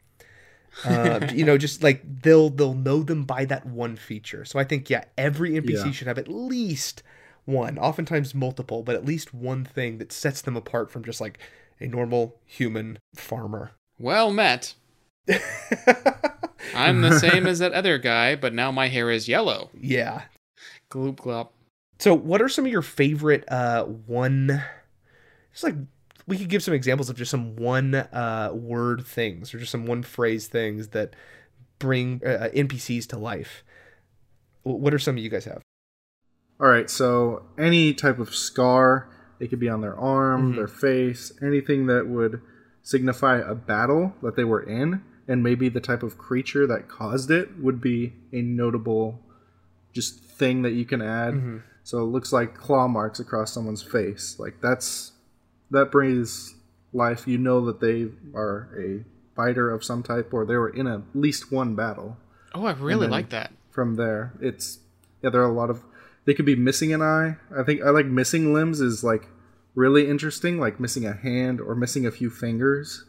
uh, 0.84 1.28
you 1.34 1.44
know, 1.44 1.58
just 1.58 1.82
like 1.82 2.00
they'll 2.22 2.48
they'll 2.50 2.72
know 2.74 3.02
them 3.02 3.24
by 3.24 3.44
that 3.44 3.66
one 3.66 3.96
feature. 3.96 4.44
So 4.44 4.58
I 4.58 4.64
think 4.64 4.88
yeah, 4.88 5.04
every 5.18 5.50
NPC 5.52 5.84
Yeah. 5.84 5.90
should 5.92 6.06
have 6.08 6.18
at 6.18 6.28
least 6.28 7.02
one, 7.44 7.78
oftentimes 7.78 8.34
multiple, 8.34 8.82
but 8.82 8.94
at 8.94 9.04
least 9.04 9.34
one 9.34 9.64
thing 9.66 9.98
that 9.98 10.10
sets 10.12 10.40
them 10.40 10.56
apart 10.56 10.90
from 10.90 11.04
just 11.04 11.20
like 11.20 11.38
a 11.78 11.86
normal 11.86 12.40
human 12.46 12.98
farmer. 13.14 13.72
Well 13.98 14.32
met. 14.32 14.74
I'm 16.74 17.02
the 17.02 17.18
same 17.18 17.46
as 17.52 17.58
that 17.58 17.72
other 17.72 17.98
guy, 17.98 18.34
but 18.36 18.54
now 18.54 18.70
my 18.72 18.88
hair 18.88 19.10
is 19.10 19.28
yellow. 19.28 19.70
yeah. 19.78 20.22
Gloop 20.90 21.16
glop. 21.16 21.48
So, 21.98 22.14
what 22.14 22.42
are 22.42 22.48
some 22.48 22.66
of 22.66 22.72
your 22.72 22.82
favorite 22.82 23.44
uh 23.48 23.84
one? 23.84 24.62
Just 25.52 25.64
like 25.64 25.76
we 26.26 26.38
could 26.38 26.48
give 26.48 26.62
some 26.62 26.74
examples 26.74 27.08
of 27.10 27.16
just 27.16 27.30
some 27.30 27.56
one 27.56 27.94
uh 27.94 28.50
word 28.52 29.06
things 29.06 29.54
or 29.54 29.58
just 29.58 29.70
some 29.72 29.86
one 29.86 30.02
phrase 30.02 30.46
things 30.48 30.88
that 30.88 31.14
bring 31.78 32.20
uh, 32.24 32.48
NPCs 32.54 33.06
to 33.08 33.18
life. 33.18 33.64
What 34.62 34.94
are 34.94 34.98
some 34.98 35.16
of 35.16 35.22
you 35.22 35.28
guys 35.28 35.44
have? 35.44 35.62
All 36.60 36.68
right, 36.68 36.88
so 36.88 37.44
any 37.58 37.92
type 37.92 38.18
of 38.18 38.34
scar, 38.34 39.08
it 39.40 39.48
could 39.48 39.58
be 39.60 39.68
on 39.68 39.80
their 39.80 39.96
arm, 39.96 40.52
Mhm. 40.52 40.56
their 40.56 40.68
face, 40.68 41.32
anything 41.42 41.86
that 41.86 42.06
would 42.06 42.40
signify 42.82 43.38
a 43.38 43.54
battle 43.54 44.14
that 44.22 44.36
they 44.36 44.44
were 44.44 44.62
in, 44.62 45.02
and 45.26 45.42
maybe 45.42 45.68
the 45.68 45.80
type 45.80 46.02
of 46.02 46.16
creature 46.16 46.66
that 46.68 46.88
caused 46.88 47.30
it 47.30 47.58
would 47.58 47.80
be 47.80 48.14
a 48.32 48.40
notable 48.40 49.20
just 49.92 50.20
thing 50.20 50.62
that 50.62 50.72
you 50.72 50.84
can 50.84 51.02
add. 51.02 51.34
Mhm. 51.34 51.62
So 51.84 51.98
it 51.98 52.06
looks 52.06 52.32
like 52.32 52.54
claw 52.56 52.88
marks 52.88 53.20
across 53.20 53.52
someone's 53.52 53.82
face. 53.82 54.36
Like 54.38 54.60
that's 54.60 55.12
that 55.70 55.90
brings 55.92 56.54
life. 56.92 57.28
You 57.28 57.38
know 57.38 57.64
that 57.66 57.80
they 57.80 58.08
are 58.34 58.70
a 58.78 59.04
fighter 59.36 59.70
of 59.70 59.84
some 59.84 60.02
type 60.02 60.32
or 60.32 60.44
they 60.46 60.56
were 60.56 60.68
in 60.70 60.86
at 60.86 61.00
least 61.14 61.50
one 61.50 61.74
battle 61.74 62.16
Oh, 62.54 62.64
I 62.66 62.72
really 62.72 63.08
like 63.08 63.30
that. 63.30 63.52
from 63.70 63.96
there. 63.96 64.32
It's 64.40 64.78
yeah, 65.22 65.30
there 65.30 65.42
are 65.42 65.50
a 65.50 65.52
lot 65.52 65.70
of 65.70 65.82
they 66.24 66.34
could 66.34 66.46
be 66.46 66.56
missing 66.56 66.92
an 66.94 67.02
eye. 67.02 67.36
I 67.56 67.62
think 67.64 67.82
I 67.82 67.90
like 67.90 68.06
missing 68.06 68.54
limbs 68.54 68.80
is 68.80 69.02
like 69.04 69.28
really 69.74 70.08
interesting, 70.08 70.58
like 70.58 70.78
missing 70.80 71.04
a 71.04 71.12
hand 71.12 71.60
or 71.60 71.74
missing 71.74 72.06
a 72.06 72.10
few 72.12 72.30
fingers. 72.30 73.04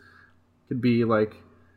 Could 0.67 0.81
be 0.81 1.05
like 1.05 1.35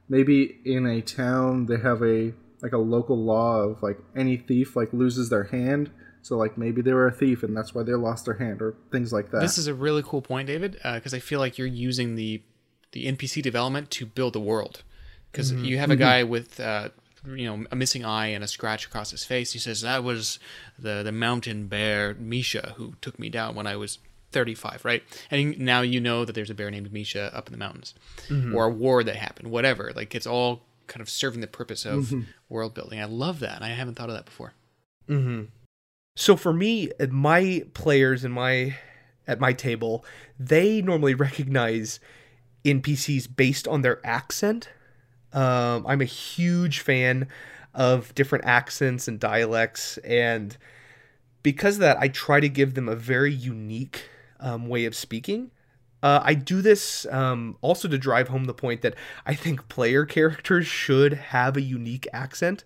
maybe 0.08 0.58
in 0.64 0.86
a 0.86 1.02
town 1.02 1.66
they 1.66 1.76
have 1.78 2.02
a 2.02 2.32
like 2.62 2.72
a 2.72 2.78
local 2.78 3.16
law 3.22 3.58
of 3.60 3.82
like 3.82 3.98
any 4.16 4.36
thief 4.38 4.74
like 4.74 4.92
loses 4.92 5.28
their 5.28 5.44
hand. 5.44 5.90
So 6.28 6.36
like 6.36 6.58
maybe 6.58 6.82
they 6.82 6.92
were 6.92 7.06
a 7.06 7.12
thief 7.12 7.42
and 7.42 7.56
that's 7.56 7.74
why 7.74 7.84
they 7.84 7.94
lost 7.94 8.26
their 8.26 8.34
hand 8.34 8.60
or 8.60 8.74
things 8.92 9.14
like 9.14 9.30
that. 9.30 9.40
This 9.40 9.56
is 9.56 9.66
a 9.66 9.72
really 9.72 10.02
cool 10.04 10.20
point, 10.20 10.46
David, 10.46 10.78
uh, 10.84 10.96
because 10.96 11.14
I 11.14 11.20
feel 11.20 11.40
like 11.40 11.56
you're 11.56 11.66
using 11.66 12.16
the 12.16 12.42
the 12.92 13.06
NPC 13.06 13.40
development 13.42 13.90
to 13.92 14.04
build 14.04 14.34
the 14.34 14.40
world. 14.40 14.82
Because 15.32 15.52
mm-hmm. 15.52 15.64
you 15.64 15.78
have 15.78 15.90
a 15.90 15.94
mm-hmm. 15.94 16.00
guy 16.00 16.24
with 16.24 16.60
uh, 16.60 16.90
you 17.26 17.46
know 17.46 17.64
a 17.70 17.76
missing 17.76 18.04
eye 18.04 18.26
and 18.26 18.44
a 18.44 18.46
scratch 18.46 18.84
across 18.84 19.10
his 19.10 19.24
face. 19.24 19.54
He 19.54 19.58
says 19.58 19.80
that 19.80 20.04
was 20.04 20.38
the 20.78 21.02
the 21.02 21.12
mountain 21.12 21.66
bear 21.66 22.12
Misha 22.12 22.74
who 22.76 22.92
took 23.00 23.18
me 23.18 23.30
down 23.30 23.54
when 23.54 23.66
I 23.66 23.76
was 23.76 23.98
35, 24.32 24.84
right? 24.84 25.02
And 25.30 25.58
now 25.58 25.80
you 25.80 25.98
know 25.98 26.26
that 26.26 26.34
there's 26.34 26.50
a 26.50 26.54
bear 26.54 26.70
named 26.70 26.92
Misha 26.92 27.34
up 27.34 27.46
in 27.46 27.52
the 27.52 27.58
mountains, 27.58 27.94
mm-hmm. 28.28 28.54
or 28.54 28.66
a 28.66 28.70
war 28.70 29.02
that 29.02 29.16
happened, 29.16 29.50
whatever. 29.50 29.92
Like 29.96 30.14
it's 30.14 30.26
all 30.26 30.60
kind 30.88 31.00
of 31.00 31.08
serving 31.08 31.40
the 31.40 31.46
purpose 31.46 31.86
of 31.86 32.12
world 32.50 32.74
building. 32.74 33.00
I 33.00 33.06
love 33.06 33.40
that. 33.40 33.62
I 33.62 33.68
haven't 33.68 33.94
thought 33.94 34.10
of 34.10 34.14
that 34.14 34.26
before. 34.26 34.52
Mm-hmm. 35.08 35.44
So 36.18 36.34
for 36.34 36.52
me, 36.52 36.90
my 37.10 37.64
players 37.74 38.24
in 38.24 38.32
my 38.32 38.74
at 39.28 39.38
my 39.38 39.52
table, 39.52 40.04
they 40.36 40.82
normally 40.82 41.14
recognize 41.14 42.00
NPCs 42.64 43.28
based 43.36 43.68
on 43.68 43.82
their 43.82 44.04
accent. 44.04 44.68
Um, 45.32 45.86
I'm 45.86 46.00
a 46.00 46.06
huge 46.06 46.80
fan 46.80 47.28
of 47.72 48.12
different 48.16 48.46
accents 48.46 49.06
and 49.06 49.20
dialects, 49.20 49.96
and 49.98 50.56
because 51.44 51.76
of 51.76 51.82
that, 51.82 51.98
I 52.00 52.08
try 52.08 52.40
to 52.40 52.48
give 52.48 52.74
them 52.74 52.88
a 52.88 52.96
very 52.96 53.32
unique 53.32 54.08
um, 54.40 54.66
way 54.66 54.86
of 54.86 54.96
speaking. 54.96 55.52
Uh, 56.02 56.18
I 56.24 56.34
do 56.34 56.60
this 56.60 57.06
um, 57.12 57.56
also 57.60 57.86
to 57.86 57.96
drive 57.96 58.26
home 58.26 58.46
the 58.46 58.54
point 58.54 58.82
that 58.82 58.96
I 59.24 59.34
think 59.34 59.68
player 59.68 60.04
characters 60.16 60.66
should 60.66 61.12
have 61.12 61.56
a 61.56 61.62
unique 61.62 62.08
accent. 62.12 62.64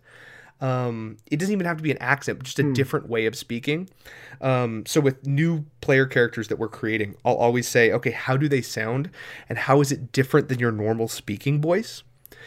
Um, 0.62 1.16
it 1.29 1.38
doesn't 1.38 1.53
even 1.53 1.66
have 1.66 1.79
to 1.79 1.83
be 1.83 1.90
an 1.90 1.98
accent, 1.98 2.40
just 2.44 2.61
a 2.61 2.72
different 2.72 3.09
way 3.09 3.27
of 3.27 3.35
speaking. 3.35 3.90
Um, 4.40 4.87
so 4.87 5.01
with 5.01 5.27
new 5.27 5.64
player 5.81 6.07
characters 6.07 6.46
that 6.48 6.59
we're 6.59 6.68
creating, 6.68 7.16
I'll 7.25 7.35
always 7.35 7.66
say, 7.66 7.90
okay, 7.90 8.12
how 8.12 8.37
do 8.37 8.48
they 8.48 8.62
sound, 8.62 9.11
and 9.48 9.59
how 9.59 9.81
is 9.81 9.90
it 9.90 10.12
different 10.12 10.48
than 10.48 10.61
your 10.61 10.70
normal 10.70 11.09
speaking 11.09 11.61
voice? 11.61 12.05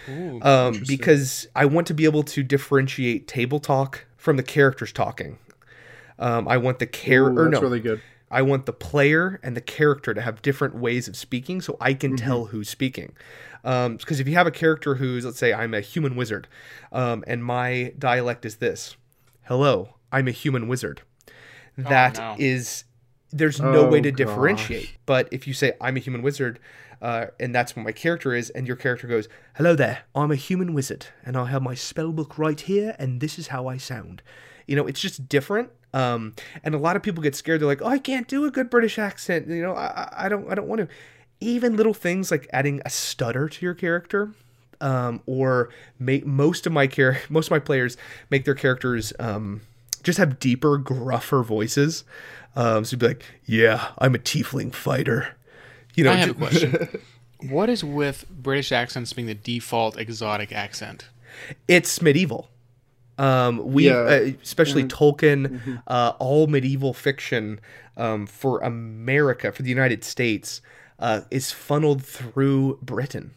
Ooh, 0.10 0.41
um, 0.43 0.82
because 0.88 1.47
I 1.56 1.65
want 1.65 1.88
to 1.88 1.93
be 1.93 2.06
able 2.06 2.23
to 2.23 2.41
differentiate 2.41 3.28
table 3.28 3.60
talk 3.60 4.06
from 4.15 4.38
the 4.38 4.43
characters 4.43 4.93
talking. 4.93 5.38
Um, 6.17 6.47
I 6.47 6.56
want 6.56 6.80
the 6.80 6.86
or 6.86 7.49
that's 7.49 7.62
no, 7.62 7.62
really 7.62 7.82
good. 7.82 8.01
I 8.31 8.41
want 8.41 8.65
the 8.65 8.73
player 8.73 9.39
and 9.43 9.55
the 9.55 9.61
character 9.61 10.13
to 10.13 10.21
have 10.21 10.41
different 10.41 10.75
ways 10.75 11.07
of 11.07 11.15
speaking, 11.15 11.61
so 11.61 11.77
I 11.79 11.93
can 11.93 12.15
Mm-hmm. 12.15 12.25
tell 12.25 12.45
who's 12.45 12.69
speaking. 12.69 13.13
Because 13.63 14.19
if 14.19 14.27
you 14.27 14.35
have 14.35 14.47
a 14.47 14.51
character 14.51 14.95
who's, 14.95 15.25
let's 15.25 15.38
say, 15.39 15.53
I'm 15.53 15.73
a 15.73 15.81
human 15.81 16.15
wizard, 16.15 16.47
um, 16.91 17.23
and 17.27 17.43
my 17.43 17.93
dialect 17.97 18.45
is 18.45 18.57
this: 18.57 18.95
"Hello, 19.43 19.95
I'm 20.11 20.27
a 20.27 20.31
human 20.31 20.67
wizard." 20.67 21.01
That 21.77 22.17
no. 22.17 22.35
is, 22.39 22.85
there's 23.31 23.59
no 23.59 23.85
Oh, 23.85 23.89
way 23.89 24.01
to 24.01 24.11
gosh. 24.11 24.17
differentiate. 24.17 24.89
But 25.05 25.27
if 25.31 25.47
you 25.47 25.53
say 25.53 25.73
I'm 25.81 25.97
a 25.97 25.99
human 25.99 26.21
wizard, 26.21 26.59
uh, 27.01 27.27
and 27.39 27.53
that's 27.53 27.75
what 27.75 27.83
my 27.85 27.91
character 27.91 28.33
is, 28.33 28.49
and 28.51 28.65
your 28.67 28.75
character 28.77 29.07
goes, 29.07 29.27
"Hello 29.55 29.75
there, 29.75 30.03
I'm 30.15 30.31
a 30.31 30.35
human 30.35 30.73
wizard, 30.73 31.07
and 31.25 31.35
I 31.35 31.45
have 31.47 31.61
my 31.61 31.75
spell 31.75 32.11
book 32.11 32.38
right 32.38 32.59
here, 32.59 32.95
and 32.97 33.19
this 33.19 33.38
is 33.39 33.47
how 33.47 33.67
I 33.67 33.77
sound." 33.77 34.21
You 34.67 34.75
know, 34.75 34.88
it's 34.88 35.01
just 35.01 35.27
different. 35.27 35.69
Um, 35.95 36.34
and 36.63 36.75
a 36.75 36.77
lot 36.77 36.95
of 36.97 37.03
people 37.03 37.23
get 37.23 37.36
scared. 37.36 37.62
They're 37.62 37.67
like, 37.67 37.81
"Oh, 37.81 37.88
I 37.88 37.99
can't 37.99 38.27
do 38.27 38.43
a 38.45 38.51
good 38.51 38.69
British 38.69 38.99
accent." 38.99 39.47
You 39.47 39.62
know, 39.62 39.73
I, 39.73 40.10
I- 40.25 40.29
don't, 40.29 40.51
I 40.51 40.55
don't 40.55 40.67
want 40.67 40.81
to. 40.81 40.88
Even 41.39 41.75
little 41.77 41.93
things 41.93 42.31
like 42.31 42.47
adding 42.51 42.81
a 42.86 42.89
stutter 42.89 43.47
to 43.49 43.65
your 43.65 43.73
character, 43.73 44.31
um, 44.81 45.21
or 45.25 45.69
make 45.99 46.25
most 46.25 46.65
of 46.67 46.73
my 46.73 46.86
char- 46.88 47.19
most 47.29 47.47
of 47.47 47.51
my 47.51 47.60
players 47.60 47.97
make 48.29 48.43
their 48.45 48.55
characters 48.55 49.13
um, 49.19 49.62
just 50.03 50.17
have 50.17 50.39
deeper, 50.39 50.77
gruffer 50.77 51.43
voices. 51.43 52.03
Um, 52.58 52.84
so 52.86 52.93
you'd 52.93 52.99
be 52.99 53.08
like, 53.08 53.25
"Yeah, 53.45 53.89
I'm 53.97 54.15
a 54.15 54.19
tiefling 54.19 54.73
fighter." 54.73 55.36
You 55.95 56.03
know, 56.03 56.12
I 56.12 56.15
have 56.15 56.31
a 56.31 56.34
question. 56.34 56.99
what 57.49 57.69
is 57.69 57.84
with 57.84 58.25
British 58.29 58.71
accents 58.73 59.13
being 59.13 59.27
the 59.27 59.34
default 59.36 59.97
exotic 59.97 60.51
accent? 60.51 61.08
it's 61.67 62.01
medieval. 62.01 62.49
Um, 63.17 63.71
we, 63.73 63.86
Yeah. 63.88 63.93
uh, 63.97 64.32
especially 64.43 64.84
Tolkien, 64.84 65.82
uh, 65.88 66.13
all 66.19 66.47
medieval 66.47 66.93
fiction 66.93 67.60
um, 67.97 68.25
for 68.28 68.60
America, 68.60 69.51
for 69.51 69.63
the 69.63 69.69
United 69.69 70.04
States, 70.04 70.62
uh, 70.99 71.21
is 71.32 71.51
funneled 71.51 72.04
through 72.04 72.80
Britain. 72.82 73.32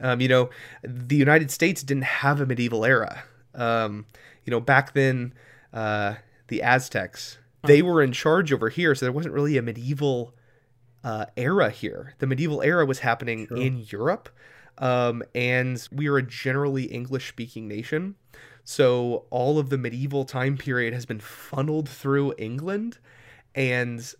Um, 0.00 0.20
you 0.20 0.28
know, 0.28 0.50
the 0.82 1.16
United 1.16 1.50
States 1.50 1.82
didn't 1.82 2.04
have 2.04 2.40
a 2.40 2.46
medieval 2.46 2.84
era. 2.84 3.24
Um, 3.54 4.06
you 4.44 4.50
know, 4.50 4.60
back 4.60 4.92
then, 4.92 5.32
uh, 5.72 6.14
the 6.48 6.62
Aztecs 6.62 7.38
they 7.64 7.82
were 7.82 8.00
in 8.02 8.12
charge 8.12 8.52
over 8.52 8.68
here, 8.68 8.94
so 8.94 9.04
there 9.06 9.12
wasn't 9.12 9.34
really 9.34 9.56
a 9.56 9.62
medieval 9.62 10.34
uh, 11.02 11.26
era 11.36 11.70
here. 11.70 12.14
The 12.18 12.26
medieval 12.26 12.62
era 12.62 12.86
was 12.86 13.00
happening 13.00 13.48
in 13.56 13.84
Europe, 13.90 14.28
um, 14.78 15.22
and 15.34 15.86
we 15.90 16.06
are 16.06 16.16
a 16.16 16.22
generally 16.22 16.84
English 16.84 17.28
speaking 17.28 17.66
nation. 17.66 18.14
So 18.68 19.26
all 19.30 19.60
of 19.60 19.70
the 19.70 19.78
medieval 19.78 20.24
time 20.24 20.58
period 20.58 20.92
has 20.92 21.06
been 21.06 21.20
funneled 21.20 21.88
through 21.88 22.34
England, 22.36 22.98
and 23.54 24.12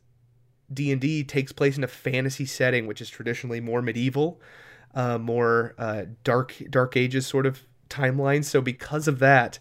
D 0.73 0.93
and 0.93 1.01
D 1.01 1.25
takes 1.25 1.51
place 1.51 1.77
in 1.77 1.83
a 1.83 1.89
fantasy 1.89 2.47
setting, 2.47 2.87
which 2.87 3.01
is 3.01 3.11
traditionally 3.11 3.61
more 3.61 3.83
medieval, 3.83 4.41
uh, 4.95 5.19
more 5.19 5.75
uh, 5.79 6.05
dark 6.23 6.55
dark 6.71 6.97
ages 6.97 7.27
sort 7.27 7.45
of 7.45 7.65
timeline. 7.91 8.45
So 8.45 8.61
because 8.61 9.09
of 9.09 9.19
that, 9.19 9.59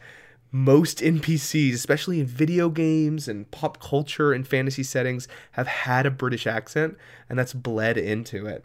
most 0.52 1.00
NPCs, 1.00 1.74
especially 1.74 2.20
in 2.20 2.28
video 2.28 2.70
games 2.70 3.28
and 3.28 3.50
pop 3.50 3.82
culture 3.82 4.34
and 4.34 4.48
fantasy 4.48 4.84
settings, 4.84 5.28
have 5.54 5.66
had 5.66 6.06
a 6.06 6.12
British 6.12 6.46
accent, 6.46 6.96
and 7.28 7.40
that's 7.40 7.54
bled 7.54 7.98
into 7.98 8.46
it. 8.46 8.64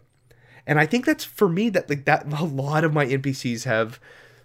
And 0.67 0.79
I 0.79 0.85
think 0.85 1.07
that's 1.07 1.25
for 1.25 1.49
me 1.49 1.69
that 1.69 1.89
like 1.89 2.05
that 2.05 2.31
a 2.39 2.43
lot 2.43 2.83
of 2.83 2.93
my 2.93 3.07
NPCs 3.07 3.63
have 3.63 3.99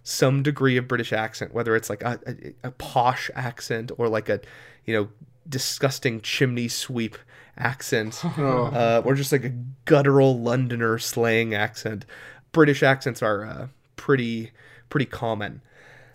some 0.09 0.40
degree 0.40 0.77
of 0.77 0.87
British 0.87 1.12
accent, 1.12 1.53
whether 1.53 1.75
it's 1.75 1.90
like 1.90 2.01
a, 2.03 2.21
a, 2.27 2.69
a 2.69 2.71
posh 2.71 3.29
accent 3.35 3.90
or 3.99 4.09
like 4.09 4.29
a 4.29 4.40
you 4.85 4.95
know 4.95 5.09
disgusting 5.49 6.21
chimney 6.21 6.69
sweep 6.69 7.19
accent, 7.59 8.25
uh, 8.38 9.03
or 9.05 9.16
just 9.16 9.33
like 9.33 9.45
a 9.45 9.53
guttural 9.85 10.40
Londoner 10.40 10.99
slang 10.99 11.55
accent. 11.55 12.07
British 12.53 12.85
accents 12.85 13.21
are 13.21 13.45
uh, 13.45 13.66
pretty 13.97 14.53
pretty 14.88 15.07
common. 15.07 15.61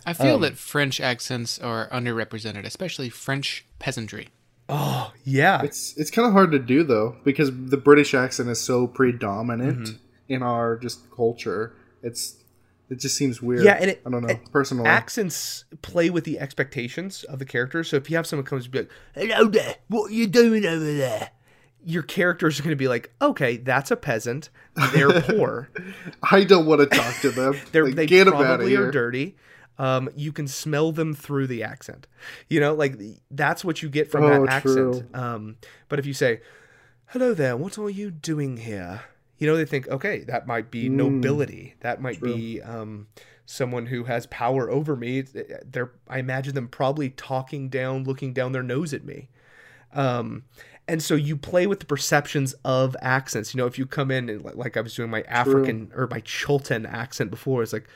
I 0.06 0.14
feel 0.14 0.40
that 0.40 0.58
French 0.58 1.00
accents 1.00 1.60
are 1.60 1.88
underrepresented, 1.90 2.66
especially 2.66 3.10
French 3.10 3.66
peasantry. 3.78 4.30
Oh 4.70 5.12
yeah, 5.26 5.62
It's 5.64 5.96
it's 5.98 6.10
kind 6.10 6.26
of 6.26 6.34
hard 6.34 6.52
to 6.54 6.60
do 6.60 6.84
though 6.84 7.18
because 7.26 7.52
the 7.54 7.78
British 7.78 8.14
accent 8.14 8.48
is 8.48 8.62
so 8.62 8.88
predominant 8.88 10.00
in 10.30 10.42
our 10.42 10.78
just 10.78 11.12
culture. 11.12 11.74
It's 12.02 12.38
it 12.92 13.00
just 13.00 13.18
seems 13.18 13.42
weird. 13.42 13.64
Yeah, 13.64 13.78
and 13.82 13.90
it- 13.90 14.02
I 14.06 14.10
don't 14.12 14.22
know. 14.22 14.28
it- 14.30 14.52
Personally, 14.52 14.86
accents 14.88 15.66
play 15.82 16.10
with 16.12 16.24
the 16.26 16.38
expectations 16.40 17.24
of 17.24 17.40
the 17.40 17.46
character. 17.46 17.84
So 17.84 17.96
if 17.98 18.10
you 18.12 18.18
have 18.18 18.28
someone 18.28 18.46
comes 18.46 18.66
to 18.66 18.70
be 18.70 18.80
like, 18.80 18.90
"Hello 19.16 19.48
there, 19.50 19.78
what 19.88 20.12
are 20.12 20.14
you 20.14 20.28
doing 20.28 20.66
over 20.66 20.84
there?" 20.84 21.32
Your 21.84 22.04
characters 22.04 22.60
are 22.60 22.64
going 22.64 22.74
to 22.74 22.76
be 22.76 22.88
like, 22.88 23.12
"Okay, 23.20 23.58
that's 23.58 23.90
a 23.90 23.96
peasant. 23.96 24.50
They're 24.94 25.20
poor. 25.22 25.70
I 26.32 26.44
don't 26.44 26.68
want 26.68 26.82
to 26.82 26.96
talk 26.96 27.16
to 27.22 27.32
them. 27.32 27.56
They're 27.72 27.86
Like, 27.86 27.96
they 27.96 28.06
get 28.06 28.26
them 28.26 28.36
out 28.36 28.42
of 28.42 28.46
probably 28.48 28.76
are 28.76 28.92
dirty." 28.92 29.36
Um, 29.80 30.10
you 30.16 30.32
can 30.32 30.48
smell 30.48 30.92
them 30.92 31.16
through 31.16 31.48
the 31.48 31.64
accent. 31.64 32.06
You 32.50 32.60
know, 32.60 32.76
like 32.76 33.00
that's 33.32 33.66
what 33.66 33.82
you 33.82 33.90
get 33.90 34.12
from 34.12 34.26
Oh, 34.26 34.46
that 34.46 34.50
accent. 34.54 35.16
Um, 35.16 35.56
but 35.90 35.98
if 35.98 36.06
you 36.06 36.14
say, 36.14 36.42
"Hello 37.08 37.34
there, 37.34 37.58
what 37.58 37.80
are 37.80 37.90
you 37.90 38.12
doing 38.12 38.58
here?" 38.58 39.02
You 39.42 39.48
know, 39.48 39.58
they 39.58 39.66
think, 39.66 39.88
okay, 39.88 40.20
that 40.26 40.46
might 40.46 40.70
be 40.70 40.88
Mm. 40.88 40.92
nobility. 40.92 41.74
That 41.80 42.00
might 42.00 42.22
be 42.22 42.62
um, 42.62 43.08
someone 43.48 43.88
who 43.88 44.04
has 44.04 44.28
power 44.28 44.70
over 44.70 44.96
me. 44.96 45.22
They're, 45.22 45.92
I 46.08 46.20
imagine 46.20 46.54
them 46.54 46.68
probably 46.68 47.10
talking 47.10 47.68
down, 47.68 48.04
looking 48.04 48.34
down 48.34 48.52
their 48.52 48.62
nose 48.62 48.94
at 48.94 49.04
me. 49.04 49.30
Um, 49.94 50.44
and 50.88 51.02
so 51.02 51.16
you 51.16 51.36
play 51.36 51.66
with 51.66 51.80
the 51.80 51.88
perceptions 51.88 52.54
of 52.64 52.96
accents. 53.02 53.54
You 53.54 53.58
know, 53.58 53.66
if 53.66 53.80
you 53.80 53.88
come 53.88 54.12
in 54.12 54.30
and 54.30 54.44
like- 54.44 54.56
like 54.56 54.78
I 54.78 54.82
was 54.82 54.94
doing 54.94 55.10
my 55.10 55.24
African 55.24 55.92
or 55.96 56.06
my 56.06 56.22
Chultan 56.22 56.88
accent 56.88 57.32
before, 57.32 57.64
it's 57.64 57.74
like, 57.74 57.88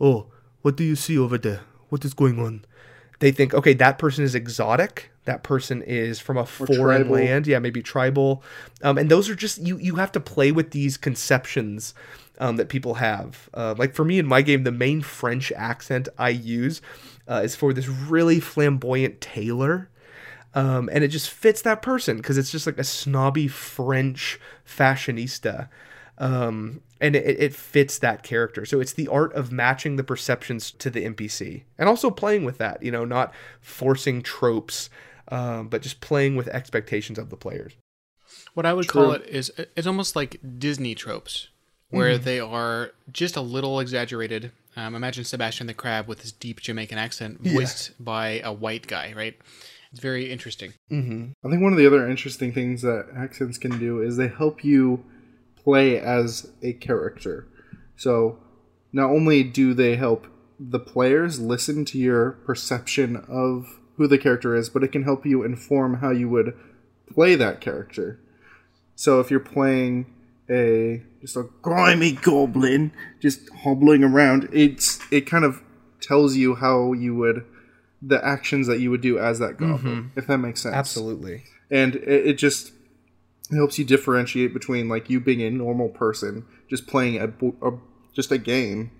oh, 0.00 0.26
what 0.60 0.76
do 0.76 0.84
you 0.84 0.96
see 0.96 1.16
over 1.16 1.38
there? 1.38 1.60
What 1.88 2.04
is 2.04 2.12
going 2.12 2.38
on? 2.38 2.66
They 3.20 3.30
think, 3.30 3.54
okay, 3.54 3.74
that 3.74 3.98
person 3.98 4.24
is 4.24 4.34
exotic. 4.34 5.10
That 5.24 5.42
person 5.42 5.82
is 5.82 6.20
from 6.20 6.36
a 6.36 6.44
foreign 6.44 7.08
land. 7.08 7.46
Yeah, 7.46 7.58
maybe 7.58 7.82
tribal. 7.82 8.42
Um, 8.82 8.98
and 8.98 9.10
those 9.10 9.30
are 9.30 9.34
just 9.34 9.58
you. 9.58 9.78
You 9.78 9.94
have 9.96 10.12
to 10.12 10.20
play 10.20 10.52
with 10.52 10.72
these 10.72 10.96
conceptions 10.96 11.94
um, 12.38 12.56
that 12.56 12.68
people 12.68 12.94
have. 12.94 13.48
Uh, 13.54 13.74
like 13.78 13.94
for 13.94 14.04
me 14.04 14.18
in 14.18 14.26
my 14.26 14.42
game, 14.42 14.64
the 14.64 14.72
main 14.72 15.00
French 15.00 15.50
accent 15.52 16.08
I 16.18 16.28
use 16.30 16.82
uh, 17.26 17.40
is 17.42 17.56
for 17.56 17.72
this 17.72 17.88
really 17.88 18.40
flamboyant 18.40 19.20
tailor 19.20 19.88
um, 20.54 20.88
and 20.92 21.02
it 21.02 21.08
just 21.08 21.30
fits 21.30 21.62
that 21.62 21.82
person 21.82 22.16
because 22.16 22.38
it's 22.38 22.52
just 22.52 22.66
like 22.66 22.78
a 22.78 22.84
snobby 22.84 23.48
French 23.48 24.38
fashionista, 24.66 25.68
um, 26.18 26.80
and 27.00 27.16
it, 27.16 27.40
it 27.40 27.54
fits 27.54 27.98
that 27.98 28.22
character. 28.22 28.64
So 28.64 28.80
it's 28.80 28.92
the 28.92 29.08
art 29.08 29.32
of 29.34 29.52
matching 29.52 29.96
the 29.96 30.04
perceptions 30.04 30.70
to 30.72 30.90
the 30.90 31.04
NPC, 31.04 31.64
and 31.78 31.88
also 31.88 32.10
playing 32.10 32.44
with 32.44 32.58
that. 32.58 32.82
You 32.82 32.90
know, 32.90 33.04
not 33.04 33.32
forcing 33.60 34.22
tropes, 34.22 34.90
um, 35.28 35.68
but 35.68 35.82
just 35.82 36.00
playing 36.00 36.36
with 36.36 36.48
expectations 36.48 37.18
of 37.18 37.30
the 37.30 37.36
players. 37.36 37.72
What 38.54 38.66
I 38.66 38.72
would 38.72 38.88
call 38.88 39.12
it 39.12 39.26
is 39.26 39.50
it's 39.76 39.86
almost 39.86 40.14
like 40.16 40.40
Disney 40.58 40.94
tropes, 40.94 41.48
where 41.90 42.14
Mm-hmm. 42.14 42.24
they 42.24 42.40
are 42.40 42.92
just 43.12 43.36
a 43.36 43.40
little 43.40 43.80
exaggerated. 43.80 44.52
Um, 44.76 44.94
imagine 44.94 45.24
Sebastian 45.24 45.66
the 45.68 45.74
Crab 45.74 46.08
with 46.08 46.22
his 46.22 46.32
deep 46.32 46.60
Jamaican 46.60 46.98
accent, 46.98 47.40
voiced 47.40 47.92
by 48.02 48.40
a 48.40 48.52
white 48.52 48.86
guy, 48.88 49.12
right? 49.16 49.36
It's 49.92 50.00
very 50.00 50.32
interesting. 50.32 50.72
Mm-hmm. 50.90 51.26
I 51.46 51.50
think 51.50 51.62
one 51.62 51.72
of 51.72 51.78
the 51.78 51.86
other 51.86 52.08
interesting 52.08 52.52
things 52.52 52.82
that 52.82 53.06
accents 53.16 53.58
can 53.58 53.78
do 53.78 54.02
is 54.02 54.16
they 54.16 54.26
help 54.26 54.64
you 54.64 55.04
play 55.64 55.98
as 55.98 56.52
a 56.62 56.74
character. 56.74 57.48
So 57.96 58.38
not 58.92 59.10
only 59.10 59.42
do 59.42 59.74
they 59.74 59.96
help 59.96 60.26
the 60.58 60.78
players 60.78 61.40
listen 61.40 61.84
to 61.86 61.98
your 61.98 62.32
perception 62.46 63.16
of 63.28 63.80
who 63.96 64.06
the 64.06 64.18
character 64.18 64.54
is, 64.54 64.68
but 64.68 64.84
it 64.84 64.92
can 64.92 65.02
help 65.02 65.26
you 65.26 65.42
inform 65.42 65.94
how 65.94 66.10
you 66.10 66.28
would 66.28 66.54
play 67.12 67.34
that 67.34 67.60
character. 67.60 68.20
So 68.94 69.20
if 69.20 69.30
you're 69.30 69.40
playing 69.40 70.06
a 70.50 71.02
just 71.20 71.36
a 71.36 71.48
grimy 71.62 72.12
goblin 72.12 72.92
just 73.20 73.48
hobbling 73.62 74.04
around, 74.04 74.48
it's 74.52 75.00
it 75.10 75.22
kind 75.22 75.44
of 75.44 75.62
tells 76.00 76.36
you 76.36 76.54
how 76.54 76.92
you 76.92 77.14
would 77.14 77.44
the 78.02 78.24
actions 78.24 78.66
that 78.66 78.80
you 78.80 78.90
would 78.90 79.00
do 79.00 79.18
as 79.18 79.38
that 79.38 79.56
goblin, 79.56 79.78
mm-hmm. 79.78 80.18
if 80.18 80.26
that 80.26 80.38
makes 80.38 80.60
sense. 80.60 80.74
Absolutely. 80.74 81.44
And 81.70 81.96
it, 81.96 82.26
it 82.26 82.34
just 82.34 82.72
helps 83.54 83.78
you 83.78 83.84
differentiate 83.84 84.52
between 84.52 84.88
like 84.88 85.10
you 85.10 85.20
being 85.20 85.42
a 85.42 85.50
normal 85.50 85.88
person 85.88 86.44
just 86.68 86.86
playing 86.86 87.20
a, 87.20 87.66
a 87.66 87.78
just 88.12 88.30
a 88.30 88.38
game 88.38 88.90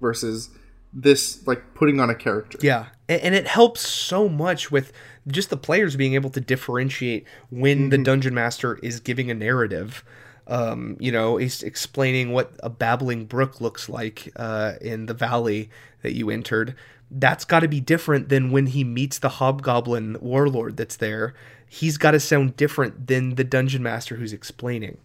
versus 0.00 0.50
this 0.92 1.46
like 1.46 1.74
putting 1.74 2.00
on 2.00 2.10
a 2.10 2.14
character. 2.14 2.58
Yeah, 2.60 2.86
and 3.08 3.34
it 3.34 3.46
helps 3.46 3.80
so 3.80 4.28
much 4.28 4.70
with 4.70 4.92
just 5.26 5.50
the 5.50 5.56
players 5.56 5.96
being 5.96 6.14
able 6.14 6.30
to 6.30 6.40
differentiate 6.40 7.26
when 7.50 7.90
the 7.90 7.98
dungeon 7.98 8.34
master 8.34 8.76
is 8.82 9.00
giving 9.00 9.30
a 9.30 9.34
narrative. 9.34 10.04
Um, 10.46 10.96
you 10.98 11.12
know, 11.12 11.36
he's 11.36 11.62
explaining 11.62 12.32
what 12.32 12.52
a 12.62 12.68
babbling 12.68 13.26
brook 13.26 13.60
looks 13.60 13.88
like 13.88 14.30
uh, 14.36 14.74
in 14.80 15.06
the 15.06 15.14
valley 15.14 15.70
that 16.02 16.14
you 16.14 16.30
entered. 16.30 16.74
That's 17.10 17.44
got 17.44 17.60
to 17.60 17.68
be 17.68 17.80
different 17.80 18.28
than 18.28 18.50
when 18.50 18.66
he 18.66 18.84
meets 18.84 19.18
the 19.18 19.28
hobgoblin 19.28 20.16
warlord 20.20 20.76
that's 20.76 20.96
there. 20.96 21.34
He's 21.74 21.96
got 21.96 22.10
to 22.10 22.20
sound 22.20 22.54
different 22.56 23.06
than 23.06 23.36
the 23.36 23.44
dungeon 23.44 23.82
master 23.82 24.16
who's 24.16 24.34
explaining. 24.34 24.98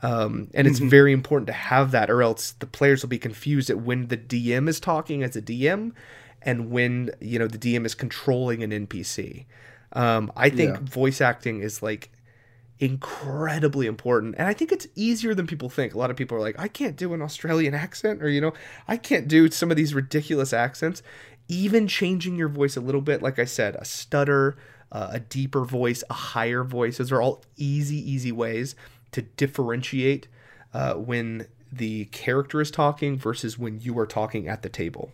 Um, 0.00 0.48
and 0.54 0.68
it's 0.68 0.78
very 0.78 1.12
important 1.12 1.48
to 1.48 1.52
have 1.52 1.90
that, 1.90 2.08
or 2.08 2.22
else 2.22 2.52
the 2.60 2.66
players 2.66 3.02
will 3.02 3.08
be 3.08 3.18
confused 3.18 3.68
at 3.68 3.78
when 3.80 4.06
the 4.06 4.16
DM 4.16 4.68
is 4.68 4.78
talking 4.78 5.24
as 5.24 5.34
a 5.34 5.42
DM 5.42 5.90
and 6.40 6.70
when 6.70 7.10
you 7.20 7.36
know 7.40 7.48
the 7.48 7.58
DM 7.58 7.84
is 7.84 7.96
controlling 7.96 8.62
an 8.62 8.70
NPC. 8.70 9.46
Um, 9.92 10.30
I 10.36 10.50
think 10.50 10.74
Yeah. 10.74 10.80
voice 10.82 11.20
acting 11.20 11.62
is 11.62 11.82
like 11.82 12.10
incredibly 12.78 13.88
important, 13.88 14.36
and 14.38 14.46
I 14.46 14.52
think 14.54 14.70
it's 14.70 14.86
easier 14.94 15.34
than 15.34 15.48
people 15.48 15.68
think. 15.68 15.94
A 15.94 15.98
lot 15.98 16.10
of 16.12 16.16
people 16.16 16.36
are 16.36 16.40
like, 16.40 16.58
I 16.60 16.68
can't 16.68 16.96
do 16.96 17.12
an 17.12 17.20
Australian 17.22 17.74
accent, 17.74 18.22
or 18.22 18.28
you 18.28 18.40
know, 18.40 18.52
I 18.86 18.96
can't 18.96 19.26
do 19.26 19.50
some 19.50 19.72
of 19.72 19.76
these 19.76 19.94
ridiculous 19.94 20.52
accents. 20.52 21.02
Even 21.48 21.88
changing 21.88 22.36
your 22.36 22.48
voice 22.48 22.76
a 22.76 22.80
little 22.80 23.00
bit, 23.00 23.20
like 23.20 23.38
I 23.38 23.46
said, 23.46 23.74
a 23.76 23.84
stutter, 23.84 24.56
uh, 24.92 25.08
a 25.12 25.20
deeper 25.20 25.64
voice, 25.64 26.02
a 26.10 26.14
higher 26.14 26.64
voice. 26.64 26.98
Those 26.98 27.12
are 27.12 27.22
all 27.22 27.44
easy, 27.56 27.96
easy 27.96 28.32
ways 28.32 28.74
to 29.12 29.22
differentiate 29.22 30.28
uh, 30.72 30.94
when 30.94 31.46
the 31.70 32.06
character 32.06 32.60
is 32.60 32.70
talking 32.70 33.18
versus 33.18 33.58
when 33.58 33.80
you 33.80 33.98
are 33.98 34.06
talking 34.06 34.48
at 34.48 34.62
the 34.62 34.68
table. 34.68 35.12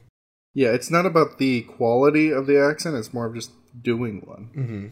Yeah, 0.53 0.69
it's 0.69 0.91
not 0.91 1.05
about 1.05 1.39
the 1.39 1.63
quality 1.63 2.31
of 2.31 2.47
the 2.47 2.61
accent, 2.61 2.97
it's 2.97 3.13
more 3.13 3.27
of 3.27 3.35
just 3.35 3.51
doing 3.81 4.23
one. 4.25 4.51
Mm-hmm. 4.57 4.87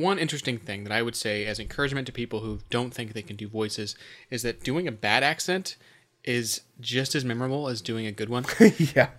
One 0.00 0.18
interesting 0.18 0.58
thing 0.58 0.84
that 0.84 0.92
I 0.92 1.02
would 1.02 1.16
say 1.16 1.44
as 1.44 1.58
encouragement 1.58 2.06
to 2.06 2.12
people 2.12 2.40
who 2.40 2.60
don't 2.70 2.94
think 2.94 3.12
they 3.12 3.22
can 3.22 3.36
do 3.36 3.48
voices 3.48 3.94
is 4.30 4.42
that 4.42 4.62
doing 4.62 4.86
a 4.86 4.92
bad 4.92 5.22
accent 5.22 5.76
is 6.24 6.62
just 6.80 7.14
as 7.14 7.24
memorable 7.24 7.68
as 7.68 7.82
doing 7.82 8.06
a 8.06 8.12
good 8.12 8.28
one. 8.28 8.46
yeah. 8.94 9.10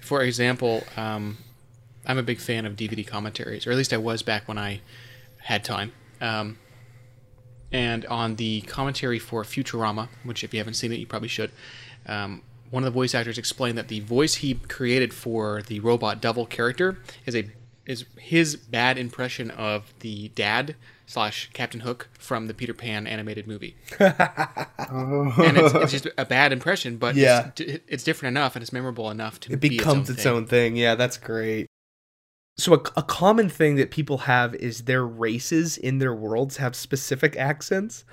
For 0.00 0.22
example, 0.22 0.84
um, 0.96 1.38
I'm 2.08 2.18
a 2.18 2.22
big 2.22 2.38
fan 2.40 2.64
of 2.66 2.74
DVD 2.74 3.06
commentaries, 3.06 3.66
or 3.66 3.70
at 3.70 3.76
least 3.76 3.92
I 3.92 3.98
was 3.98 4.22
back 4.22 4.48
when 4.48 4.58
I 4.58 4.80
had 5.42 5.62
time. 5.62 5.92
Um, 6.20 6.58
and 7.70 8.06
on 8.06 8.36
the 8.36 8.62
commentary 8.62 9.18
for 9.18 9.44
Futurama, 9.44 10.08
which 10.24 10.42
if 10.42 10.54
you 10.54 10.58
haven't 10.60 10.74
seen 10.74 10.90
it, 10.92 10.98
you 10.98 11.06
probably 11.06 11.28
should. 11.28 11.50
Um, 12.06 12.42
one 12.70 12.82
of 12.82 12.86
the 12.86 12.90
voice 12.98 13.14
actors 13.14 13.36
explained 13.38 13.76
that 13.78 13.88
the 13.88 14.00
voice 14.00 14.36
he 14.36 14.54
created 14.54 15.12
for 15.14 15.62
the 15.62 15.80
robot 15.80 16.20
devil 16.20 16.46
character 16.46 16.98
is 17.26 17.36
a 17.36 17.50
is 17.86 18.04
his 18.18 18.54
bad 18.56 18.98
impression 18.98 19.50
of 19.50 19.94
the 20.00 20.28
dad 20.34 20.76
slash 21.06 21.48
Captain 21.54 21.80
Hook 21.80 22.10
from 22.18 22.46
the 22.46 22.52
Peter 22.52 22.74
Pan 22.74 23.06
animated 23.06 23.46
movie. 23.46 23.76
Oh. 23.98 25.32
And 25.38 25.56
it's, 25.56 25.74
it's 25.74 25.92
just 25.92 26.08
a 26.18 26.26
bad 26.26 26.52
impression, 26.52 26.98
but 26.98 27.14
Yeah. 27.16 27.50
it's, 27.56 27.82
it's 27.88 28.04
different 28.04 28.36
enough 28.36 28.56
and 28.56 28.62
it's 28.62 28.74
memorable 28.74 29.10
enough 29.10 29.40
to 29.40 29.52
It 29.54 29.60
be 29.60 29.70
becomes 29.70 30.10
its 30.10 30.18
its 30.18 30.26
own, 30.26 30.36
own 30.36 30.46
thing. 30.46 30.76
Yeah, 30.76 30.96
that's 30.96 31.16
great. 31.16 31.66
So 32.58 32.74
a, 32.74 32.80
a 32.96 33.02
common 33.02 33.48
thing 33.48 33.76
that 33.76 33.90
people 33.90 34.18
have 34.18 34.54
is 34.56 34.82
their 34.82 35.06
races 35.06 35.78
in 35.78 35.98
their 35.98 36.14
worlds 36.14 36.56
have 36.58 36.74
specific 36.74 37.36
accents. 37.36 38.04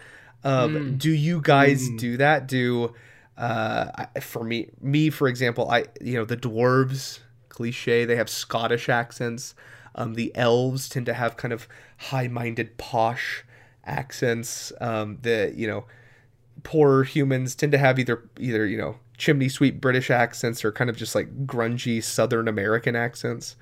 Um, 0.43 0.75
Hmm. 0.75 0.95
Do 0.97 1.09
you 1.11 1.41
guys 1.41 1.89
Mm. 1.89 1.97
do 1.97 2.17
that? 2.17 2.47
Do 2.47 2.93
uh, 3.37 4.05
for 4.21 4.43
me, 4.45 4.69
me 4.79 5.09
for 5.09 5.27
example, 5.27 5.69
I 5.69 5.85
you 5.99 6.13
know 6.13 6.23
the 6.25 6.37
dwarves 6.37 7.19
cliche 7.49 8.05
they 8.05 8.15
have 8.15 8.29
Scottish 8.29 8.87
accents. 8.87 9.55
Um, 9.95 10.13
the 10.13 10.31
elves 10.35 10.87
tend 10.89 11.05
to 11.07 11.13
have 11.13 11.35
kind 11.37 11.51
of 11.53 11.67
high-minded 11.97 12.77
posh 12.77 13.43
accents. 13.85 14.71
Um, 14.79 15.17
the 15.21 15.51
you 15.55 15.67
know 15.67 15.85
poor 16.63 17.03
humans 17.03 17.55
tend 17.55 17.71
to 17.73 17.77
have 17.77 17.99
either 17.99 18.23
either 18.39 18.65
you 18.65 18.77
know 18.77 18.97
chimney 19.17 19.49
sweep 19.49 19.81
British 19.81 20.09
accents 20.11 20.63
or 20.63 20.71
kind 20.71 20.89
of 20.89 20.95
just 20.97 21.15
like 21.15 21.45
grungy 21.47 22.03
Southern 22.03 22.47
American 22.47 22.95
accents. 22.95 23.55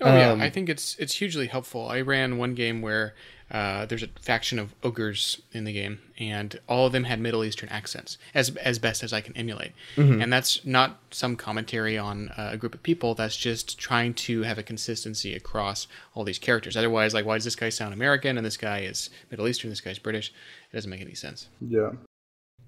Oh 0.00 0.06
yeah, 0.16 0.32
Um, 0.32 0.40
I 0.40 0.50
think 0.50 0.68
it's 0.68 0.96
it's 0.98 1.14
hugely 1.14 1.46
helpful. 1.46 1.88
I 1.88 2.00
ran 2.00 2.36
one 2.38 2.54
game 2.54 2.82
where 2.82 3.14
uh, 3.50 3.86
there's 3.86 4.02
a 4.02 4.08
faction 4.20 4.58
of 4.58 4.74
ogres 4.82 5.40
in 5.52 5.64
the 5.64 5.72
game, 5.72 6.00
and 6.18 6.58
all 6.68 6.86
of 6.86 6.92
them 6.92 7.04
had 7.04 7.20
Middle 7.20 7.44
Eastern 7.44 7.68
accents, 7.68 8.18
as 8.34 8.56
as 8.56 8.78
best 8.80 9.04
as 9.04 9.12
I 9.12 9.20
can 9.20 9.36
emulate. 9.36 9.72
And 9.96 10.32
that's 10.32 10.64
not 10.64 10.98
some 11.10 11.36
commentary 11.36 11.96
on 11.96 12.30
uh, 12.30 12.50
a 12.52 12.56
group 12.56 12.74
of 12.74 12.82
people. 12.82 13.14
That's 13.14 13.36
just 13.36 13.78
trying 13.78 14.14
to 14.14 14.42
have 14.42 14.58
a 14.58 14.62
consistency 14.64 15.34
across 15.34 15.86
all 16.14 16.24
these 16.24 16.38
characters. 16.40 16.76
Otherwise, 16.76 17.14
like, 17.14 17.24
why 17.26 17.36
does 17.36 17.44
this 17.44 17.54
guy 17.54 17.68
sound 17.68 17.94
American 17.94 18.36
and 18.36 18.44
this 18.44 18.56
guy 18.56 18.80
is 18.80 19.10
Middle 19.30 19.46
Eastern, 19.46 19.70
this 19.70 19.80
guy's 19.80 19.98
British? 20.00 20.32
It 20.72 20.74
doesn't 20.74 20.90
make 20.90 21.00
any 21.02 21.14
sense. 21.14 21.48
yeah. 21.60 21.90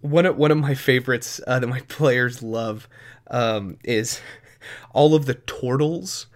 One 0.03 0.27
of 0.27 0.37
one 0.37 0.51
of 0.53 0.59
my 0.59 0.75
favorites 0.75 1.41
uh, 1.47 1.59
that 1.59 1.67
my 1.67 1.81
players 1.89 2.43
love 2.43 2.89
um, 3.31 3.79
is 3.83 4.21
all 4.93 5.15
of 5.15 5.27
the 5.27 5.35
turtles 5.35 6.27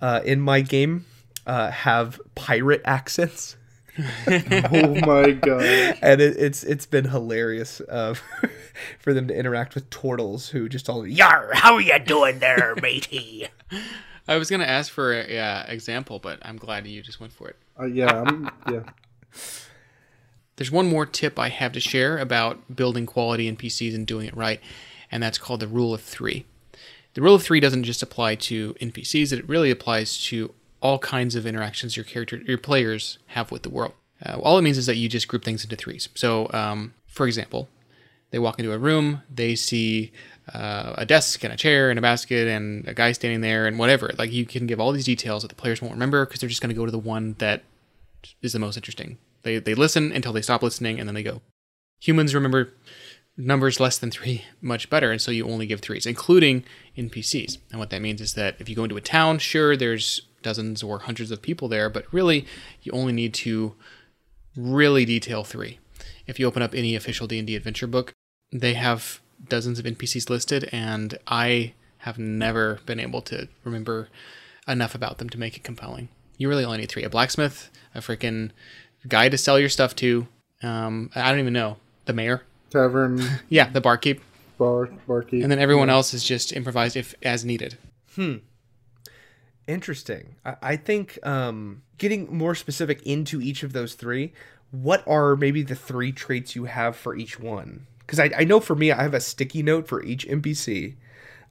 uh, 0.00 0.20
in 0.24 0.40
my 0.40 0.60
game 0.60 1.06
uh, 1.46 1.70
have 1.70 2.20
pirate 2.34 2.82
accents. 2.84 3.56
Oh 4.26 4.94
my 4.94 5.32
god. 5.32 5.62
and 6.00 6.20
it, 6.22 6.36
it's 6.38 6.62
it's 6.62 6.86
been 6.86 7.06
hilarious 7.06 7.82
uh, 7.82 8.14
for 8.98 9.12
them 9.12 9.28
to 9.28 9.36
interact 9.36 9.74
with 9.74 9.90
turtles 9.90 10.48
who 10.48 10.70
just 10.70 10.88
all 10.88 11.06
yar 11.06 11.50
how 11.52 11.74
are 11.74 11.80
you 11.82 11.98
doing 11.98 12.38
there 12.38 12.74
matey 12.82 13.48
I 14.30 14.36
was 14.36 14.48
gonna 14.48 14.64
ask 14.64 14.92
for 14.92 15.12
a 15.12 15.38
uh, 15.38 15.64
example, 15.66 16.20
but 16.20 16.38
I'm 16.42 16.56
glad 16.56 16.86
you 16.86 17.02
just 17.02 17.18
went 17.18 17.32
for 17.32 17.48
it. 17.48 17.56
Uh, 17.78 17.86
yeah, 17.86 18.22
I'm, 18.22 18.48
yeah. 18.70 18.82
There's 20.54 20.70
one 20.70 20.86
more 20.86 21.04
tip 21.04 21.36
I 21.36 21.48
have 21.48 21.72
to 21.72 21.80
share 21.80 22.16
about 22.16 22.76
building 22.76 23.06
quality 23.06 23.50
NPCs 23.50 23.92
and 23.92 24.06
doing 24.06 24.28
it 24.28 24.36
right, 24.36 24.60
and 25.10 25.20
that's 25.20 25.36
called 25.36 25.58
the 25.58 25.66
rule 25.66 25.92
of 25.92 26.00
three. 26.00 26.44
The 27.14 27.22
rule 27.22 27.34
of 27.34 27.42
three 27.42 27.60
doesn't 27.60 27.84
just 27.84 28.02
apply 28.02 28.36
to 28.36 28.74
NPCs; 28.74 29.32
it 29.32 29.48
really 29.48 29.70
applies 29.70 30.22
to 30.24 30.54
all 30.80 30.98
kinds 30.98 31.34
of 31.34 31.46
interactions 31.46 31.96
your 31.96 32.04
character, 32.04 32.36
your 32.38 32.58
players 32.58 33.18
have 33.28 33.50
with 33.50 33.62
the 33.62 33.70
world. 33.70 33.92
Uh, 34.24 34.38
all 34.38 34.58
it 34.58 34.62
means 34.62 34.78
is 34.78 34.86
that 34.86 34.96
you 34.96 35.08
just 35.08 35.28
group 35.28 35.44
things 35.44 35.62
into 35.64 35.76
threes. 35.76 36.08
So, 36.14 36.50
um, 36.52 36.94
for 37.06 37.26
example, 37.26 37.68
they 38.30 38.38
walk 38.38 38.58
into 38.58 38.72
a 38.72 38.78
room, 38.78 39.22
they 39.32 39.54
see 39.54 40.12
uh, 40.52 40.94
a 40.96 41.06
desk 41.06 41.42
and 41.44 41.52
a 41.52 41.56
chair 41.56 41.90
and 41.90 41.98
a 41.98 42.02
basket 42.02 42.48
and 42.48 42.86
a 42.86 42.94
guy 42.94 43.12
standing 43.12 43.40
there 43.40 43.66
and 43.66 43.78
whatever. 43.78 44.10
Like 44.18 44.32
you 44.32 44.46
can 44.46 44.66
give 44.66 44.80
all 44.80 44.92
these 44.92 45.04
details 45.04 45.42
that 45.42 45.48
the 45.48 45.54
players 45.54 45.82
won't 45.82 45.94
remember 45.94 46.24
because 46.24 46.40
they're 46.40 46.48
just 46.48 46.62
going 46.62 46.74
to 46.74 46.78
go 46.78 46.86
to 46.86 46.92
the 46.92 46.98
one 46.98 47.34
that 47.38 47.62
is 48.42 48.52
the 48.52 48.58
most 48.58 48.76
interesting. 48.76 49.18
They 49.42 49.58
they 49.58 49.74
listen 49.74 50.12
until 50.12 50.32
they 50.32 50.42
stop 50.42 50.62
listening 50.62 50.98
and 50.98 51.08
then 51.08 51.14
they 51.14 51.22
go. 51.22 51.40
Humans 52.00 52.34
remember 52.34 52.72
numbers 53.40 53.80
less 53.80 53.98
than 53.98 54.10
three 54.10 54.44
much 54.60 54.90
better, 54.90 55.10
and 55.10 55.20
so 55.20 55.30
you 55.30 55.46
only 55.46 55.66
give 55.66 55.80
threes, 55.80 56.06
including 56.06 56.64
NPCs. 56.96 57.58
And 57.70 57.78
what 57.78 57.90
that 57.90 58.02
means 58.02 58.20
is 58.20 58.34
that 58.34 58.56
if 58.58 58.68
you 58.68 58.76
go 58.76 58.84
into 58.84 58.96
a 58.96 59.02
town, 59.02 59.38
sure, 59.38 59.76
there's 59.76 60.22
dozens 60.42 60.82
or 60.82 61.00
hundreds 61.00 61.30
of 61.30 61.42
people 61.42 61.68
there, 61.68 61.90
but 61.90 62.12
really, 62.12 62.46
you 62.82 62.92
only 62.92 63.12
need 63.12 63.34
to 63.34 63.74
really 64.56 65.04
detail 65.04 65.44
three. 65.44 65.78
If 66.26 66.38
you 66.38 66.46
open 66.46 66.62
up 66.62 66.74
any 66.74 66.94
official 66.94 67.26
D&D 67.26 67.54
adventure 67.56 67.86
book, 67.86 68.12
they 68.52 68.74
have 68.74 69.20
dozens 69.48 69.78
of 69.78 69.84
NPCs 69.84 70.30
listed, 70.30 70.68
and 70.72 71.18
I 71.26 71.74
have 71.98 72.18
never 72.18 72.80
been 72.86 73.00
able 73.00 73.22
to 73.22 73.48
remember 73.64 74.08
enough 74.66 74.94
about 74.94 75.18
them 75.18 75.28
to 75.30 75.38
make 75.38 75.56
it 75.56 75.64
compelling. 75.64 76.08
You 76.38 76.48
really 76.48 76.64
only 76.64 76.78
need 76.78 76.88
three: 76.88 77.04
a 77.04 77.10
blacksmith, 77.10 77.70
a 77.94 78.00
freaking 78.00 78.50
guy 79.06 79.28
to 79.28 79.38
sell 79.38 79.58
your 79.58 79.68
stuff 79.68 79.94
to. 79.96 80.26
Um, 80.62 81.10
I 81.14 81.30
don't 81.30 81.40
even 81.40 81.52
know 81.52 81.76
the 82.06 82.12
mayor. 82.12 82.44
Tavern 82.70 83.22
Yeah, 83.48 83.68
the 83.68 83.80
barkeep, 83.80 84.20
bar 84.58 84.86
barkeep. 85.06 85.42
and 85.42 85.50
then 85.50 85.58
everyone 85.58 85.90
else 85.90 86.14
is 86.14 86.24
just 86.24 86.52
improvised 86.52 86.96
if 86.96 87.14
as 87.22 87.44
needed. 87.44 87.76
Hmm. 88.14 88.36
Interesting. 89.66 90.36
I, 90.44 90.56
I 90.62 90.76
think 90.76 91.18
um, 91.26 91.82
getting 91.98 92.36
more 92.36 92.54
specific 92.54 93.02
into 93.06 93.40
each 93.40 93.62
of 93.62 93.72
those 93.72 93.94
three, 93.94 94.32
what 94.70 95.06
are 95.06 95.36
maybe 95.36 95.62
the 95.62 95.74
three 95.74 96.12
traits 96.12 96.56
you 96.56 96.64
have 96.64 96.96
for 96.96 97.16
each 97.16 97.38
one? 97.38 97.86
Because 98.00 98.18
I, 98.18 98.30
I 98.36 98.44
know 98.44 98.58
for 98.60 98.74
me, 98.74 98.90
I 98.90 99.02
have 99.02 99.14
a 99.14 99.20
sticky 99.20 99.62
note 99.62 99.86
for 99.86 100.02
each 100.02 100.26
NPC. 100.26 100.94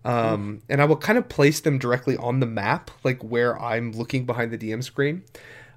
Um, 0.05 0.61
and 0.69 0.81
I 0.81 0.85
will 0.85 0.95
kind 0.97 1.17
of 1.17 1.27
place 1.27 1.59
them 1.59 1.77
directly 1.77 2.15
on 2.17 2.39
the 2.39 2.45
map, 2.45 2.89
like 3.03 3.21
where 3.21 3.59
I'm 3.59 3.91
looking 3.91 4.25
behind 4.25 4.51
the 4.51 4.57
DM 4.57 4.83
screen. 4.83 5.23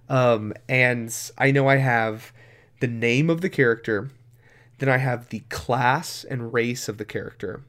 Um, 0.09 0.53
and 0.69 1.15
I 1.39 1.51
know 1.51 1.69
I 1.69 1.77
have 1.77 2.33
the 2.81 2.87
name 2.87 3.31
of 3.31 3.41
the 3.41 3.51
character, 3.51 4.11
then 4.79 4.89
I 4.89 4.99
have 4.99 5.29
the 5.29 5.41
class 5.49 6.25
and 6.25 6.53
race 6.53 6.89
of 6.89 6.99
the 6.99 7.05
character, 7.05 7.63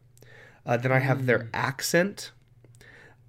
uh, 0.65 0.77
then 0.77 0.91
I 0.91 0.99
have 0.99 1.25
their 1.25 1.49
accent, 1.53 2.31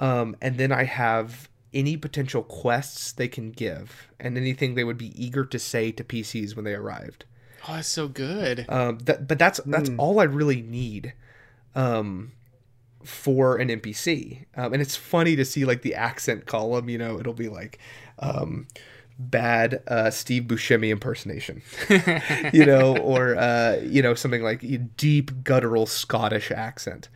um, 0.00 0.36
and 0.40 0.56
then 0.58 0.72
I 0.72 0.84
have 0.84 1.48
any 1.72 1.96
potential 1.96 2.42
quests 2.42 3.12
they 3.12 3.28
can 3.28 3.50
give 3.50 4.08
and 4.20 4.38
anything 4.38 4.74
they 4.74 4.84
would 4.84 4.96
be 4.96 5.12
eager 5.22 5.44
to 5.44 5.58
say 5.58 5.90
to 5.92 6.04
PCs 6.04 6.54
when 6.54 6.64
they 6.64 6.74
arrived. 6.74 7.24
Oh, 7.68 7.74
that's 7.74 7.88
so 7.88 8.08
good. 8.08 8.66
Um, 8.68 8.98
that, 9.04 9.26
but 9.26 9.38
that's 9.38 9.60
that's 9.66 9.90
all 9.98 10.20
I 10.20 10.24
really 10.24 10.60
need 10.60 11.14
um, 11.74 12.32
for 13.02 13.56
an 13.56 13.68
NPC. 13.68 14.44
Um, 14.54 14.72
and 14.74 14.82
it's 14.82 14.96
funny 14.96 15.34
to 15.36 15.44
see 15.44 15.64
like 15.64 15.82
the 15.82 15.94
accent 15.94 16.46
column. 16.46 16.88
You 16.88 16.98
know, 16.98 17.18
it'll 17.18 17.32
be 17.32 17.48
like 17.48 17.78
um, 18.18 18.66
bad 19.18 19.82
uh, 19.86 20.10
Steve 20.10 20.44
Buscemi 20.44 20.90
impersonation, 20.90 21.62
you 22.52 22.66
know, 22.66 22.96
or 22.98 23.36
uh, 23.36 23.80
you 23.82 24.02
know 24.02 24.14
something 24.14 24.42
like 24.42 24.96
deep 24.96 25.44
guttural 25.44 25.86
Scottish 25.86 26.50
accent. 26.50 27.08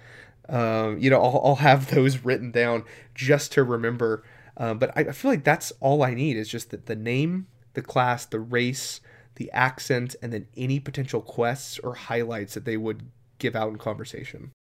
Um, 0.49 0.99
you 0.99 1.11
know, 1.11 1.23
I'll, 1.23 1.41
I'll 1.45 1.57
have 1.57 1.91
those 1.91 2.25
written 2.25 2.51
down 2.51 2.85
just 3.15 3.53
to 3.53 3.65
remember. 3.65 4.25
Um, 4.57 4.79
but 4.79 4.91
I, 4.97 5.03
I 5.03 5.12
feel 5.12 5.31
like 5.31 5.45
that's 5.45 5.72
all 5.81 6.03
I 6.03 6.14
need 6.14 6.37
is 6.37 6.49
just 6.49 6.70
the, 6.70 6.79
the 6.79 6.97
name, 6.97 7.47
the 7.75 7.83
class, 7.83 8.25
the 8.25 8.41
race, 8.41 9.01
the 9.37 9.51
accent, 9.53 10.16
and 10.22 10.33
then 10.33 10.49
any 10.57 10.81
potential 10.81 11.20
quests 11.20 11.79
or 11.79 11.95
highlights 11.95 12.55
that 12.55 12.64
they 12.64 12.77
would 12.77 13.11
give 13.39 13.55
out 13.55 13.68
in 13.68 13.77
conversation. 13.79 14.53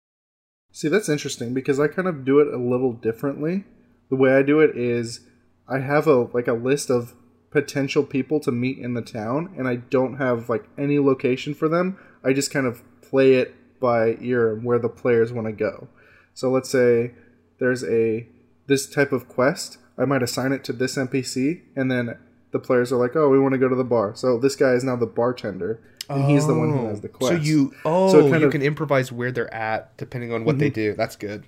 See, 0.72 0.88
that's 0.88 1.08
interesting 1.08 1.54
because 1.54 1.80
I 1.80 1.88
kind 1.88 2.06
of 2.06 2.24
do 2.24 2.38
it 2.38 2.52
a 2.52 2.58
little 2.58 2.92
differently. 2.92 3.64
The 4.10 4.16
way 4.16 4.34
I 4.34 4.42
do 4.42 4.60
it 4.60 4.76
is 4.76 5.20
I 5.66 5.80
have 5.80 6.06
a 6.06 6.28
like 6.32 6.46
a 6.46 6.52
list 6.52 6.90
of 6.90 7.14
potential 7.50 8.04
people 8.04 8.40
to 8.40 8.52
meet 8.52 8.78
in 8.78 8.94
the 8.94 9.02
town 9.02 9.54
and 9.56 9.66
I 9.66 9.76
don't 9.76 10.16
have 10.16 10.48
like 10.48 10.64
any 10.76 10.98
location 10.98 11.54
for 11.54 11.68
them. 11.68 11.98
I 12.22 12.32
just 12.32 12.50
kind 12.50 12.66
of 12.66 12.82
play 13.00 13.34
it 13.34 13.54
by 13.80 14.16
ear 14.20 14.52
and 14.52 14.64
where 14.64 14.78
the 14.78 14.88
players 14.88 15.32
want 15.32 15.46
to 15.46 15.52
go. 15.52 15.88
So 16.34 16.50
let's 16.50 16.68
say 16.68 17.12
there's 17.58 17.84
a 17.84 18.26
this 18.66 18.86
type 18.86 19.12
of 19.12 19.28
quest, 19.28 19.78
I 19.96 20.04
might 20.04 20.22
assign 20.22 20.52
it 20.52 20.62
to 20.64 20.72
this 20.72 20.96
NPC 20.96 21.62
and 21.74 21.90
then 21.90 22.18
the 22.50 22.58
players 22.58 22.92
are 22.92 22.96
like, 22.96 23.14
"Oh, 23.14 23.28
we 23.28 23.38
want 23.38 23.52
to 23.52 23.58
go 23.58 23.68
to 23.68 23.74
the 23.74 23.84
bar." 23.84 24.14
So 24.14 24.38
this 24.38 24.56
guy 24.56 24.72
is 24.72 24.84
now 24.84 24.96
the 24.96 25.06
bartender, 25.06 25.80
and 26.08 26.30
he's 26.30 26.46
the 26.46 26.54
one 26.54 26.70
who 26.70 26.86
has 26.86 27.00
the 27.00 27.08
quest. 27.08 27.34
So 27.34 27.38
you 27.38 27.74
oh 27.84 28.10
So 28.10 28.20
oh, 28.20 28.36
you 28.38 28.46
of- 28.46 28.52
can 28.52 28.62
improvise 28.62 29.12
where 29.12 29.32
they're 29.32 29.52
at 29.52 29.96
depending 29.96 30.32
on 30.32 30.44
what 30.44 30.58
they 30.58 30.68
mm-hmm. 30.68 30.74
do. 30.74 30.94
That's 30.94 31.16
good. 31.16 31.46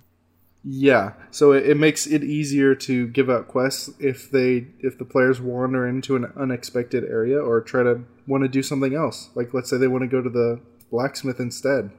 Yeah, 0.63 1.15
so 1.31 1.53
it, 1.53 1.71
it 1.71 1.77
makes 1.79 2.07
it 2.07 2.23
easier 2.23 2.75
to 2.75 3.09
give 3.09 3.31
out 3.31 3.49
quests 3.49 3.91
if 3.99 4.31
they 4.31 4.67
if 4.81 4.99
the 4.99 5.07
players 5.07 5.41
wander 5.41 5.87
into 5.87 6.17
an 6.17 6.33
unexpected 6.37 7.05
area 7.05 7.39
or 7.39 7.63
try 7.63 7.83
to 7.83 8.03
want 8.27 8.43
to 8.45 8.49
do 8.49 8.63
something 8.63 8.95
else. 8.95 9.31
Like 9.35 9.55
let's 9.55 9.71
say 9.71 9.79
they 9.79 9.89
want 9.89 10.03
to 10.03 10.09
go 10.09 10.21
to 10.21 10.29
the 10.29 10.61
blacksmith 10.91 11.41
instead, 11.41 11.91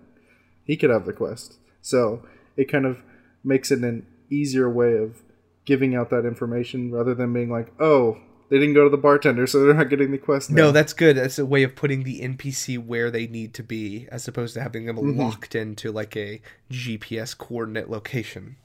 he 0.63 0.77
could 0.77 0.91
have 0.91 1.05
the 1.05 1.13
quest. 1.13 1.57
So 1.81 2.23
it 2.55 2.71
kind 2.71 2.85
of 2.85 3.01
makes 3.43 3.71
it 3.71 3.79
an 3.79 4.05
easier 4.29 4.69
way 4.69 4.95
of 4.95 5.23
giving 5.65 5.95
out 5.95 6.09
that 6.11 6.25
information 6.25 6.91
rather 6.91 7.15
than 7.15 7.33
being 7.33 7.49
like, 7.49 7.71
oh, 7.79 8.19
they 8.51 8.59
didn't 8.59 8.73
go 8.73 8.83
to 8.83 8.89
the 8.89 8.97
bartender, 8.97 9.47
so 9.47 9.63
they're 9.63 9.73
not 9.73 9.89
getting 9.89 10.11
the 10.11 10.17
quest. 10.17 10.51
Now. 10.51 10.63
No, 10.65 10.71
that's 10.73 10.91
good. 10.91 11.15
That's 11.15 11.39
a 11.39 11.45
way 11.45 11.63
of 11.63 11.73
putting 11.73 12.03
the 12.03 12.19
NPC 12.19 12.77
where 12.85 13.09
they 13.09 13.25
need 13.25 13.53
to 13.53 13.63
be, 13.63 14.09
as 14.11 14.27
opposed 14.27 14.53
to 14.55 14.61
having 14.61 14.85
them 14.87 14.97
Mm-hmm. 14.97 15.17
locked 15.21 15.55
into 15.55 15.89
like 15.89 16.17
a 16.17 16.41
GPS 16.69 17.35
coordinate 17.37 17.89
location. 17.89 18.57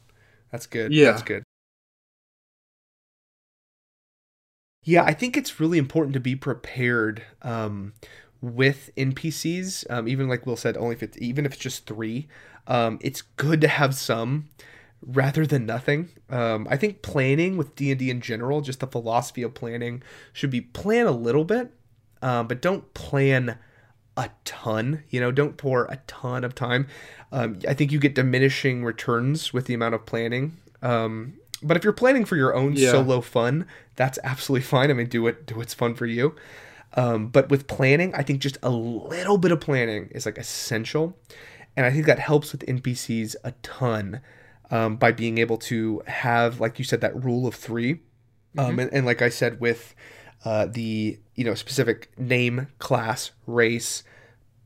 That's 0.51 0.66
good. 0.66 0.93
Yeah. 0.93 1.12
That's 1.12 1.22
good. 1.22 1.45
Yeah, 4.82 5.05
I 5.05 5.14
think 5.14 5.37
it's 5.37 5.61
really 5.61 5.78
important 5.78 6.14
to 6.14 6.20
be 6.20 6.34
prepared 6.37 7.22
um, 7.43 7.93
with 8.41 8.91
NPCs. 8.97 9.89
Um, 9.89 10.09
even 10.09 10.28
like 10.28 10.47
Will 10.47 10.57
said, 10.57 10.76
only 10.76 10.97
if 10.97 11.03
it's 11.05 11.18
even 11.18 11.47
if 11.47 11.53
it's 11.55 11.62
just 11.62 11.87
three, 11.87 12.26
um, 12.66 12.99
it's 13.01 13.22
good 13.22 13.61
to 13.61 13.68
have 13.68 13.95
some 13.95 14.49
rather 15.03 15.47
than 15.47 15.66
nothing. 15.66 16.09
Um, 16.30 16.66
I 16.70 16.76
think 16.76 17.03
planning 17.03 17.57
with 17.57 17.74
D 17.76 17.90
and 17.90 17.99
D 17.99 18.11
in 18.11 18.20
general, 18.20 18.61
just 18.61 18.80
the 18.80 18.86
philosophy 18.86 19.42
of 19.42 19.55
planning, 19.55 20.03
should 20.32 20.51
be 20.51 20.61
plan 20.61 21.07
a 21.07 21.11
little 21.12 21.44
bit, 21.44 21.70
um, 22.22 22.47
but 22.49 22.61
don't 22.62 22.92
plan 22.94 23.59
a 24.16 24.30
ton. 24.44 25.05
You 25.11 25.20
know, 25.20 25.30
don't 25.30 25.57
pour 25.57 25.84
a 25.86 26.01
ton 26.07 26.44
of 26.44 26.55
time. 26.55 26.86
Um, 27.32 27.59
I 27.68 27.74
think 27.74 27.92
you 27.92 27.99
get 27.99 28.14
diminishing 28.14 28.84
returns 28.84 29.53
with 29.53 29.66
the 29.66 29.74
amount 29.74 29.94
of 29.94 30.07
planning. 30.07 30.57
Um, 30.82 31.34
but 31.62 31.76
if 31.76 31.84
you're 31.84 31.92
planning 31.92 32.24
for 32.24 32.36
your 32.36 32.55
own 32.55 32.74
Yeah. 32.74 32.90
solo 32.92 33.20
fun, 33.20 33.66
that's 33.97 34.18
absolutely 34.24 34.64
fine. 34.66 34.90
I 34.90 34.94
mean, 34.94 35.09
do 35.09 35.26
it. 35.26 35.47
Do 35.47 35.57
what's 35.57 35.74
fun 35.74 35.94
for 35.94 36.07
you. 36.07 36.34
Um, 36.94 37.28
but 37.28 37.51
with 37.51 37.66
planning, 37.66 38.14
I 38.14 38.22
think 38.22 38.40
just 38.40 38.57
a 38.62 38.70
little 38.70 39.36
bit 39.36 39.53
of 39.53 39.61
planning 39.61 40.09
is 40.12 40.24
like 40.24 40.38
essential, 40.38 41.14
and 41.76 41.84
I 41.84 41.90
think 41.90 42.07
that 42.07 42.18
helps 42.18 42.53
with 42.53 42.64
NPCs 42.66 43.36
a 43.44 43.51
ton 43.62 44.20
um, 44.70 44.96
by 44.96 45.12
being 45.12 45.38
able 45.38 45.58
to 45.58 46.02
have, 46.06 46.60
like 46.60 46.78
you 46.78 46.84
said, 46.84 47.00
that 47.00 47.24
rule 47.24 47.46
of 47.46 47.54
3 47.54 48.00
Um, 48.58 48.78
and, 48.78 48.92
and 48.92 49.06
like 49.06 49.22
I 49.22 49.28
said, 49.28 49.60
with 49.60 49.94
uh, 50.44 50.66
the 50.66 51.18
you 51.34 51.44
know 51.44 51.54
specific 51.54 52.10
name, 52.18 52.68
class, 52.78 53.32
race, 53.46 54.02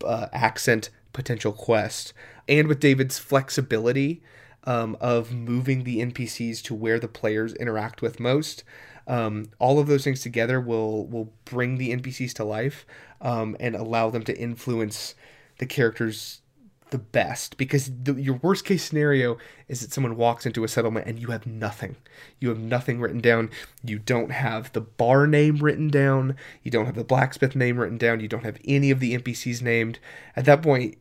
uh, 0.05 0.27
accent, 0.33 0.91
potential 1.13 1.53
quest, 1.53 2.13
and 2.49 2.69
with 2.69 2.81
David's 2.81 3.19
flexibility 3.19 4.23
um, 4.65 4.97
of 5.01 5.33
moving 5.33 5.85
the 5.85 5.99
NPCs 5.99 6.63
to 6.65 6.75
where 6.75 6.99
the 6.99 7.09
players 7.09 7.55
interact 7.55 8.03
with 8.03 8.21
most. 8.21 8.63
Um, 9.07 9.51
all 9.59 9.79
of 9.79 9.87
those 9.89 10.05
things 10.05 10.21
together 10.21 10.61
will 10.61 11.07
will 11.07 11.33
bring 11.45 11.79
the 11.79 11.91
NPCs 11.97 12.33
to 12.35 12.45
life 12.45 12.87
um, 13.21 13.57
and 13.59 13.75
allow 13.75 14.11
them 14.11 14.23
to 14.25 14.39
influence 14.39 15.15
the 15.59 15.67
characters 15.67 16.43
the 16.91 16.99
best 16.99 17.57
because 17.57 17.91
the, 18.03 18.15
your 18.15 18.37
worst 18.37 18.65
case 18.65 18.85
scenario 18.85 19.39
is 19.69 19.81
that 19.81 19.93
someone 19.93 20.17
walks 20.17 20.47
into 20.47 20.65
a 20.65 20.69
settlement 20.69 21.07
and 21.07 21.19
you 21.19 21.29
have 21.29 21.47
nothing. 21.47 21.97
You 22.39 22.49
have 22.49 22.59
nothing 22.59 23.01
written 23.01 23.21
down. 23.21 23.51
You 23.85 23.99
don't 23.99 24.31
have 24.31 24.73
the 24.73 24.81
bar 24.81 25.27
name 25.27 25.59
written 25.59 25.89
down. 25.89 26.37
You 26.63 26.71
don't 26.71 26.87
have 26.87 26.97
the 26.97 27.05
blacksmith 27.05 27.57
name 27.57 27.79
written 27.79 27.99
down. 27.99 28.21
You 28.21 28.29
don't 28.29 28.45
have 28.45 28.59
any 28.65 28.91
of 28.91 29.01
the 29.01 29.17
NPCs 29.17 29.63
named. 29.63 29.99
At 30.37 30.45
that 30.45 30.63
point, 30.63 30.99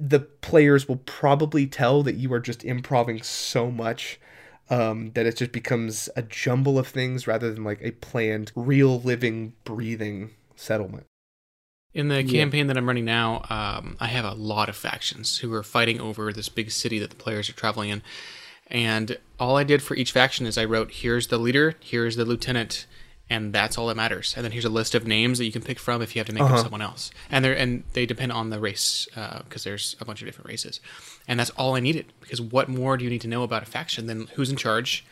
the 0.00 0.20
players 0.20 0.88
will 0.88 1.00
probably 1.04 1.66
tell 1.66 2.02
that 2.04 2.16
you 2.16 2.32
are 2.32 2.40
just 2.40 2.64
improving 2.64 3.22
so 3.22 3.70
much 3.70 4.20
um, 4.70 5.12
that 5.12 5.26
it 5.26 5.36
just 5.36 5.52
becomes 5.52 6.08
a 6.14 6.22
jumble 6.22 6.78
of 6.78 6.86
things 6.86 7.26
rather 7.26 7.52
than 7.52 7.64
like 7.64 7.80
a 7.82 7.92
planned, 7.92 8.52
real, 8.54 9.00
living, 9.00 9.54
breathing 9.64 10.30
settlement. 10.56 11.07
In 11.94 12.08
the 12.08 12.22
campaign 12.22 12.66
that 12.66 12.76
I'm 12.76 12.86
running 12.86 13.06
now, 13.06 13.44
um, 13.48 13.96
I 13.98 14.08
have 14.08 14.24
a 14.24 14.34
lot 14.34 14.68
of 14.68 14.76
factions 14.76 15.38
who 15.38 15.52
are 15.54 15.62
fighting 15.62 16.00
over 16.00 16.32
this 16.32 16.48
big 16.48 16.70
city 16.70 16.98
that 16.98 17.10
the 17.10 17.16
players 17.16 17.48
are 17.48 17.54
traveling 17.54 17.88
in. 17.90 18.02
And 18.70 19.18
all 19.40 19.56
I 19.56 19.64
did 19.64 19.82
for 19.82 19.96
each 19.96 20.12
faction 20.12 20.46
is 20.46 20.58
I 20.58 20.66
wrote, 20.66 20.90
here's 20.92 21.28
the 21.28 21.38
leader, 21.38 21.74
here's 21.80 22.16
the 22.16 22.26
lieutenant, 22.26 22.86
and 23.30 23.54
that's 23.54 23.78
all 23.78 23.86
that 23.86 23.96
matters. 23.96 24.34
And 24.36 24.44
then 24.44 24.52
here's 24.52 24.66
a 24.66 24.70
list 24.70 24.94
of 24.94 25.06
names 25.06 25.38
that 25.38 25.46
you 25.46 25.52
can 25.52 25.62
pick 25.62 25.78
from 25.78 26.02
if 26.02 26.14
you 26.14 26.20
have 26.20 26.26
to 26.26 26.34
make 26.34 26.42
up 26.42 26.58
someone 26.58 26.82
else. 26.82 27.10
And 27.30 27.42
they 27.44 27.56
and 27.56 27.84
they 27.94 28.04
depend 28.04 28.32
on 28.32 28.50
the 28.50 28.60
race 28.60 29.08
because 29.44 29.64
there's 29.64 29.96
a 30.00 30.04
bunch 30.04 30.20
of 30.20 30.26
different 30.26 30.48
races. 30.48 30.80
And 31.26 31.40
that's 31.40 31.50
all 31.50 31.74
I 31.74 31.80
needed 31.80 32.12
because 32.20 32.40
what 32.40 32.68
more 32.68 32.98
do 32.98 33.04
you 33.04 33.10
need 33.10 33.22
to 33.22 33.28
know 33.28 33.42
about 33.42 33.62
a 33.62 33.66
faction 33.66 34.06
than 34.06 34.26
who's 34.34 34.50
in 34.50 34.56
charge 34.56 35.06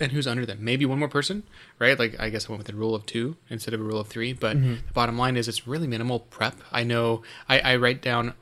and 0.00 0.12
who's 0.12 0.26
under 0.26 0.46
them. 0.46 0.58
Maybe 0.60 0.84
one 0.84 0.98
more 0.98 1.08
person, 1.08 1.42
right? 1.78 1.98
Like 1.98 2.18
I 2.18 2.30
guess 2.30 2.46
I 2.46 2.52
went 2.52 2.58
with 2.58 2.66
the 2.68 2.74
rule 2.74 2.94
of 2.94 3.06
two 3.06 3.36
instead 3.48 3.74
of 3.74 3.80
a 3.80 3.84
rule 3.84 4.00
of 4.00 4.08
three. 4.08 4.32
But 4.32 4.60
the 4.60 4.78
bottom 4.94 5.18
line 5.18 5.36
is 5.36 5.48
it's 5.48 5.66
really 5.66 5.86
minimal 5.86 6.20
prep. 6.20 6.56
I 6.72 6.84
know 6.84 7.22
I, 7.48 7.60
I 7.60 7.76
write 7.76 8.02
down 8.02 8.34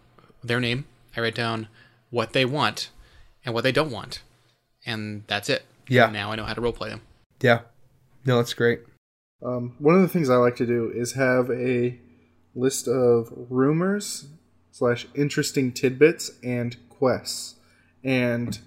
their 0.42 0.60
name, 0.60 0.84
I 1.16 1.20
write 1.20 1.34
down 1.34 1.68
what 2.10 2.32
they 2.32 2.44
want 2.44 2.90
and 3.44 3.54
what 3.54 3.64
they 3.64 3.72
don't 3.72 3.90
want, 3.90 4.22
and 4.84 5.24
that's 5.26 5.48
it. 5.48 5.64
Yeah. 5.88 6.04
And 6.04 6.12
now 6.12 6.32
I 6.32 6.36
know 6.36 6.44
how 6.44 6.54
to 6.54 6.60
roleplay 6.60 6.90
them. 6.90 7.02
Yeah. 7.40 7.60
No, 8.24 8.38
that's 8.38 8.54
great. 8.54 8.80
Um, 9.44 9.76
one 9.78 9.94
of 9.94 10.02
the 10.02 10.08
things 10.08 10.30
I 10.30 10.36
like 10.36 10.56
to 10.56 10.66
do 10.66 10.90
is 10.94 11.12
have 11.12 11.50
a 11.50 11.98
list 12.54 12.88
of 12.88 13.32
rumors 13.50 14.26
slash 14.72 15.06
interesting 15.14 15.72
tidbits 15.72 16.32
and 16.42 16.76
quests. 16.88 17.54
And 18.02 18.58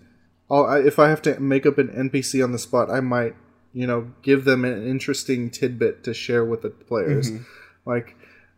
I'll, 0.51 0.65
I, 0.65 0.79
if 0.79 0.97
I 0.99 1.09
have 1.09 1.21
to 1.23 1.39
make 1.39 1.65
up 1.65 1.77
an 1.77 1.89
NPC 1.89 2.43
on 2.43 2.51
the 2.51 2.59
spot, 2.59 2.89
I 2.89 2.99
might, 3.01 3.35
you 3.73 3.85
know, 3.85 4.11
give 4.21 4.45
them 4.45 4.65
an 4.65 4.87
interesting 4.87 5.49
tidbit 5.51 6.03
to 6.05 6.13
share 6.13 6.43
with 6.43 6.61
the 6.63 6.69
players. 6.69 7.29
Like, 7.85 8.15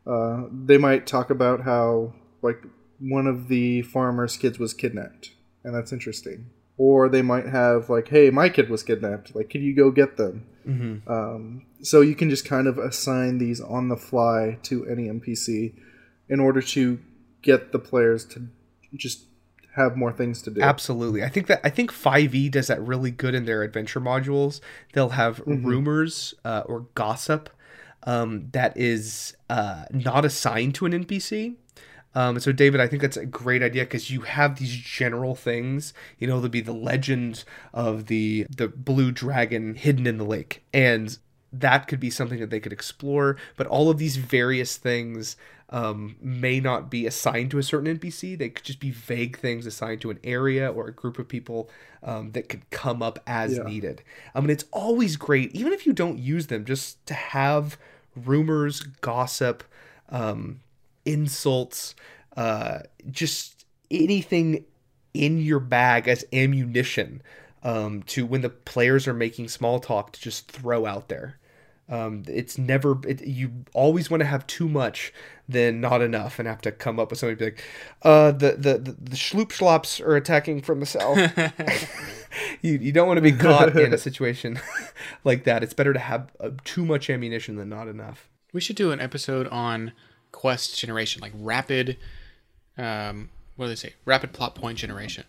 uh, 0.08 0.44
they 0.52 0.78
might 0.78 1.06
talk 1.06 1.30
about 1.30 1.62
how, 1.62 2.14
like, 2.42 2.64
one 3.00 3.28
of 3.28 3.48
the 3.48 3.82
farmer's 3.82 4.38
kids 4.38 4.58
was 4.60 4.74
kidnapped, 4.74 5.32
and 5.64 5.76
that's 5.76 5.92
interesting. 5.92 6.50
Or 6.78 7.10
they 7.10 7.22
might 7.22 7.46
have, 7.48 7.90
like, 7.90 8.08
hey, 8.08 8.30
my 8.30 8.50
kid 8.50 8.70
was 8.70 8.84
kidnapped. 8.84 9.36
Like, 9.36 9.50
can 9.50 9.62
you 9.62 9.76
go 9.76 9.92
get 9.92 10.18
them? 10.18 10.46
Um, 11.08 11.66
so 11.82 12.02
you 12.02 12.16
can 12.16 12.30
just 12.30 12.46
kind 12.46 12.68
of 12.68 12.78
assign 12.78 13.38
these 13.38 13.60
on 13.60 13.90
the 13.90 13.98
fly 13.98 14.60
to 14.64 14.86
any 14.88 15.08
NPC 15.08 15.74
in 16.30 16.40
order 16.40 16.62
to 16.62 17.00
get 17.42 17.72
the 17.72 17.80
players 17.80 18.26
to 18.26 18.48
just 18.96 19.26
have 19.76 19.96
more 19.96 20.12
things 20.12 20.42
to 20.44 20.52
do. 20.52 20.62
Absolutely. 20.62 21.24
I 21.24 21.30
think 21.30 21.48
that 21.48 21.62
I 21.64 21.70
think 21.70 21.92
5e 21.92 22.52
does 22.52 22.68
that 22.68 22.82
really 22.82 23.12
good 23.12 23.34
in 23.34 23.46
their 23.46 23.64
adventure 23.64 24.02
modules. 24.02 24.60
They'll 24.94 25.10
have 25.10 25.42
rumors 25.46 26.34
uh, 26.44 26.64
or 26.66 26.88
gossip 26.96 27.50
um, 28.04 28.50
that 28.52 28.76
is 28.76 29.36
uh, 29.50 29.86
not 29.92 30.26
assigned 30.26 30.76
to 30.76 30.86
an 30.86 31.06
NPC. 31.06 31.56
Um, 32.14 32.40
so 32.40 32.52
David, 32.52 32.82
I 32.82 32.88
think 32.88 33.02
that's 33.02 33.18
a 33.18 33.26
great 33.26 33.64
idea 33.64 33.84
because 33.84 34.12
you 34.12 34.22
have 34.22 34.60
these 34.60 34.76
general 34.76 35.36
things. 35.36 35.94
You 36.20 36.28
know, 36.28 36.36
there'll 36.36 36.50
be 36.50 36.62
the 36.62 36.74
legend 36.74 37.44
of 37.74 38.08
the 38.08 38.46
the 38.50 38.68
blue 38.68 39.12
dragon 39.12 39.76
hidden 39.76 40.06
in 40.06 40.18
the 40.18 40.26
lake, 40.26 40.64
and 40.74 41.18
that 41.54 41.88
could 41.88 42.00
be 42.00 42.10
something 42.10 42.40
that 42.40 42.50
they 42.50 42.60
could 42.60 42.74
explore. 42.74 43.38
But 43.56 43.68
all 43.68 43.90
of 43.90 43.98
these 43.98 44.18
various 44.18 44.76
things 44.76 45.38
um, 45.72 46.16
may 46.22 46.60
not 46.60 46.90
be 46.92 47.06
assigned 47.06 47.52
to 47.52 47.58
a 47.58 47.64
certain 47.64 47.88
NPC. 47.88 48.38
They 48.38 48.50
could 48.50 48.66
just 48.66 48.80
be 48.80 48.92
vague 48.92 49.38
things 49.38 49.66
assigned 49.66 50.02
to 50.02 50.10
an 50.10 50.20
area 50.24 50.70
or 50.72 50.88
a 50.88 50.92
group 50.94 51.18
of 51.18 51.28
people 51.28 51.70
um, 52.04 52.32
that 52.34 52.50
could 52.50 52.70
come 52.72 53.02
up 53.02 53.20
as 53.26 53.58
Yeah. 53.58 53.64
needed. 53.64 54.04
I 54.36 54.42
mean, 54.42 54.50
it's 54.50 54.66
always 54.72 55.16
great, 55.16 55.54
even 55.56 55.72
if 55.72 55.86
you 55.86 55.94
don't 55.94 56.20
use 56.20 56.48
them, 56.48 56.66
just 56.66 57.06
to 57.08 57.14
have 57.14 57.78
rumors, 58.16 58.82
gossip, 58.82 59.64
um, 60.10 60.60
insults, 61.06 61.96
uh, 62.36 62.80
just 63.10 63.66
anything 63.90 64.66
in 65.14 65.40
your 65.40 65.60
bag 65.60 66.08
as 66.08 66.26
ammunition 66.34 67.22
um, 67.64 68.02
to 68.04 68.26
when 68.26 68.42
the 68.42 68.50
players 68.50 69.08
are 69.08 69.14
making 69.14 69.48
small 69.48 69.80
talk 69.80 70.12
to 70.14 70.20
just 70.22 70.52
throw 70.52 70.86
out 70.86 71.10
there. 71.10 71.38
Um, 71.92 72.24
it's 72.28 72.58
never 72.58 72.98
it, 73.06 73.22
you 73.28 73.52
always 73.74 74.10
want 74.10 74.22
to 74.22 74.26
have 74.26 74.48
too 74.48 74.70
much 74.70 75.14
than 75.50 75.82
not 75.82 76.02
enough 76.02 76.40
and 76.40 76.48
have 76.48 76.62
to 76.62 76.72
come 76.72 76.98
up 77.00 77.10
with 77.10 77.20
something 77.20 77.36
be 77.38 77.46
like 77.46 77.64
uh 78.04 78.32
the 78.32 78.54
the 78.54 78.78
the, 78.78 78.92
the 78.94 79.16
schloop 79.18 79.52
schlops 79.52 80.00
are 80.00 80.16
attacking 80.16 80.62
from 80.62 80.80
the 80.80 80.86
south 80.86 81.18
you, 82.62 82.78
you 82.78 82.94
don't 82.94 83.08
want 83.08 83.18
to 83.18 83.22
be 83.22 83.34
caught 83.34 83.76
in 83.78 83.94
a 83.94 83.98
situation 84.08 84.58
like 85.26 85.44
that 85.44 85.64
it's 85.64 85.74
better 85.74 85.92
to 85.92 86.00
have 86.00 86.32
uh, 86.40 86.52
too 86.64 86.86
much 86.86 87.10
ammunition 87.10 87.58
than 87.58 87.68
not 87.68 87.90
enough 87.90 88.30
We 88.54 88.62
should 88.62 88.78
do 88.78 88.92
an 88.92 89.02
episode 89.02 89.48
on 89.50 89.92
quest 90.32 90.80
generation, 90.80 91.22
like 91.22 91.34
rapid, 91.36 91.98
um, 92.78 93.30
what 93.58 93.66
do 93.66 93.70
they 93.70 93.76
say? 93.76 93.94
Rapid 94.06 94.32
plot 94.32 94.56
point 94.56 94.78
generation. 94.78 95.26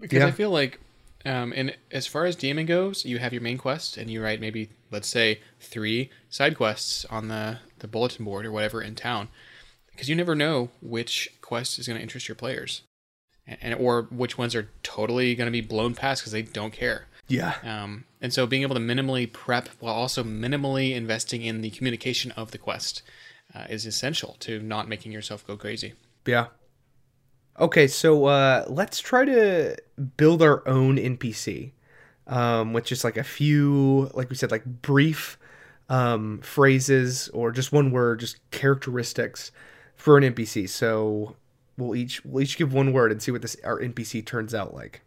Because 0.00 0.20
Yeah. 0.20 0.26
I 0.28 0.30
feel 0.30 0.50
like 0.50 0.80
Um, 1.28 1.52
and 1.54 1.76
as 1.90 2.06
far 2.06 2.24
as 2.24 2.36
DMing 2.36 2.66
goes, 2.66 3.04
you 3.04 3.18
have 3.18 3.34
your 3.34 3.42
main 3.42 3.58
quest, 3.58 3.98
and 3.98 4.10
you 4.10 4.22
write 4.22 4.40
maybe 4.40 4.70
let's 4.90 5.08
say 5.08 5.40
three 5.60 6.08
side 6.30 6.56
quests 6.56 7.04
on 7.06 7.28
the 7.28 7.58
the 7.80 7.86
bulletin 7.86 8.24
board 8.24 8.46
or 8.46 8.50
whatever 8.50 8.80
in 8.80 8.94
town, 8.94 9.28
because 9.90 10.08
you 10.08 10.16
never 10.16 10.34
know 10.34 10.70
which 10.80 11.28
quest 11.42 11.78
is 11.78 11.86
going 11.86 11.98
to 11.98 12.02
interest 12.02 12.28
your 12.28 12.34
players, 12.34 12.80
and, 13.46 13.58
and 13.60 13.74
or 13.74 14.08
which 14.10 14.38
ones 14.38 14.54
are 14.54 14.70
totally 14.82 15.34
going 15.34 15.46
to 15.46 15.52
be 15.52 15.60
blown 15.60 15.94
past 15.94 16.22
because 16.22 16.32
they 16.32 16.42
don't 16.42 16.72
care. 16.72 17.06
Yeah. 17.28 17.56
Um, 17.62 18.04
and 18.22 18.32
so 18.32 18.46
being 18.46 18.62
able 18.62 18.74
to 18.74 18.80
minimally 18.80 19.30
prep 19.30 19.68
while 19.80 19.94
also 19.94 20.24
minimally 20.24 20.94
investing 20.94 21.42
in 21.42 21.60
the 21.60 21.68
communication 21.68 22.30
of 22.32 22.52
the 22.52 22.58
quest 22.58 23.02
uh, 23.54 23.66
is 23.68 23.84
essential 23.84 24.36
to 24.40 24.60
not 24.60 24.88
making 24.88 25.12
yourself 25.12 25.46
go 25.46 25.58
crazy. 25.58 25.92
Yeah. 26.26 26.46
Okay, 27.60 27.88
so 27.88 28.26
uh, 28.26 28.64
let's 28.68 29.00
try 29.00 29.24
to 29.24 29.76
build 30.16 30.42
our 30.42 30.66
own 30.68 30.96
NPC 30.96 31.72
um, 32.28 32.72
with 32.72 32.84
just 32.84 33.02
like 33.02 33.16
a 33.16 33.24
few, 33.24 34.10
like 34.14 34.30
we 34.30 34.36
said, 34.36 34.52
like 34.52 34.64
brief 34.64 35.38
um, 35.88 36.38
phrases 36.42 37.28
or 37.30 37.50
just 37.50 37.72
one 37.72 37.90
word, 37.90 38.20
just 38.20 38.38
characteristics 38.52 39.50
for 39.96 40.16
an 40.16 40.22
NPC. 40.22 40.68
So 40.68 41.34
we'll 41.76 41.96
each 41.96 42.24
we'll 42.24 42.44
each 42.44 42.58
give 42.58 42.72
one 42.72 42.92
word 42.92 43.10
and 43.10 43.20
see 43.20 43.32
what 43.32 43.42
this 43.42 43.56
our 43.64 43.80
NPC 43.80 44.24
turns 44.24 44.54
out 44.54 44.72
like. 44.72 45.02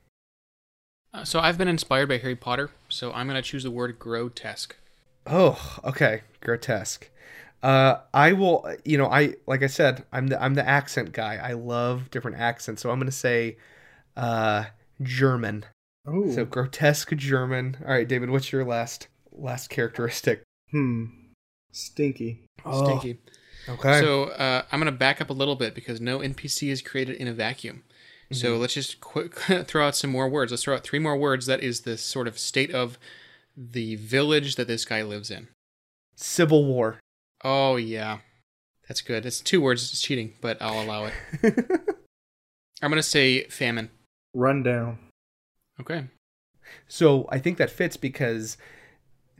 Uh, 1.14 1.24
so 1.24 1.40
I've 1.40 1.58
been 1.58 1.68
inspired 1.68 2.10
by 2.10 2.18
Harry 2.18 2.36
Potter, 2.36 2.70
so 2.90 3.12
I'm 3.14 3.28
going 3.28 3.42
to 3.42 3.48
choose 3.48 3.64
the 3.64 3.72
word 3.72 3.98
grotesque. 4.00 4.76
Oh, 5.28 5.78
okay, 5.84 6.22
grotesque. 6.40 7.10
Uh, 7.64 7.98
I 8.14 8.34
will, 8.34 8.68
you 8.86 8.98
know, 8.98 9.06
I 9.08 9.36
like 9.46 9.62
I 9.64 9.68
said, 9.68 10.04
I'm 10.12 10.28
the 10.28 10.42
I'm 10.42 10.56
the 10.56 10.68
accent 10.68 11.12
guy. 11.12 11.36
I 11.36 11.54
love 11.54 12.10
different 12.10 12.38
accents, 12.38 12.82
so 12.82 12.90
I'm 12.90 13.00
gonna 13.00 13.12
say, 13.12 13.58
uh, 14.18 14.66
German. 15.02 15.66
Oh, 16.08 16.32
So 16.32 16.46
grotesque 16.46 17.16
German. 17.16 17.78
All 17.86 17.92
right, 17.92 18.08
David, 18.08 18.30
what's 18.32 18.52
your 18.52 18.66
last 18.66 19.08
last 19.32 19.70
characteristic? 19.70 20.42
hmm, 20.72 21.06
stinky. 21.72 22.46
Stinky. 22.62 23.20
Okay. 23.70 24.00
So 24.00 24.26
uh, 24.30 24.64
I'm 24.72 24.80
going 24.80 24.92
to 24.92 24.98
back 24.98 25.22
up 25.22 25.30
a 25.30 25.34
little 25.34 25.56
bit 25.56 25.76
because 25.76 26.02
no 26.02 26.20
NPC 26.20 26.70
is 26.70 26.82
created 26.82 27.18
in 27.18 27.28
a 27.28 27.34
vacuum. 27.34 27.84
So 28.34 28.56
let's 28.56 28.74
just 28.74 29.02
quick 29.02 29.36
throw 29.66 29.86
out 29.86 29.96
some 29.96 30.10
more 30.10 30.30
words. 30.30 30.54
Let's 30.54 30.64
throw 30.64 30.76
out 30.76 30.84
three 30.86 31.00
more 31.00 31.18
words. 31.18 31.48
That 31.48 31.60
is 31.62 31.82
the 31.82 31.98
sort 31.98 32.30
of 32.30 32.40
state 32.40 32.72
of 32.72 32.98
the 33.58 33.96
village 33.98 34.56
that 34.56 34.70
this 34.70 34.86
guy 34.86 35.04
lives 35.04 35.30
in. 35.30 35.50
Civil 36.16 36.64
War. 36.64 37.00
Oh 37.44 37.76
yeah, 37.76 38.20
that's 38.88 39.02
good. 39.02 39.26
It's 39.26 39.42
two 39.42 39.62
words. 39.62 39.92
It's 39.92 40.02
cheating, 40.02 40.34
but 40.42 40.62
I'll 40.62 40.82
allow 40.84 41.06
it. 41.06 41.14
I'm 42.82 42.90
gonna 42.90 43.04
say 43.04 43.44
famine. 43.46 43.90
Rundown. 44.34 44.98
Okay. 45.80 46.08
So 46.88 47.28
I 47.32 47.40
think 47.40 47.58
that 47.58 47.70
fits 47.70 47.98
because 47.98 48.58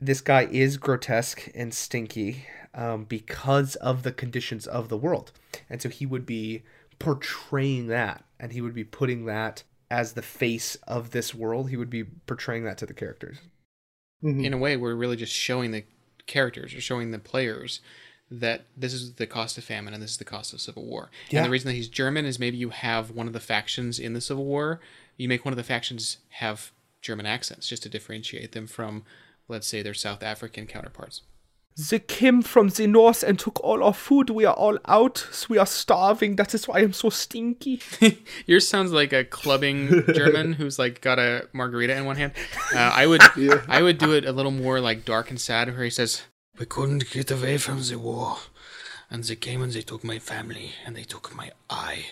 this 0.00 0.20
guy 0.20 0.46
is 0.50 0.76
grotesque 0.76 1.48
and 1.54 1.72
stinky 1.72 2.44
um, 2.74 3.04
because 3.04 3.76
of 3.76 4.02
the 4.02 4.12
conditions 4.12 4.66
of 4.66 4.88
the 4.88 4.96
world, 4.96 5.32
and 5.70 5.80
so 5.80 5.88
he 5.88 6.06
would 6.06 6.26
be 6.26 6.62
portraying 6.98 7.86
that, 7.88 8.24
and 8.38 8.52
he 8.52 8.60
would 8.60 8.74
be 8.74 8.84
putting 8.84 9.26
that 9.26 9.62
as 9.90 10.12
the 10.12 10.22
face 10.22 10.76
of 10.88 11.10
this 11.10 11.34
world. 11.34 11.70
He 11.70 11.76
would 11.76 11.90
be 11.90 12.04
portraying 12.04 12.64
that 12.64 12.78
to 12.78 12.86
the 12.86 12.94
characters. 12.94 13.38
Mhm. 14.24 14.44
In 14.44 14.52
a 14.52 14.58
way, 14.58 14.76
we're 14.76 14.94
really 14.94 15.16
just 15.16 15.32
showing 15.32 15.70
the 15.70 15.84
characters 16.26 16.74
or 16.74 16.80
showing 16.80 17.10
the 17.10 17.18
players 17.18 17.80
that 18.30 18.64
this 18.76 18.94
is 18.94 19.14
the 19.14 19.26
cost 19.26 19.58
of 19.58 19.64
famine 19.64 19.92
and 19.92 20.02
this 20.02 20.12
is 20.12 20.16
the 20.16 20.24
cost 20.24 20.52
of 20.54 20.60
civil 20.60 20.84
war. 20.84 21.10
Yeah. 21.28 21.40
And 21.40 21.46
the 21.46 21.50
reason 21.50 21.68
that 21.68 21.74
he's 21.74 21.88
German 21.88 22.24
is 22.24 22.38
maybe 22.38 22.56
you 22.56 22.70
have 22.70 23.10
one 23.10 23.26
of 23.26 23.34
the 23.34 23.40
factions 23.40 23.98
in 23.98 24.14
the 24.14 24.20
civil 24.20 24.44
war. 24.44 24.80
You 25.18 25.28
make 25.28 25.44
one 25.44 25.52
of 25.52 25.58
the 25.58 25.62
factions 25.62 26.18
have 26.30 26.72
German 27.02 27.26
accents 27.26 27.68
just 27.68 27.82
to 27.82 27.88
differentiate 27.90 28.52
them 28.52 28.66
from, 28.66 29.04
let's 29.48 29.66
say, 29.66 29.82
their 29.82 29.92
South 29.92 30.22
African 30.22 30.66
counterparts. 30.66 31.22
They 31.90 31.98
came 32.00 32.42
from 32.42 32.68
the 32.68 32.86
north 32.86 33.22
and 33.22 33.38
took 33.38 33.58
all 33.64 33.82
our 33.82 33.94
food. 33.94 34.28
We 34.28 34.44
are 34.44 34.54
all 34.54 34.78
out. 34.86 35.26
So 35.32 35.46
we 35.48 35.56
are 35.58 35.66
starving. 35.66 36.36
That 36.36 36.52
is 36.54 36.68
why 36.68 36.80
I'm 36.80 36.92
so 36.92 37.08
stinky. 37.08 37.80
Yours 38.46 38.68
sounds 38.68 38.92
like 38.92 39.12
a 39.14 39.24
clubbing 39.24 40.04
German 40.14 40.52
who's 40.58 40.78
like 40.78 41.00
got 41.00 41.18
a 41.18 41.48
margarita 41.54 41.96
in 41.96 42.04
one 42.04 42.16
hand. 42.16 42.32
Uh, 42.74 42.78
I 42.94 43.06
would 43.06 43.22
Yeah. 43.36 43.62
I 43.68 43.80
would 43.82 43.96
do 43.98 44.12
it 44.12 44.26
a 44.26 44.32
little 44.32 44.52
more 44.52 44.80
like 44.80 45.04
dark 45.06 45.30
and 45.30 45.40
sad, 45.40 45.68
where 45.74 45.84
he 45.84 45.90
says, 45.90 46.22
"We 46.58 46.66
couldn't 46.66 47.10
get 47.10 47.30
away 47.30 47.56
from 47.56 47.80
the 47.82 47.96
war, 47.98 48.36
and 49.10 49.24
they 49.24 49.36
came 49.36 49.62
and 49.62 49.72
they 49.72 49.82
took 49.82 50.04
my 50.04 50.18
family 50.18 50.72
and 50.84 50.94
they 50.94 51.04
took 51.04 51.34
my 51.34 51.52
eye." 51.70 52.06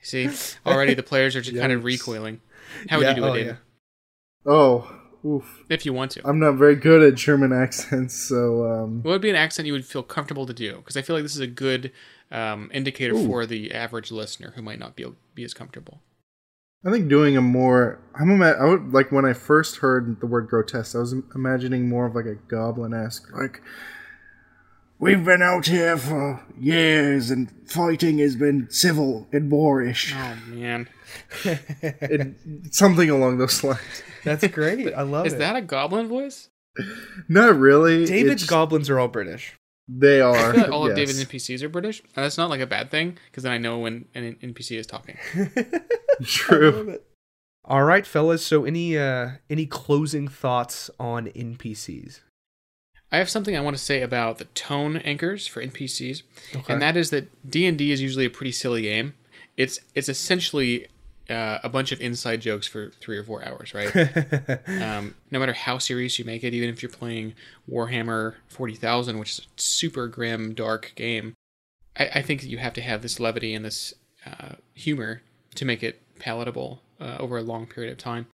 See, 0.00 0.28
already 0.66 0.94
the 0.94 1.02
players 1.04 1.36
are 1.36 1.40
just 1.40 1.56
kind 1.56 1.72
of 1.72 1.84
recoiling. 1.84 2.40
How 2.88 2.98
would 2.98 3.04
Yeah, 3.04 3.10
you 3.10 3.16
do 3.16 3.24
it, 3.24 3.30
oh, 3.30 3.34
David? 3.34 3.46
yeah. 3.46 4.52
Oh, 4.52 5.01
oof. 5.24 5.64
If 5.68 5.86
you 5.86 5.92
want 5.92 6.12
to, 6.12 6.26
I'm 6.26 6.38
not 6.38 6.52
very 6.52 6.76
good 6.76 7.02
at 7.02 7.14
German 7.14 7.52
accents, 7.52 8.14
so 8.14 8.64
um, 8.64 9.02
what 9.02 9.12
would 9.12 9.22
be 9.22 9.30
an 9.30 9.36
accent 9.36 9.66
you 9.66 9.72
would 9.72 9.86
feel 9.86 10.02
comfortable 10.02 10.46
to 10.46 10.54
do? 10.54 10.76
Because 10.76 10.96
I 10.96 11.02
feel 11.02 11.16
like 11.16 11.24
this 11.24 11.34
is 11.34 11.40
a 11.40 11.46
good 11.46 11.92
um, 12.30 12.70
indicator 12.72 13.14
Ooh. 13.14 13.26
for 13.26 13.46
the 13.46 13.72
average 13.72 14.10
listener 14.10 14.52
who 14.56 14.62
might 14.62 14.78
not 14.78 14.96
be 14.96 15.06
be 15.34 15.44
as 15.44 15.54
comfortable. 15.54 16.00
I 16.84 16.90
think 16.90 17.08
doing 17.08 17.36
a 17.36 17.40
more. 17.40 18.00
I'm 18.18 18.42
I 18.42 18.64
would 18.64 18.92
like 18.92 19.12
when 19.12 19.24
I 19.24 19.34
first 19.34 19.76
heard 19.76 20.20
the 20.20 20.26
word 20.26 20.48
grotesque. 20.48 20.96
I 20.96 20.98
was 20.98 21.14
imagining 21.34 21.88
more 21.88 22.06
of 22.06 22.14
like 22.14 22.26
a 22.26 22.34
goblin 22.34 22.92
esque, 22.92 23.32
like 23.32 23.62
we've 25.02 25.24
been 25.24 25.42
out 25.42 25.66
here 25.66 25.96
for 25.98 26.40
years 26.58 27.30
and 27.30 27.50
fighting 27.68 28.18
has 28.18 28.36
been 28.36 28.68
civil 28.70 29.26
and 29.32 29.50
boorish, 29.50 30.14
Oh 30.16 30.36
man, 30.48 30.88
and 32.00 32.36
something 32.70 33.10
along 33.10 33.38
those 33.38 33.62
lines. 33.62 34.02
That's 34.24 34.46
great. 34.48 34.94
I 34.94 35.02
love 35.02 35.26
is 35.26 35.34
it. 35.34 35.38
that 35.40 35.56
a 35.56 35.60
goblin 35.62 36.08
voice? 36.08 36.48
Not 37.28 37.56
really. 37.58 38.06
David's 38.06 38.44
It's- 38.44 38.48
goblins 38.48 38.88
are 38.88 38.98
all 38.98 39.08
British. 39.08 39.54
They 39.88 40.22
I 40.22 40.26
are. 40.26 40.52
feel 40.54 40.62
like 40.62 40.70
all 40.72 40.88
of. 40.88 40.94
David's 40.96 41.22
NPCs 41.22 41.60
are 41.62 41.68
British. 41.68 42.00
And 42.00 42.24
that's 42.24 42.38
not 42.38 42.48
like 42.48 42.60
a 42.60 42.66
bad 42.66 42.90
thing 42.90 43.18
because 43.30 43.42
then 43.42 43.52
I 43.52 43.58
know 43.58 43.80
when 43.80 44.06
an 44.14 44.36
NPC 44.40 44.78
is 44.78 44.86
talking. 44.86 45.18
True. 46.24 46.98
All 47.64 47.82
right, 47.82 48.06
fellas. 48.06 48.46
So 48.46 48.64
any 48.64 48.96
uh 48.96 49.32
any 49.50 49.66
closing 49.66 50.28
thoughts 50.28 50.88
on 51.00 51.26
NPCs? 51.26 52.20
I 53.12 53.18
have 53.18 53.28
something 53.28 53.54
I 53.56 53.60
want 53.60 53.76
to 53.76 53.82
say 53.82 54.00
about 54.02 54.38
the 54.38 54.46
tone 54.46 54.96
anchors 54.96 55.46
for 55.46 55.62
NPCs, 55.62 56.22
Okay. 56.56 56.72
and 56.72 56.80
that 56.82 56.96
is 56.96 57.10
that 57.10 57.28
D 57.48 57.66
and 57.66 57.76
D 57.76 57.92
is 57.92 58.00
usually 58.00 58.24
a 58.24 58.30
pretty 58.30 58.52
silly 58.52 58.82
game. 58.82 59.14
It's 59.56 59.78
it's 59.94 60.08
essentially 60.08 60.86
uh, 61.28 61.58
a 61.62 61.68
bunch 61.68 61.92
of 61.92 62.00
inside 62.00 62.40
jokes 62.40 62.66
for 62.66 62.90
three 63.00 63.18
or 63.18 63.22
four 63.24 63.44
hours, 63.44 63.74
right? 63.74 63.94
um, 64.82 65.14
no 65.30 65.38
matter 65.38 65.52
how 65.52 65.78
serious 65.78 66.18
you 66.18 66.24
make 66.24 66.42
it, 66.42 66.54
even 66.54 66.70
if 66.70 66.82
you're 66.82 66.90
playing 66.90 67.34
Warhammer 67.70 68.36
Forty 68.48 68.74
Thousand, 68.74 69.18
which 69.18 69.32
is 69.32 69.38
a 69.40 69.60
super 69.60 70.08
grim, 70.08 70.54
dark 70.54 70.92
game, 70.96 71.34
I, 71.96 72.10
I 72.16 72.22
think 72.22 72.42
you 72.44 72.58
have 72.58 72.72
to 72.74 72.80
have 72.82 73.02
this 73.02 73.20
levity 73.20 73.54
and 73.54 73.64
this 73.64 73.92
uh, 74.26 74.54
humor 74.74 75.20
to 75.54 75.64
make 75.66 75.82
it 75.82 76.00
palatable 76.18 76.82
uh, 76.98 77.16
over 77.20 77.36
a 77.36 77.42
long 77.42 77.66
period 77.66 77.92
of 77.92 77.98
time. 77.98 78.26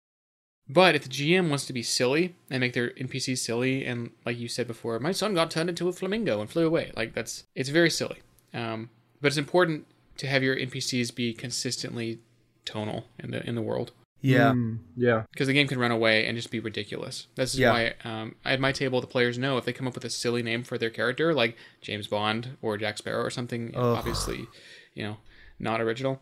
But 0.69 0.93
if 0.95 1.03
the 1.03 1.09
GM 1.09 1.49
wants 1.49 1.65
to 1.65 1.73
be 1.73 1.81
silly 1.81 2.35
and 2.51 2.61
make 2.61 2.73
their 2.73 2.91
NPCs 2.91 3.39
silly, 3.39 3.85
and 3.85 4.11
like 4.25 4.37
you 4.37 4.47
said 4.47 4.67
before, 4.67 4.99
my 4.99 5.11
son 5.11 5.33
got 5.33 5.49
turned 5.49 5.69
into 5.69 5.87
a 5.87 5.91
flamingo 5.93 6.39
and 6.41 6.49
flew 6.49 6.67
away. 6.67 6.91
Like 6.95 7.13
that's 7.13 7.45
it's 7.55 7.69
very 7.69 7.89
silly. 7.89 8.17
Um, 8.53 8.89
but 9.19 9.27
it's 9.29 9.37
important 9.37 9.87
to 10.17 10.27
have 10.27 10.43
your 10.43 10.55
NPCs 10.55 11.13
be 11.15 11.33
consistently 11.33 12.19
tonal 12.65 13.05
in 13.17 13.31
the 13.31 13.47
in 13.47 13.55
the 13.55 13.61
world 13.63 13.91
yeah. 14.21 14.51
Mm, 14.51 14.79
yeah. 14.95 15.23
because 15.31 15.47
the 15.47 15.53
game 15.53 15.67
can 15.67 15.79
run 15.79 15.91
away 15.91 16.25
and 16.27 16.35
just 16.37 16.51
be 16.51 16.59
ridiculous. 16.59 17.27
This 17.35 17.53
is 17.53 17.59
Yeah. 17.59 17.71
why 17.71 17.93
um, 18.03 18.35
at 18.45 18.59
my 18.59 18.71
table 18.71 19.01
the 19.01 19.07
players 19.07 19.37
know 19.37 19.57
if 19.57 19.65
they 19.65 19.73
come 19.73 19.87
up 19.87 19.95
with 19.95 20.05
a 20.05 20.09
silly 20.09 20.43
name 20.43 20.63
for 20.63 20.77
their 20.77 20.89
character, 20.89 21.33
like 21.33 21.55
James 21.81 22.07
Bond 22.07 22.57
or 22.61 22.77
Jack 22.77 22.97
Sparrow 22.97 23.23
or 23.23 23.29
something, 23.29 23.71
Ugh. 23.75 23.97
obviously, 23.97 24.47
you 24.93 25.03
know, 25.03 25.17
not 25.57 25.79
original. 25.81 26.21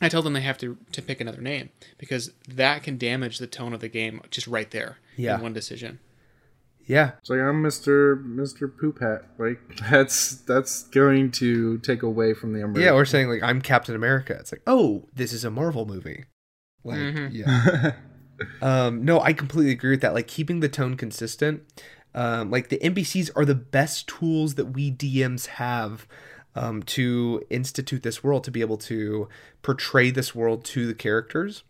I 0.00 0.08
tell 0.08 0.22
them 0.22 0.32
they 0.34 0.42
have 0.42 0.58
to 0.58 0.76
to 0.92 1.02
pick 1.02 1.20
another 1.20 1.40
name 1.40 1.70
because 1.98 2.32
that 2.48 2.82
can 2.82 2.98
damage 2.98 3.38
the 3.38 3.46
tone 3.46 3.72
of 3.72 3.80
the 3.80 3.88
game 3.88 4.20
just 4.30 4.46
right 4.46 4.70
there 4.70 4.98
Yeah. 5.16 5.36
in 5.36 5.40
one 5.42 5.52
decision. 5.52 6.00
Yeah. 6.86 7.12
It's 7.18 7.30
like 7.30 7.40
I'm 7.40 7.62
Mister 7.62 8.16
Mister 8.16 8.68
Poop 8.68 9.00
Hat. 9.00 9.24
Like 9.38 9.58
that's 9.90 10.36
that's 10.36 10.84
going 10.84 11.30
to 11.32 11.78
take 11.78 12.02
away 12.02 12.34
from 12.34 12.52
the 12.52 12.62
umbrella. 12.62 12.86
Yeah, 12.86 12.92
or 12.92 13.04
saying 13.04 13.28
like 13.28 13.42
I'm 13.42 13.60
Captain 13.62 13.94
America. 13.94 14.36
It's 14.38 14.52
like, 14.52 14.62
"Oh, 14.66 15.08
this 15.14 15.32
is 15.32 15.44
a 15.44 15.50
Marvel 15.50 15.86
movie." 15.86 16.24
Like, 16.84 16.98
Mhm. 16.98 17.30
yeah. 17.32 17.92
Um, 18.60 19.02
no, 19.02 19.18
I 19.18 19.32
completely 19.32 19.72
agree 19.72 19.92
with 19.92 20.02
that. 20.02 20.12
Like 20.12 20.26
keeping 20.28 20.60
the 20.60 20.68
tone 20.68 20.94
consistent. 20.98 21.62
Um, 22.14 22.50
like 22.50 22.68
the 22.68 22.76
NPCs 22.78 23.30
are 23.34 23.46
the 23.46 23.54
best 23.54 24.06
tools 24.08 24.56
that 24.56 24.66
we 24.66 24.90
DMs 24.92 25.46
have 25.46 26.06
um, 26.56 26.82
to 26.82 27.42
institute 27.50 28.02
this 28.02 28.24
world, 28.24 28.42
to 28.44 28.50
be 28.50 28.60
able 28.60 28.78
to 28.78 29.28
portray 29.62 30.10
this 30.10 30.34
world 30.34 30.64
to 30.64 30.86
the 30.86 30.94
characters. 30.94 31.62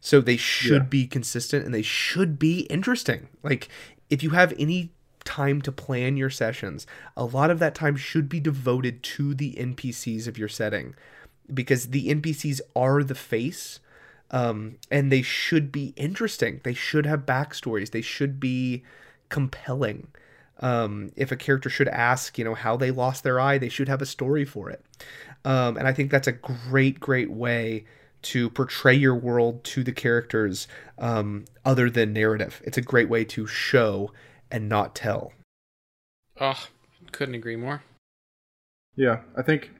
So 0.00 0.20
they 0.20 0.36
should 0.36 0.82
Yeah. 0.82 0.88
be 0.88 1.06
consistent 1.08 1.64
and 1.64 1.74
they 1.74 1.82
should 1.82 2.38
be 2.38 2.60
interesting. 2.70 3.28
Like 3.42 3.68
if 4.10 4.22
you 4.22 4.30
have 4.30 4.52
any 4.58 4.92
time 5.24 5.60
to 5.62 5.72
plan 5.72 6.16
your 6.16 6.30
sessions, 6.30 6.86
a 7.16 7.24
lot 7.24 7.50
of 7.50 7.58
that 7.58 7.74
time 7.74 7.96
should 7.96 8.28
be 8.28 8.38
devoted 8.38 9.02
to 9.02 9.34
the 9.34 9.54
NPCs 9.58 10.28
of 10.28 10.38
your 10.38 10.48
setting 10.48 10.94
because 11.52 11.86
the 11.88 12.08
NPCs 12.10 12.60
are 12.76 13.02
the 13.02 13.14
face 13.14 13.80
um, 14.30 14.76
and 14.90 15.10
they 15.10 15.22
should 15.22 15.72
be 15.72 15.92
interesting. 15.96 16.60
They 16.64 16.74
should 16.74 17.06
have 17.06 17.20
backstories. 17.26 17.90
They 17.90 18.00
should 18.02 18.38
be 18.38 18.82
compelling. 19.28 20.08
Um, 20.60 21.10
if 21.16 21.32
a 21.32 21.36
character 21.36 21.68
should 21.68 21.88
ask, 21.88 22.38
you 22.38 22.44
know, 22.44 22.54
how 22.54 22.76
they 22.76 22.90
lost 22.90 23.24
their 23.24 23.40
eye, 23.40 23.58
they 23.58 23.68
should 23.68 23.88
have 23.88 24.00
a 24.02 24.06
story 24.06 24.44
for 24.44 24.70
it. 24.70 24.84
Um, 25.44 25.76
and 25.76 25.86
I 25.86 25.92
think 25.92 26.10
that's 26.10 26.28
a 26.28 26.32
great, 26.32 27.00
great 27.00 27.30
way 27.30 27.84
to 28.22 28.48
portray 28.50 28.94
your 28.94 29.14
world 29.16 29.62
to 29.64 29.84
the 29.84 29.92
characters 29.92 30.66
um, 30.98 31.44
other 31.64 31.90
than 31.90 32.12
narrative. 32.12 32.62
It's 32.64 32.78
a 32.78 32.82
great 32.82 33.08
way 33.08 33.24
to 33.26 33.46
show 33.46 34.12
and 34.50 34.68
not 34.68 34.94
tell. 34.94 35.32
Oh, 36.40 36.66
couldn't 37.12 37.34
agree 37.34 37.56
more. 37.56 37.82
Yeah, 38.96 39.20
I 39.36 39.42
think 39.42 39.72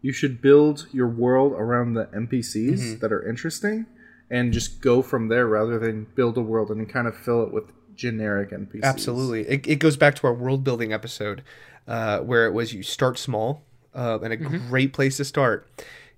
you 0.00 0.12
should 0.12 0.40
build 0.42 0.86
your 0.92 1.08
world 1.08 1.52
around 1.52 1.94
the 1.94 2.06
NPCs 2.14 2.80
Mhm. 2.96 3.00
that 3.00 3.12
are 3.12 3.26
interesting 3.26 3.86
and 4.30 4.52
just 4.52 4.80
go 4.80 5.02
from 5.02 5.28
there 5.28 5.46
rather 5.46 5.78
than 5.78 6.06
build 6.14 6.36
a 6.36 6.42
world 6.42 6.70
and 6.70 6.88
kind 6.88 7.06
of 7.06 7.16
fill 7.16 7.42
it 7.42 7.52
with 7.52 7.70
generic 7.96 8.50
NPCs. 8.50 8.82
Absolutely. 8.82 9.42
It, 9.48 9.66
it 9.66 9.76
goes 9.76 9.96
back 9.96 10.14
to 10.16 10.26
our 10.26 10.34
world 10.34 10.64
building 10.64 10.92
episode 10.92 11.42
uh, 11.86 12.20
where 12.20 12.46
it 12.46 12.52
was 12.52 12.72
you 12.72 12.82
start 12.82 13.18
small, 13.18 13.62
uh, 13.94 14.18
and 14.22 14.32
a 14.32 14.36
Mhm. 14.36 14.68
great 14.68 14.92
place 14.92 15.16
to 15.18 15.24
start 15.24 15.68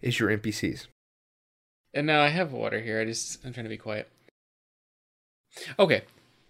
is 0.03 0.19
your 0.21 0.31
NPCs. 0.31 0.87
And 1.95 2.07
now 2.07 2.23
I 2.23 2.29
have 2.29 2.53
water 2.53 2.81
here. 2.81 3.01
I 3.01 3.05
just 3.05 3.45
I'm 3.45 3.53
trying 3.53 3.65
to 3.65 3.71
be 3.71 3.77
quiet. 3.77 4.09
Okay. 5.79 6.03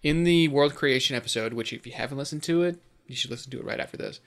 In 0.03 0.23
the 0.23 0.47
world 0.49 0.75
creation 0.75 1.15
episode, 1.15 1.53
which 1.53 1.73
if 1.73 1.85
you 1.87 1.93
haven't 1.93 2.17
listened 2.17 2.43
to 2.43 2.63
it, 2.63 2.79
you 3.07 3.15
should 3.15 3.31
listen 3.31 3.51
to 3.51 3.59
it 3.59 3.65
right 3.65 3.79
after 3.79 3.97
this. 3.97 4.19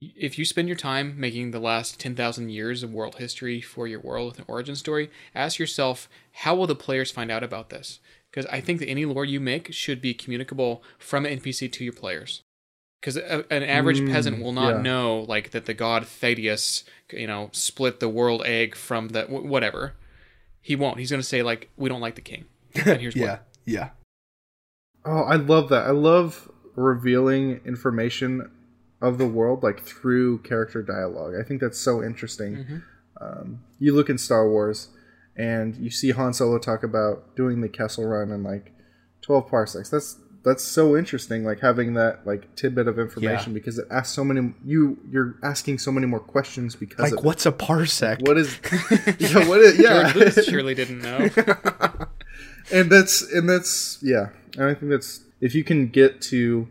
If 0.00 0.38
you 0.38 0.44
spend 0.44 0.68
your 0.68 0.76
time 0.76 1.18
making 1.18 1.50
the 1.50 1.60
last 1.60 1.98
10,000 1.98 2.50
years 2.50 2.82
of 2.82 2.92
world 2.92 3.14
history 3.16 3.60
for 3.60 3.86
your 3.86 4.00
world 4.00 4.32
with 4.32 4.38
an 4.40 4.44
origin 4.48 4.76
story, 4.76 5.10
ask 5.34 5.58
yourself, 5.58 6.08
how 6.32 6.54
will 6.54 6.66
the 6.66 6.74
players 6.74 7.10
find 7.10 7.30
out 7.30 7.42
about 7.44 7.70
this? 7.70 8.00
Because 8.34 8.46
I 8.50 8.60
think 8.60 8.80
that 8.80 8.88
any 8.88 9.04
lore 9.04 9.24
you 9.24 9.38
make 9.38 9.72
should 9.72 10.00
be 10.02 10.12
communicable 10.12 10.82
from 10.98 11.24
an 11.24 11.38
NPC 11.38 11.70
to 11.70 11.84
your 11.84 11.92
players. 11.92 12.42
Because 13.00 13.16
an 13.16 13.62
average 13.62 14.00
Mm, 14.00 14.10
peasant 14.10 14.42
will 14.42 14.50
not 14.52 14.76
yeah. 14.76 14.82
know, 14.82 15.20
like, 15.28 15.50
that 15.52 15.66
the 15.66 15.74
god 15.74 16.04
Thaddeus, 16.06 16.82
you 17.12 17.26
know, 17.28 17.50
split 17.52 18.00
the 18.00 18.08
world 18.08 18.42
egg 18.44 18.74
from 18.74 19.08
the 19.10 19.22
wh- 19.26 19.44
whatever. 19.44 19.92
He 20.62 20.74
won't. 20.74 20.98
He's 20.98 21.10
going 21.10 21.20
to 21.20 21.26
say, 21.28 21.42
like, 21.42 21.70
we 21.76 21.88
don't 21.88 22.00
like 22.00 22.14
the 22.16 22.22
king. 22.22 22.46
And 22.74 23.00
here's 23.00 23.14
yeah, 23.14 23.26
why. 23.26 23.38
yeah. 23.66 23.90
Oh, 25.04 25.22
I 25.22 25.36
love 25.36 25.68
that. 25.68 25.86
I 25.86 25.90
love 25.90 26.50
revealing 26.76 27.60
information 27.64 28.50
of 29.00 29.18
the 29.18 29.26
world 29.26 29.62
like 29.62 29.82
through 29.84 30.38
character 30.38 30.82
dialogue. 30.82 31.34
I 31.38 31.42
think 31.42 31.60
that's 31.60 31.78
so 31.78 32.02
interesting. 32.02 32.56
Mhm. 32.56 32.82
Um, 33.20 33.60
you 33.78 33.94
look 33.94 34.08
in 34.08 34.18
Star 34.18 34.48
Wars 34.48 34.88
and 35.36 35.76
you 35.76 35.90
see 35.90 36.10
Han 36.10 36.32
Solo 36.34 36.58
talk 36.58 36.82
about 36.82 37.34
doing 37.36 37.60
the 37.60 37.68
Kessel 37.68 38.04
Run 38.06 38.30
in 38.30 38.42
like 38.42 38.72
12 39.22 39.48
parsecs. 39.48 39.90
That's 39.90 40.18
that's 40.44 40.62
so 40.62 40.94
interesting 40.94 41.42
like 41.42 41.60
having 41.60 41.94
that 41.94 42.26
like 42.26 42.54
tidbit 42.54 42.86
of 42.86 42.98
information 42.98 43.54
because 43.54 43.78
it 43.78 43.86
asks 43.90 44.14
so 44.14 44.22
many 44.22 44.52
you 44.62 44.98
you're 45.10 45.36
asking 45.42 45.78
so 45.78 45.90
many 45.90 46.06
more 46.06 46.20
questions 46.20 46.76
because 46.76 46.98
Like, 47.10 47.18
of 47.20 47.24
what's 47.24 47.46
a 47.46 47.52
parsec? 47.52 48.20
what 48.28 48.36
is 48.36 48.58
yeah 49.18 49.48
what 49.48 49.60
is 49.62 49.78
yeah 49.78 50.02
George 50.12 50.16
Lucas 50.16 50.44
surely 50.46 50.74
didn't 50.80 51.00
know. 51.00 51.30
and 52.70 52.92
that's 52.92 53.22
and 53.32 53.48
that's 53.48 53.98
yeah 54.02 54.28
and 54.56 54.64
i 54.64 54.74
think 54.74 54.90
that's 54.90 55.20
if 55.40 55.54
you 55.54 55.64
can 55.64 55.88
get 55.88 56.20
to 56.20 56.68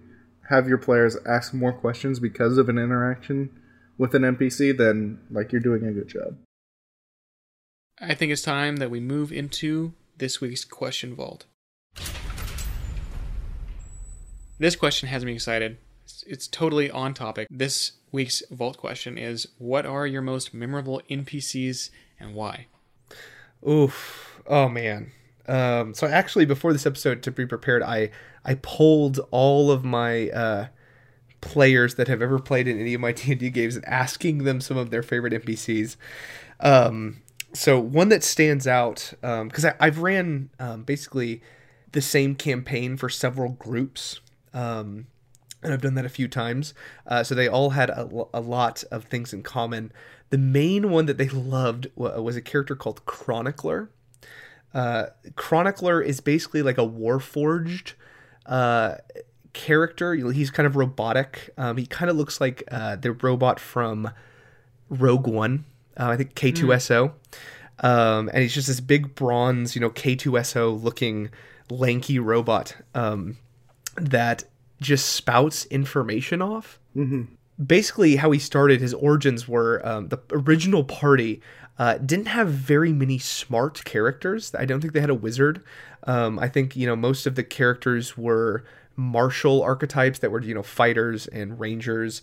have 0.49 0.67
your 0.67 0.77
players 0.77 1.17
ask 1.27 1.51
more 1.51 1.73
questions 1.73 2.19
because 2.19 2.59
of 2.59 2.69
an 2.69 2.77
interaction 2.77 3.49
with 3.97 4.13
an 4.13 4.21
npc 4.21 4.77
then 4.77 5.19
like 5.31 5.51
you're 5.51 5.61
doing 5.61 5.83
a 5.85 5.91
good 5.91 6.07
job 6.07 6.37
I 8.01 8.15
think 8.15 8.31
it's 8.31 8.41
time 8.41 8.77
that 8.77 8.89
we 8.89 8.99
move 8.99 9.31
into 9.31 9.93
this 10.17 10.41
week's 10.41 10.65
question 10.65 11.15
vault. 11.15 11.45
This 14.57 14.75
question 14.75 15.09
has 15.09 15.23
me 15.23 15.33
excited. 15.33 15.77
It's, 16.03 16.23
it's 16.25 16.47
totally 16.47 16.89
on 16.89 17.13
topic. 17.13 17.47
This 17.51 17.93
week's 18.11 18.41
vault 18.49 18.77
question 18.77 19.17
is 19.17 19.47
What 19.57 19.85
are 19.85 20.07
your 20.07 20.21
most 20.21 20.53
memorable 20.53 21.01
NPCs 21.09 21.91
and 22.19 22.33
why? 22.33 22.67
Oof. 23.67 24.41
Oh 24.47 24.67
man. 24.69 25.11
Um, 25.47 25.93
so 25.93 26.07
actually, 26.07 26.45
before 26.45 26.73
this 26.73 26.85
episode, 26.85 27.21
to 27.23 27.31
be 27.31 27.45
prepared, 27.45 27.83
I 27.83 28.09
I 28.43 28.55
polled 28.55 29.19
all 29.29 29.71
of 29.71 29.83
my 29.85 30.29
uh, 30.29 30.67
players 31.41 31.95
that 31.95 32.07
have 32.07 32.21
ever 32.21 32.39
played 32.39 32.67
in 32.67 32.79
any 32.79 32.93
of 32.93 33.01
my 33.01 33.11
D 33.13 33.31
and 33.31 33.39
D 33.39 33.49
games, 33.51 33.75
and 33.75 33.85
asking 33.85 34.45
them 34.45 34.61
some 34.61 34.77
of 34.77 34.89
their 34.89 35.03
favorite 35.03 35.33
NPCs. 35.33 35.95
Um, 36.59 37.17
so 37.53 37.79
one 37.79 38.09
that 38.09 38.23
stands 38.23 38.67
out 38.67 39.13
because 39.21 39.65
I 39.65 39.75
I've 39.79 39.99
ran 39.99 40.49
um, 40.59 40.83
basically 40.83 41.41
the 41.91 42.01
same 42.01 42.35
campaign 42.35 42.97
for 42.97 43.09
several 43.09 43.49
groups. 43.51 44.19
Um, 44.53 45.07
and 45.63 45.71
I've 45.73 45.81
done 45.81 45.95
that 45.95 46.05
a 46.05 46.09
few 46.09 46.27
times. 46.27 46.73
Uh, 47.07 47.23
so 47.23 47.33
they 47.33 47.47
all 47.47 47.71
had 47.71 47.89
a, 47.89 48.09
a 48.33 48.41
lot 48.41 48.83
of 48.91 49.05
things 49.05 49.33
in 49.33 49.43
common. 49.43 49.91
The 50.29 50.37
main 50.37 50.89
one 50.89 51.05
that 51.05 51.17
they 51.17 51.29
loved 51.29 51.87
was 51.95 52.35
a 52.35 52.41
character 52.41 52.75
called 52.75 53.05
Chronicler. 53.05 53.89
Uh, 54.73 55.07
Chronicler 55.35 56.01
is 56.01 56.19
basically 56.19 56.61
like 56.61 56.77
a 56.77 56.85
Warforged 56.85 57.93
uh, 58.45 58.95
character. 59.53 60.15
He's 60.15 60.51
kind 60.51 60.67
of 60.67 60.75
robotic. 60.75 61.51
Um, 61.57 61.77
he 61.77 61.85
kind 61.85 62.09
of 62.09 62.17
looks 62.17 62.41
like 62.41 62.63
uh, 62.71 62.95
the 62.95 63.11
robot 63.11 63.59
from 63.59 64.11
Rogue 64.89 65.27
One. 65.27 65.65
Uh, 65.99 66.09
I 66.09 66.17
think 66.17 66.35
K2SO. 66.35 67.11
Um, 67.79 68.29
and 68.29 68.41
he's 68.43 68.53
just 68.53 68.67
this 68.67 68.79
big 68.79 69.15
bronze, 69.15 69.75
you 69.75 69.81
know, 69.81 69.89
K2SO 69.89 70.81
looking 70.81 71.29
lanky 71.69 72.19
robot 72.19 72.75
um, 72.93 73.37
that 73.95 74.43
just 74.79 75.09
spouts 75.09 75.65
information 75.65 76.41
off. 76.41 76.79
Basically 77.63 78.15
how 78.15 78.31
he 78.31 78.39
started 78.39 78.81
his 78.81 78.93
origins 78.93 79.47
were 79.47 79.81
um, 79.85 80.07
the 80.09 80.19
original 80.31 80.83
party 80.83 81.41
uh, 81.79 81.97
didn't 81.97 82.27
have 82.27 82.49
very 82.49 82.93
many 82.93 83.17
smart 83.17 83.83
characters. 83.85 84.53
I 84.55 84.65
don't 84.65 84.81
think 84.81 84.93
they 84.93 85.01
had 85.01 85.09
a 85.09 85.15
wizard. 85.15 85.63
Um, 86.05 86.37
i 86.37 86.49
think 86.49 86.75
you 86.75 86.85
know 86.85 86.97
most 86.97 87.25
of 87.25 87.35
the 87.35 87.43
characters 87.43 88.17
were 88.17 88.65
martial 88.95 89.61
archetypes 89.61 90.19
that 90.19 90.31
were 90.31 90.41
you 90.41 90.53
know 90.53 90.63
fighters 90.63 91.27
and 91.27 91.59
rangers 91.59 92.21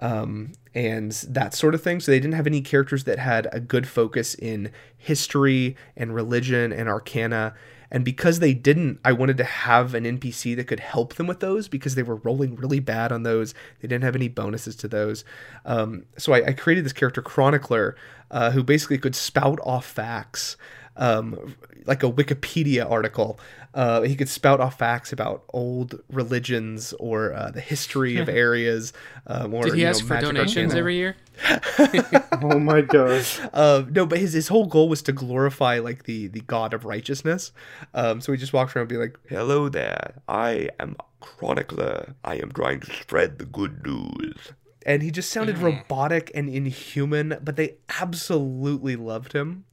um, 0.00 0.52
and 0.74 1.12
that 1.28 1.54
sort 1.54 1.74
of 1.74 1.82
thing 1.82 2.00
so 2.00 2.10
they 2.10 2.18
didn't 2.18 2.34
have 2.34 2.46
any 2.46 2.60
characters 2.60 3.04
that 3.04 3.18
had 3.18 3.48
a 3.52 3.60
good 3.60 3.86
focus 3.86 4.34
in 4.34 4.72
history 4.96 5.76
and 5.96 6.14
religion 6.14 6.72
and 6.72 6.88
arcana 6.88 7.54
and 7.90 8.04
because 8.04 8.38
they 8.38 8.54
didn't, 8.54 9.00
I 9.04 9.12
wanted 9.12 9.36
to 9.38 9.44
have 9.44 9.94
an 9.94 10.04
NPC 10.04 10.54
that 10.56 10.68
could 10.68 10.80
help 10.80 11.14
them 11.14 11.26
with 11.26 11.40
those 11.40 11.66
because 11.66 11.96
they 11.96 12.02
were 12.02 12.16
rolling 12.16 12.54
really 12.54 12.78
bad 12.78 13.10
on 13.10 13.24
those. 13.24 13.52
They 13.80 13.88
didn't 13.88 14.04
have 14.04 14.14
any 14.14 14.28
bonuses 14.28 14.76
to 14.76 14.88
those. 14.88 15.24
Um, 15.64 16.04
so 16.16 16.32
I, 16.32 16.48
I 16.48 16.52
created 16.52 16.84
this 16.84 16.92
character, 16.92 17.20
Chronicler, 17.20 17.96
uh, 18.30 18.52
who 18.52 18.62
basically 18.62 18.98
could 18.98 19.16
spout 19.16 19.58
off 19.64 19.84
facts, 19.84 20.56
um, 20.96 21.56
like 21.84 22.04
a 22.04 22.10
Wikipedia 22.10 22.88
article. 22.88 23.40
Uh, 23.72 24.02
he 24.02 24.16
could 24.16 24.28
spout 24.28 24.60
off 24.60 24.78
facts 24.78 25.12
about 25.12 25.44
old 25.52 26.00
religions 26.10 26.92
or 26.98 27.32
uh, 27.32 27.50
the 27.50 27.60
history 27.60 28.16
of 28.16 28.28
areas. 28.46 28.92
Um, 29.26 29.54
or, 29.54 29.62
Did 29.64 29.74
he 29.74 29.80
you 29.80 29.84
know, 29.84 29.90
ask 29.90 30.04
for 30.04 30.14
magic 30.14 30.28
donations 30.34 30.74
every 30.74 30.96
year? 30.96 31.16
oh 32.42 32.58
my 32.58 32.82
gosh 32.82 33.40
Uh, 33.54 33.84
no, 33.90 34.04
but 34.04 34.18
his, 34.18 34.34
his 34.34 34.48
whole 34.48 34.66
goal 34.66 34.88
was 34.90 35.00
to 35.02 35.12
glorify 35.12 35.78
like 35.78 36.04
the 36.04 36.26
the 36.26 36.40
god 36.40 36.74
of 36.74 36.84
righteousness. 36.84 37.52
Um, 37.94 38.20
so 38.20 38.32
he 38.32 38.38
just 38.38 38.52
walks 38.52 38.74
around 38.76 38.82
and 38.82 38.88
be 38.90 38.96
like, 38.96 39.18
Hello 39.28 39.68
there. 39.68 40.14
I 40.28 40.68
am 40.78 40.96
a 40.98 41.04
Chronicler. 41.24 42.14
I 42.24 42.34
am 42.36 42.50
trying 42.52 42.80
to 42.80 42.92
spread 42.92 43.38
the 43.38 43.44
good 43.46 43.84
news. 43.86 44.52
and 44.84 45.02
he 45.02 45.10
just 45.10 45.30
sounded 45.30 45.58
robotic 45.58 46.30
and 46.34 46.48
inhuman, 46.48 47.38
but 47.42 47.56
they 47.56 47.76
absolutely 48.00 48.96
loved 48.96 49.32
him. 49.32 49.64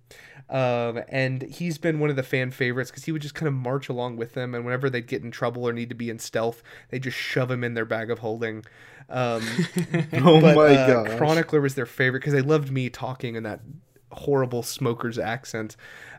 Um, 0.50 1.02
and 1.10 1.42
he's 1.42 1.78
been 1.78 2.00
one 2.00 2.10
of 2.10 2.16
the 2.16 2.24
fan 2.24 2.52
favorites 2.52 2.90
because 2.90 3.04
he 3.04 3.12
would 3.12 3.22
just 3.22 3.36
kind 3.36 3.48
of 3.48 3.54
march 3.54 3.90
along 3.90 4.18
with 4.18 4.34
them, 4.34 4.56
and 4.56 4.64
whenever 4.64 4.90
they'd 4.90 5.08
get 5.08 5.24
in 5.24 5.32
trouble 5.32 5.68
or 5.68 5.74
need 5.74 5.90
to 5.90 5.96
be 5.96 6.10
in 6.10 6.20
stealth, 6.20 6.64
they 6.90 7.00
just 7.00 7.18
shove 7.18 7.52
him 7.52 7.64
in 7.64 7.74
their 7.74 7.86
bag 7.86 8.10
of 8.10 8.20
holding. 8.20 8.66
Um, 9.10 9.42
oh 10.14 10.42
but 10.42 10.56
my 10.56 10.76
uh, 10.76 11.04
gosh 11.04 11.18
Chronicler 11.18 11.62
was 11.62 11.76
their 11.76 11.86
favorite 11.86 12.20
because 12.20 12.34
they 12.34 12.42
loved 12.42 12.72
me 12.72 12.90
talking 12.90 13.36
in 13.36 13.44
that 13.44 13.62
horrible 14.12 14.64
smoker's 14.64 15.18
accent. 15.18 15.76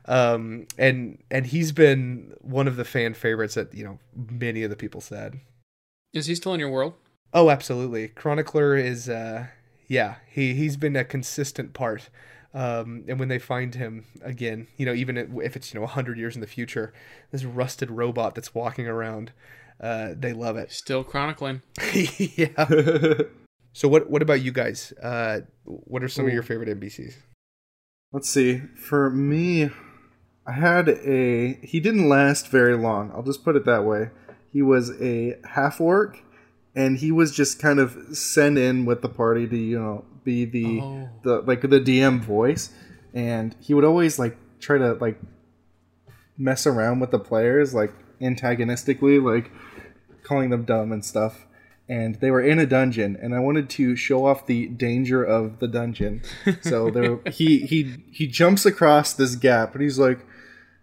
Um, 0.07 0.67
and 0.79 1.19
and 1.31 1.47
he's 1.47 1.73
been 1.73 2.35
one 2.41 2.67
of 2.67 2.77
the 2.77 2.85
fan 2.85 3.15
favorites 3.15 3.55
that 3.55 3.75
you 3.75 3.85
know 3.85 3.99
many 4.15 4.63
of 4.63 4.71
the 4.71 4.77
people 4.77 5.01
said. 5.01 5.41
Is 6.13 6.27
he 6.27 6.35
still 6.35 6.55
in 6.55 6.61
your 6.61 6.71
world? 6.71 6.95
Oh, 7.35 7.51
absolutely. 7.51 8.09
Chronicler 8.09 8.75
is, 8.75 9.09
uh, 9.09 9.49
yeah, 9.87 10.17
he 10.27 10.55
he's 10.55 10.77
been 10.77 10.97
a 10.97 11.05
consistent 11.05 11.75
part. 11.75 12.09
Um, 12.55 13.05
and 13.09 13.19
when 13.19 13.29
they 13.29 13.39
find 13.39 13.75
him 13.75 14.07
again, 14.23 14.69
you 14.77 14.87
know, 14.87 14.95
even 14.95 15.17
if 15.43 15.55
it's 15.55 15.73
you 15.73 15.81
know 15.81 15.87
hundred 15.87 16.19
years 16.19 16.35
in 16.35 16.41
the 16.41 16.47
future, 16.47 16.93
this 17.31 17.45
rusted 17.45 17.91
robot 17.91 18.35
that's 18.35 18.55
walking 18.55 18.87
around, 18.87 19.33
uh, 19.81 20.15
they 20.17 20.33
love 20.33 20.57
it. 20.57 20.73
Still 20.73 21.05
chronicling. 21.05 21.63
yeah. 22.19 22.65
So 23.73 23.87
what 23.87 24.11
what 24.11 24.23
about 24.23 24.41
you 24.41 24.51
guys? 24.51 24.93
Uh, 25.03 25.41
what 25.65 26.03
are 26.03 26.09
some 26.09 26.27
of 26.27 26.33
your 26.33 26.43
favorite 26.43 26.69
NPCs? 26.69 27.15
Let's 28.13 28.29
see. 28.29 28.59
For 28.75 29.11
me, 29.11 29.71
I 30.47 30.53
had 30.53 30.89
a. 30.89 31.55
He 31.63 31.79
didn't 31.79 32.09
last 32.09 32.49
very 32.49 32.77
long. 32.77 33.13
I'll 33.13 33.23
just 33.23 33.45
put 33.45 33.55
it 33.55 33.65
that 33.67 33.85
way. 33.85 34.11
He 34.51 34.63
was 34.63 34.91
a 35.01 35.37
half 35.51 35.81
orc, 35.81 36.25
and 36.75 36.99
he 36.99 37.13
was 37.13 37.31
just 37.37 37.61
kind 37.61 37.79
of 37.79 38.17
sent 38.17 38.57
in 38.57 38.87
with 38.87 39.03
the 39.03 39.09
party 39.09 39.47
to 39.47 39.57
you 39.57 39.79
know 39.79 40.05
be 40.29 40.45
the 40.45 40.81
Oh. 40.83 41.09
the 41.23 41.41
like 41.51 41.63
the 41.63 41.81
DM 41.81 42.21
voice, 42.21 42.71
and 43.15 43.55
he 43.61 43.73
would 43.75 43.85
always 43.85 44.19
like 44.19 44.37
try 44.61 44.77
to 44.79 44.95
like 44.95 45.19
mess 46.37 46.67
around 46.67 47.01
with 47.01 47.11
the 47.11 47.19
players 47.19 47.75
like 47.75 47.93
antagonistically, 48.21 49.19
like 49.19 49.51
calling 50.23 50.51
them 50.51 50.65
dumb 50.65 50.93
and 50.93 51.05
stuff. 51.05 51.47
And 51.91 52.17
they 52.17 52.31
were 52.31 52.43
in 52.43 52.59
a 52.59 52.67
dungeon, 52.67 53.17
and 53.23 53.35
I 53.35 53.39
wanted 53.41 53.71
to 53.71 53.97
show 53.97 54.27
off 54.27 54.45
the 54.47 54.67
danger 54.69 55.25
of 55.25 55.59
the 55.59 55.69
dungeon. 55.69 56.21
So 56.61 56.91
there, 56.91 57.19
he 57.33 57.61
he 57.61 58.05
he 58.13 58.27
jumps 58.27 58.67
across 58.67 59.15
this 59.15 59.35
gap, 59.37 59.73
and 59.73 59.83
he's 59.83 59.99
like 59.99 60.21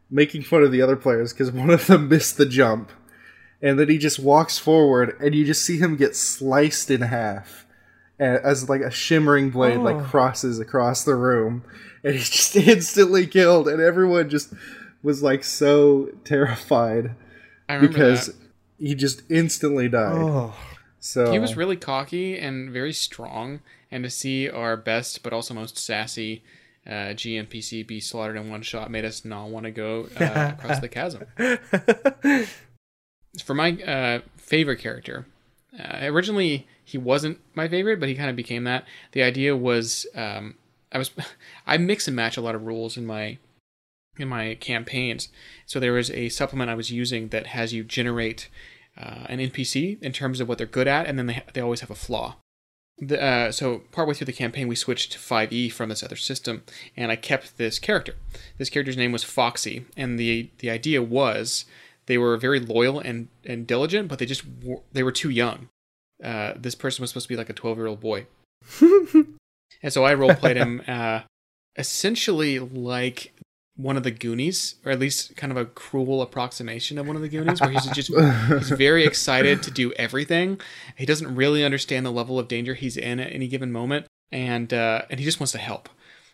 making 0.09 0.41
fun 0.41 0.63
of 0.63 0.71
the 0.71 0.81
other 0.81 0.95
players 0.95 1.31
because 1.31 1.51
one 1.51 1.69
of 1.69 1.85
them 1.85 2.09
missed 2.13 2.37
the 2.37 2.45
jump, 2.47 2.89
and 3.61 3.77
then 3.77 3.87
he 3.89 3.99
just 3.99 4.17
walks 4.17 4.57
forward, 4.57 5.15
and 5.21 5.35
you 5.35 5.45
just 5.45 5.63
see 5.63 5.77
him 5.77 5.95
get 5.95 6.15
sliced 6.15 6.89
in 6.89 7.01
half 7.01 7.64
as 8.19 8.69
like 8.69 8.81
a 8.81 8.91
shimmering 8.91 9.49
blade 9.49 9.79
like 9.79 10.03
crosses 10.05 10.59
across 10.59 11.03
the 11.03 11.15
room, 11.15 11.63
and 12.03 12.15
he's 12.15 12.29
just 12.31 12.55
instantly 12.55 13.27
killed, 13.27 13.67
and 13.67 13.81
everyone 13.81 14.29
just 14.29 14.53
was 15.03 15.21
like 15.21 15.43
so 15.43 16.09
terrified 16.23 17.15
I 17.69 17.77
because 17.77 18.27
that. 18.27 18.35
he 18.79 18.95
just 18.95 19.21
instantly 19.29 19.87
died. 19.89 20.15
Oh, 20.15 20.55
So 20.99 21.31
He 21.31 21.39
was 21.39 21.55
really 21.55 21.77
cocky 21.77 22.37
and 22.37 22.71
very 22.71 22.93
strong, 22.93 23.61
and 23.91 24.03
to 24.03 24.09
see 24.09 24.49
our 24.49 24.77
best 24.77 25.23
but 25.23 25.33
also 25.33 25.53
most 25.53 25.77
sassy 25.77 26.43
uh, 26.87 27.13
GMPC 27.13 27.85
be 27.85 27.99
slaughtered 27.99 28.37
in 28.37 28.49
one 28.49 28.61
shot 28.61 28.91
made 28.91 29.05
us 29.05 29.25
not 29.25 29.49
want 29.49 29.65
to 29.65 29.71
go 29.71 30.07
uh, 30.19 30.53
across 30.57 30.79
the 30.79 30.89
chasm. 30.89 31.25
For 33.43 33.53
my 33.53 33.71
uh, 33.83 34.21
favorite 34.37 34.79
character, 34.79 35.25
uh, 35.79 35.99
originally 36.03 36.67
he 36.83 36.97
wasn't 36.97 37.39
my 37.55 37.67
favorite, 37.67 37.99
but 37.99 38.09
he 38.09 38.15
kind 38.15 38.29
of 38.29 38.35
became 38.35 38.63
that. 38.65 38.85
The 39.11 39.23
idea 39.23 39.55
was 39.55 40.05
um, 40.15 40.55
I 40.91 40.97
was 40.97 41.11
I 41.67 41.77
mix 41.77 42.07
and 42.07 42.15
match 42.15 42.37
a 42.37 42.41
lot 42.41 42.55
of 42.55 42.65
rules 42.65 42.97
in 42.97 43.05
my 43.05 43.37
in 44.17 44.27
my 44.27 44.55
campaigns. 44.55 45.29
So 45.65 45.79
there 45.79 45.93
was 45.93 46.09
a 46.11 46.29
supplement 46.29 46.69
I 46.69 46.75
was 46.75 46.91
using 46.91 47.29
that 47.29 47.47
has 47.47 47.73
you 47.73 47.83
generate 47.83 48.49
uh, 48.97 49.25
an 49.27 49.39
NPC 49.39 50.01
in 50.01 50.13
terms 50.13 50.39
of 50.39 50.47
what 50.47 50.57
they're 50.57 50.67
good 50.67 50.87
at, 50.87 51.07
and 51.07 51.17
then 51.17 51.27
they 51.27 51.43
they 51.53 51.61
always 51.61 51.81
have 51.81 51.91
a 51.91 51.95
flaw. 51.95 52.37
The, 52.97 53.21
uh, 53.21 53.51
so 53.51 53.79
partway 53.91 54.13
through 54.13 54.25
the 54.25 54.33
campaign, 54.33 54.69
we 54.69 54.75
switched 54.75 55.11
to 55.11 55.19
5e 55.19 55.73
from 55.73 55.89
this 55.89 56.01
other 56.01 56.15
system, 56.15 56.63
and 56.95 57.11
I 57.11 57.17
kept 57.17 57.57
this 57.57 57.77
character. 57.77 58.15
This 58.57 58.69
character's 58.69 58.95
name 58.95 59.11
was 59.11 59.23
Foxy, 59.23 59.85
and 59.97 60.17
the 60.17 60.49
the 60.59 60.69
idea 60.69 61.01
was 61.01 61.65
they 62.07 62.17
were 62.17 62.37
very 62.37 62.59
loyal 62.59 62.99
and 62.99 63.27
and 63.45 63.65
diligent, 63.67 64.07
but 64.07 64.19
they 64.19 64.25
just 64.25 64.43
were, 64.63 64.81
they 64.93 65.03
were 65.03 65.11
too 65.11 65.29
young. 65.29 65.69
Uh, 66.23 66.53
this 66.55 66.75
person 66.75 67.01
was 67.01 67.09
supposed 67.09 67.25
to 67.25 67.33
be 67.33 67.37
like 67.37 67.49
a 67.49 67.53
12 67.53 67.77
year 67.77 67.87
old 67.87 67.99
boy, 67.99 68.25
and 68.81 69.37
so 69.89 70.05
I 70.05 70.13
role 70.13 70.33
played 70.33 70.57
him 70.57 70.81
uh, 70.87 71.21
essentially 71.77 72.59
like 72.59 73.33
one 73.77 73.97
of 73.97 74.03
the 74.03 74.11
Goonies, 74.11 74.75
or 74.85 74.91
at 74.91 74.99
least 74.99 75.35
kind 75.35 75.51
of 75.51 75.57
a 75.57 75.65
cruel 75.65 76.21
approximation 76.21 76.97
of 76.97 77.07
one 77.07 77.15
of 77.15 77.21
the 77.21 77.27
Goonies, 77.27 77.59
where 77.59 77.71
he's 77.71 77.85
just 77.87 78.09
he's 78.09 78.69
very 78.69 79.05
excited 79.05 79.61
to 79.63 79.71
do 79.71 79.91
everything. 79.93 80.61
He 80.95 81.05
doesn't 81.05 81.35
really 81.35 81.63
understand 81.63 82.05
the 82.05 82.11
level 82.11 82.39
of 82.39 82.47
danger 82.47 82.73
he's 82.73 82.97
in 82.97 83.19
at 83.19 83.33
any 83.33 83.47
given 83.47 83.71
moment, 83.71 84.07
and 84.31 84.73
uh, 84.73 85.01
and 85.09 85.19
he 85.19 85.25
just 85.25 85.39
wants 85.39 85.51
to 85.51 85.57
help. 85.57 85.89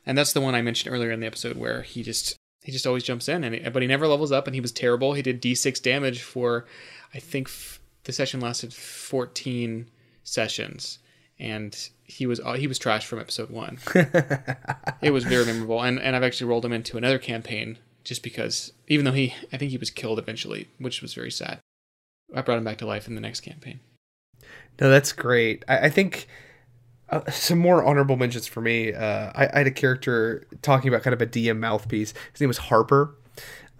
And 0.05 0.17
that's 0.17 0.34
the 0.34 0.41
one 0.41 0.55
I 0.55 0.61
mentioned 0.61 0.93
earlier 0.93 1.11
in 1.11 1.19
the 1.19 1.28
episode 1.28 1.57
where 1.57 1.82
he 1.82 2.03
just 2.03 2.36
he 2.64 2.72
just 2.72 2.86
always 2.86 3.03
jumps 3.03 3.28
in, 3.28 3.43
and 3.43 3.55
he, 3.55 3.70
but 3.70 3.82
he 3.82 3.88
never 3.88 4.07
levels 4.07 4.32
up, 4.32 4.47
and 4.47 4.55
he 4.55 4.62
was 4.62 4.72
terrible. 4.72 5.14
He 5.14 5.22
did 5.22 5.41
D6 5.41 5.82
damage 5.82 6.22
for, 6.22 6.66
I 7.14 7.20
think 7.20 7.47
f- 7.47 7.80
the 8.03 8.14
session 8.14 8.39
lasted 8.39 8.74
14 8.74 9.89
sessions, 10.24 10.99
and 11.39 11.89
he 12.03 12.28
was 12.28 12.39
uh, 12.39 12.53
he 12.53 12.68
was 12.68 12.78
trash 12.78 13.05
from 13.05 13.20
episode 13.20 13.49
one. 13.49 13.80
it 15.01 15.12
was 15.12 15.24
very 15.24 15.45
memorable, 15.45 15.82
and 15.82 15.99
and 15.99 16.16
I've 16.16 16.24
actually 16.24 16.47
rolled 16.47 16.66
him 16.66 16.74
into 16.74 16.97
another 16.97 17.18
campaign 17.18 17.80
just 18.03 18.24
because, 18.24 18.74
even 18.88 19.05
though 19.05 19.12
he 19.12 19.34
I 19.51 19.57
think 19.57 19.72
he 19.72 19.78
was 19.78 19.89
killed 19.89 20.20
eventually, 20.20 20.68
which 20.78 21.01
was 21.01 21.14
very 21.14 21.32
sad. 21.32 21.59
I 22.34 22.41
brought 22.41 22.57
him 22.57 22.64
back 22.64 22.78
to 22.78 22.86
life 22.86 23.07
in 23.07 23.16
the 23.16 23.22
next 23.22 23.41
campaign. 23.41 23.80
No, 24.80 24.89
that's 24.89 25.12
great. 25.12 25.64
I, 25.68 25.86
I 25.86 25.89
think 25.89 26.28
uh, 27.12 27.30
some 27.32 27.59
more 27.59 27.84
honorable 27.84 28.16
mentions 28.16 28.47
for 28.47 28.62
me. 28.62 28.93
Uh, 28.93 29.32
I, 29.36 29.49
I 29.53 29.57
had 29.59 29.68
a 29.68 29.72
character 29.72 30.47
talking 30.62 30.88
about 30.89 31.03
kind 31.03 31.14
of 31.14 31.22
a 31.22 31.28
DM 31.28 31.59
mouthpiece. 31.59 32.14
His 32.32 32.41
name 32.41 32.47
was 32.47 32.57
Harper, 32.57 33.16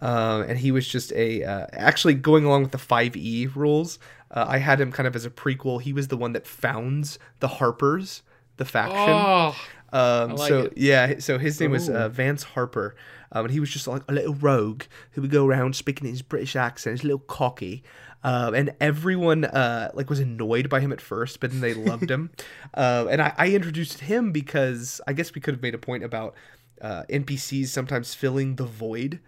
um, 0.01 0.41
and 0.43 0.57
he 0.59 0.71
was 0.71 0.88
just 0.88 1.11
a 1.13 1.43
uh, 1.43 1.67
actually 1.73 2.13
going 2.15 2.45
along 2.45 2.63
with 2.63 2.71
the 2.71 2.77
five 2.77 3.15
E 3.15 3.47
rules. 3.47 3.99
Uh, 4.32 4.45
I 4.47 4.57
had 4.59 4.79
him 4.79 4.91
kind 4.91 5.07
of 5.07 5.15
as 5.15 5.25
a 5.25 5.29
prequel. 5.29 5.82
He 5.82 5.91
was 5.93 6.07
the 6.07 6.17
one 6.17 6.34
that 6.34 6.47
founds 6.47 7.19
the 7.39 7.47
Harpers, 7.47 8.21
the 8.57 8.65
faction. 8.65 8.97
Oh, 9.09 9.55
Um, 9.93 10.32
I 10.32 10.34
like 10.36 10.47
so 10.49 10.59
it. 10.63 10.73
yeah, 10.77 11.19
so 11.19 11.38
his 11.38 11.59
name 11.59 11.71
was 11.71 11.89
Ooh. 11.89 11.95
uh, 11.95 12.09
Vance 12.09 12.43
Harper, 12.43 12.95
um, 13.34 13.45
and 13.45 13.53
he 13.53 13.59
was 13.59 13.69
just 13.69 13.88
like 13.88 14.03
a 14.07 14.13
little 14.13 14.36
rogue 14.36 14.84
who 15.11 15.21
would 15.21 15.32
go 15.32 15.45
around 15.45 15.75
speaking 15.75 16.07
in 16.07 16.13
his 16.13 16.21
British 16.21 16.55
accent. 16.55 16.93
He's 16.95 17.03
a 17.03 17.07
little 17.07 17.19
cocky, 17.27 17.84
um, 18.24 18.53
and 18.53 18.76
everyone 18.80 19.45
uh, 19.45 19.91
like 19.93 20.09
was 20.09 20.19
annoyed 20.19 20.69
by 20.69 20.80
him 20.80 20.91
at 20.91 21.01
first, 21.01 21.39
but 21.39 21.51
then 21.51 21.61
they 21.61 21.74
loved 21.74 22.09
him. 22.09 22.32
um, 22.76 23.07
and 23.07 23.22
I, 23.22 23.34
I 23.38 23.49
introduced 23.49 24.01
him 24.01 24.32
because 24.32 25.01
I 25.07 25.13
guess 25.13 25.34
we 25.34 25.41
could 25.41 25.55
have 25.55 25.61
made 25.61 25.76
a 25.76 25.80
point 25.80 26.03
about 26.03 26.36
uh, 26.82 27.03
NPCs 27.09 27.67
sometimes 27.67 28.13
filling 28.13 28.55
the 28.55 28.65
void 28.65 29.19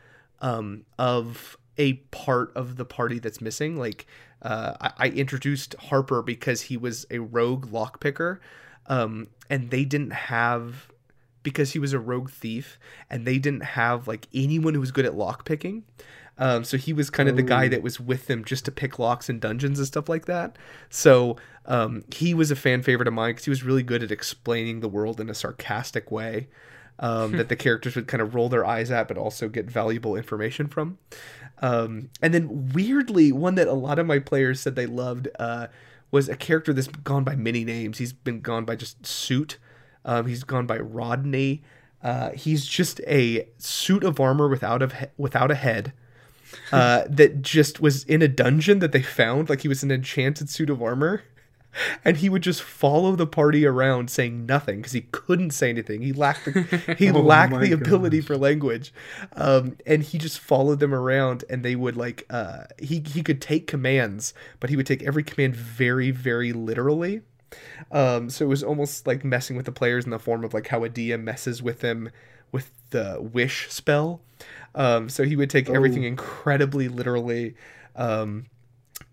um, 0.42 0.86
of 1.00 1.58
a 1.78 1.94
part 2.12 2.52
of 2.56 2.76
the 2.76 2.86
party 2.86 3.20
that's 3.20 3.42
missing. 3.42 3.78
Like 3.78 4.06
uh, 4.42 4.74
I, 4.80 4.92
I 4.98 5.10
introduced 5.10 5.76
Harper 5.76 6.22
because 6.22 6.62
he 6.64 6.78
was 6.78 7.06
a 7.10 7.20
rogue 7.20 7.68
lockpicker, 7.72 8.40
um, 8.88 9.28
and 9.50 9.72
they 9.72 9.86
didn't 9.86 10.14
have 10.14 10.90
because 11.42 11.74
he 11.74 11.80
was 11.80 11.94
a 11.94 12.00
rogue 12.00 12.30
thief, 12.30 12.80
and 13.10 13.26
they 13.26 13.38
didn't 13.38 13.64
have 13.64 14.08
like 14.08 14.28
anyone 14.34 14.74
who 14.74 14.80
was 14.80 14.92
good 14.92 15.06
at 15.06 15.14
lockpicking. 15.14 15.84
Um, 16.38 16.64
so 16.64 16.78
he 16.78 16.94
was 16.94 17.10
kind 17.10 17.30
of 17.30 17.36
the 17.36 17.44
guy 17.44 17.68
that 17.68 17.84
was 17.84 18.00
with 18.00 18.26
them 18.28 18.44
just 18.44 18.66
to 18.66 18.72
pick 18.72 18.98
locks 18.98 19.30
and 19.30 19.40
dungeons 19.40 19.78
and 19.78 19.88
stuff 19.88 20.10
like 20.10 20.26
that. 20.26 20.58
So 20.90 21.38
um, 21.66 22.04
he 22.14 22.34
was 22.34 22.50
a 22.50 22.56
fan 22.56 22.82
favorite 22.82 23.08
of 23.08 23.14
mine 23.14 23.32
because 23.32 23.46
he 23.46 23.52
was 23.52 23.64
really 23.64 23.84
good 23.84 24.02
at 24.02 24.12
explaining 24.12 24.80
the 24.80 24.90
world 24.90 25.22
in 25.22 25.30
a 25.30 25.36
sarcastic 25.36 26.12
way 26.12 26.48
um, 27.00 27.34
that 27.34 27.50
the 27.50 27.56
characters 27.56 27.96
would 27.96 28.08
kind 28.08 28.22
of 28.22 28.34
roll 28.34 28.50
their 28.50 28.66
eyes 28.66 28.90
at, 28.90 29.08
but 29.08 29.18
also 29.18 29.48
get 29.48 29.70
valuable 29.70 30.16
information 30.16 30.68
from. 30.68 30.98
Um, 31.62 32.10
and 32.22 32.34
then 32.34 32.72
weirdly, 32.74 33.32
one 33.32 33.56
that 33.56 33.68
a 33.68 33.74
lot 33.74 34.00
of 34.00 34.08
my 34.08 34.20
players 34.20 34.60
said 34.60 34.76
they 34.76 34.88
loved 34.88 35.28
uh, 35.40 35.68
was 36.12 36.30
a 36.30 36.36
character 36.36 36.74
that's 36.74 36.88
gone 36.88 37.24
by 37.24 37.36
many 37.36 37.64
names. 37.64 38.00
He's 38.00 38.14
been 38.14 38.42
gone 38.42 38.66
by 38.66 38.76
just 38.76 39.06
Suit. 39.06 39.58
Um, 40.04 40.28
he's 40.28 40.44
gone 40.44 40.66
by 40.66 40.80
Rodney. 40.80 41.64
Uh, 42.04 42.32
he's 42.32 42.66
just 42.66 43.00
a 43.08 43.48
suit 43.58 44.04
of 44.04 44.20
armor 44.20 44.50
without 44.50 44.82
a 44.82 45.10
without 45.18 45.52
a 45.52 45.56
head. 45.56 45.94
Uh, 46.72 47.04
that 47.08 47.42
just 47.42 47.80
was 47.80 48.04
in 48.06 48.22
a 48.24 48.28
dungeon 48.28 48.80
that 48.80 48.92
they 48.92 49.02
found, 49.02 49.48
like 49.48 49.62
he 49.62 49.68
was 49.68 49.84
an 49.84 49.92
enchanted 49.92 50.50
suit 50.50 50.72
of 50.72 50.82
armor, 50.82 51.24
and 52.06 52.18
he 52.18 52.30
would 52.30 52.42
just 52.42 52.62
follow 52.62 53.16
the 53.16 53.28
party 53.28 53.66
around 53.66 54.10
saying 54.10 54.46
nothing 54.46 54.78
because 54.78 54.92
he 54.92 55.02
couldn't 55.02 55.52
say 55.52 55.70
anything. 55.70 56.02
He 56.02 56.14
lacked 56.14 56.46
the, 56.46 56.96
he 56.98 57.10
Oh 57.10 57.20
lacked 57.22 57.60
the 57.60 57.72
ability 57.72 58.22
for 58.22 58.38
language, 58.38 58.94
um, 59.36 59.78
and 59.86 60.04
he 60.04 60.18
just 60.18 60.40
followed 60.40 60.80
them 60.80 60.94
around, 60.94 61.44
and 61.50 61.64
they 61.64 61.76
would 61.76 61.98
like 61.98 62.26
uh, 62.30 62.64
he 62.80 63.04
he 63.06 63.22
could 63.22 63.42
take 63.42 63.68
commands, 63.68 64.34
but 64.60 64.70
he 64.70 64.76
would 64.76 64.88
take 64.88 65.04
every 65.04 65.24
command 65.24 65.56
very 65.56 66.12
very 66.12 66.54
literally. 66.54 67.22
Um, 67.92 68.30
so 68.30 68.46
it 68.46 68.48
was 68.48 68.64
almost 68.64 69.06
like 69.06 69.24
messing 69.24 69.56
with 69.56 69.66
the 69.66 69.72
players 69.72 70.06
in 70.06 70.12
the 70.12 70.20
form 70.20 70.44
of 70.44 70.54
like 70.54 70.68
how 70.68 70.84
a 70.84 70.90
DM 70.90 71.22
messes 71.24 71.62
with 71.62 71.82
them 71.82 72.10
with 72.54 72.72
the 72.92 73.18
wish 73.20 73.70
spell. 73.70 74.22
Um, 74.76 75.10
so 75.10 75.24
he 75.24 75.36
would 75.36 75.50
take 75.50 75.70
everything 75.70 76.06
Oh. 76.06 76.08
incredibly 76.08 76.88
literally. 76.88 77.56
Um, 77.96 78.46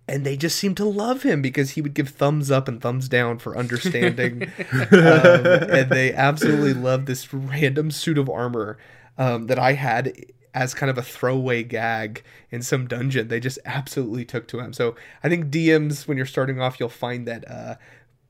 and 0.08 0.24
they 0.24 0.36
just 0.36 0.56
seemed 0.56 0.76
to 0.78 0.84
love 0.84 1.22
him 1.22 1.40
because 1.42 1.70
he 1.70 1.80
would 1.82 1.94
give 1.94 2.08
thumbs 2.10 2.50
up 2.50 2.66
and 2.68 2.80
thumbs 2.80 3.08
down 3.08 3.38
for 3.38 3.56
understanding. 3.56 4.44
um, 4.72 4.86
and 4.92 5.90
they 5.90 6.12
absolutely 6.12 6.74
loved 6.74 7.06
this 7.06 7.32
random 7.34 7.90
suit 7.90 8.18
of 8.18 8.28
armor 8.30 8.78
um, 9.18 9.46
that 9.48 9.58
I 9.58 9.72
had 9.74 10.12
as 10.52 10.74
kind 10.74 10.90
of 10.90 10.98
a 10.98 11.02
throwaway 11.02 11.62
gag 11.62 12.24
in 12.50 12.60
some 12.62 12.88
dungeon. 12.88 13.28
They 13.28 13.38
just 13.38 13.58
absolutely 13.64 14.24
took 14.24 14.48
to 14.48 14.58
him. 14.58 14.72
So 14.72 14.96
I 15.22 15.28
think 15.28 15.46
DMs, 15.46 16.08
when 16.08 16.16
you're 16.16 16.26
starting 16.26 16.60
off, 16.60 16.80
you'll 16.80 16.88
find 16.88 17.28
that 17.28 17.48
uh, 17.48 17.76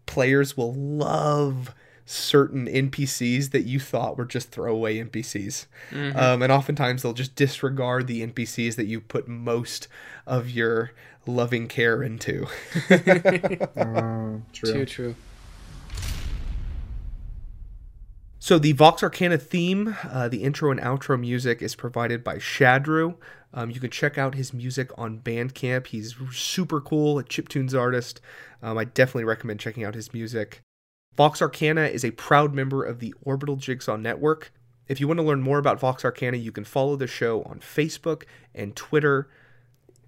players 0.05 0.57
will 0.57 0.75
love 0.75 1.75
certain 2.11 2.67
NPCs 2.67 3.53
that 3.53 3.63
you 3.63 3.79
thought 3.79 4.19
were 4.19 4.25
just 4.25 4.51
throwaway 4.51 4.99
NPCs. 4.99 5.67
Um, 5.93 6.43
and 6.43 6.51
oftentimes 6.51 7.03
they'll 7.03 7.13
just 7.13 7.37
disregard 7.37 8.09
the 8.09 8.27
NPCs 8.27 8.75
that 8.77 8.87
you 8.87 9.01
put 9.01 9.29
most 9.29 9.87
of 10.27 10.51
your 10.51 10.91
loving 11.27 11.69
care 11.69 12.03
into. 12.03 12.47
Oh, 13.77 14.43
true. 14.53 14.73
too 14.73 14.87
true. 14.87 15.15
So 18.43 18.59
the 18.59 18.73
Vox 18.73 19.03
Arcana 19.03 19.37
theme, 19.39 19.97
uh, 20.09 20.29
the 20.29 20.43
intro 20.43 20.71
and 20.71 20.81
outro 20.81 21.21
music 21.21 21.61
is 21.63 21.75
provided 21.77 22.25
by 22.25 22.37
Shadrew. 22.37 23.15
Um, 23.53 23.71
you 23.71 23.79
can 23.81 23.91
check 23.91 24.17
out 24.17 24.35
his 24.35 24.53
music 24.55 24.91
on 24.97 25.21
Bandcamp. 25.21 25.89
He's 25.89 26.17
super 26.33 26.81
cool, 26.81 27.19
a 27.19 27.25
chiptunes 27.25 27.79
artist. 27.79 28.21
Um, 28.63 28.79
I 28.79 28.85
definitely 28.85 29.25
recommend 29.25 29.61
checking 29.61 29.85
out 29.85 29.95
his 29.95 30.13
music. 30.15 30.63
Vox 31.21 31.43
Arcana 31.43 31.83
is 31.83 32.03
a 32.03 32.13
proud 32.13 32.55
member 32.55 32.83
of 32.83 32.99
the 32.99 33.15
Orbital 33.21 33.57
Jigsaw 33.57 33.97
Network. 33.97 34.55
If 34.89 35.01
you 35.01 35.07
want 35.07 35.21
to 35.21 35.23
learn 35.23 35.43
more 35.43 35.59
about 35.59 35.79
Vox 35.79 36.03
Arcana, 36.03 36.39
you 36.39 36.51
can 36.51 36.65
follow 36.65 36.97
the 36.97 37.07
show 37.07 37.43
on 37.43 37.61
Facebook 37.61 38.23
and 38.55 38.75
Twitter. 38.75 39.29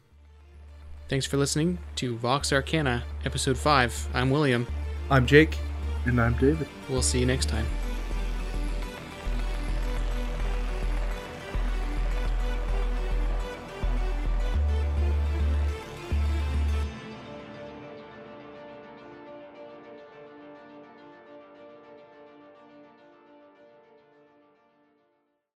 Thanks 1.09 1.25
for 1.27 1.37
listening 1.37 1.77
to 1.97 2.17
Vox 2.17 2.51
Arcana, 2.51 3.03
Episode 3.23 3.59
5. 3.59 4.09
I'm 4.15 4.31
William. 4.31 4.65
I'm 5.11 5.27
Jake. 5.27 5.59
And 6.07 6.19
I'm 6.19 6.33
David. 6.39 6.67
We'll 6.89 7.03
see 7.03 7.19
you 7.19 7.27
next 7.27 7.49
time. 7.49 7.67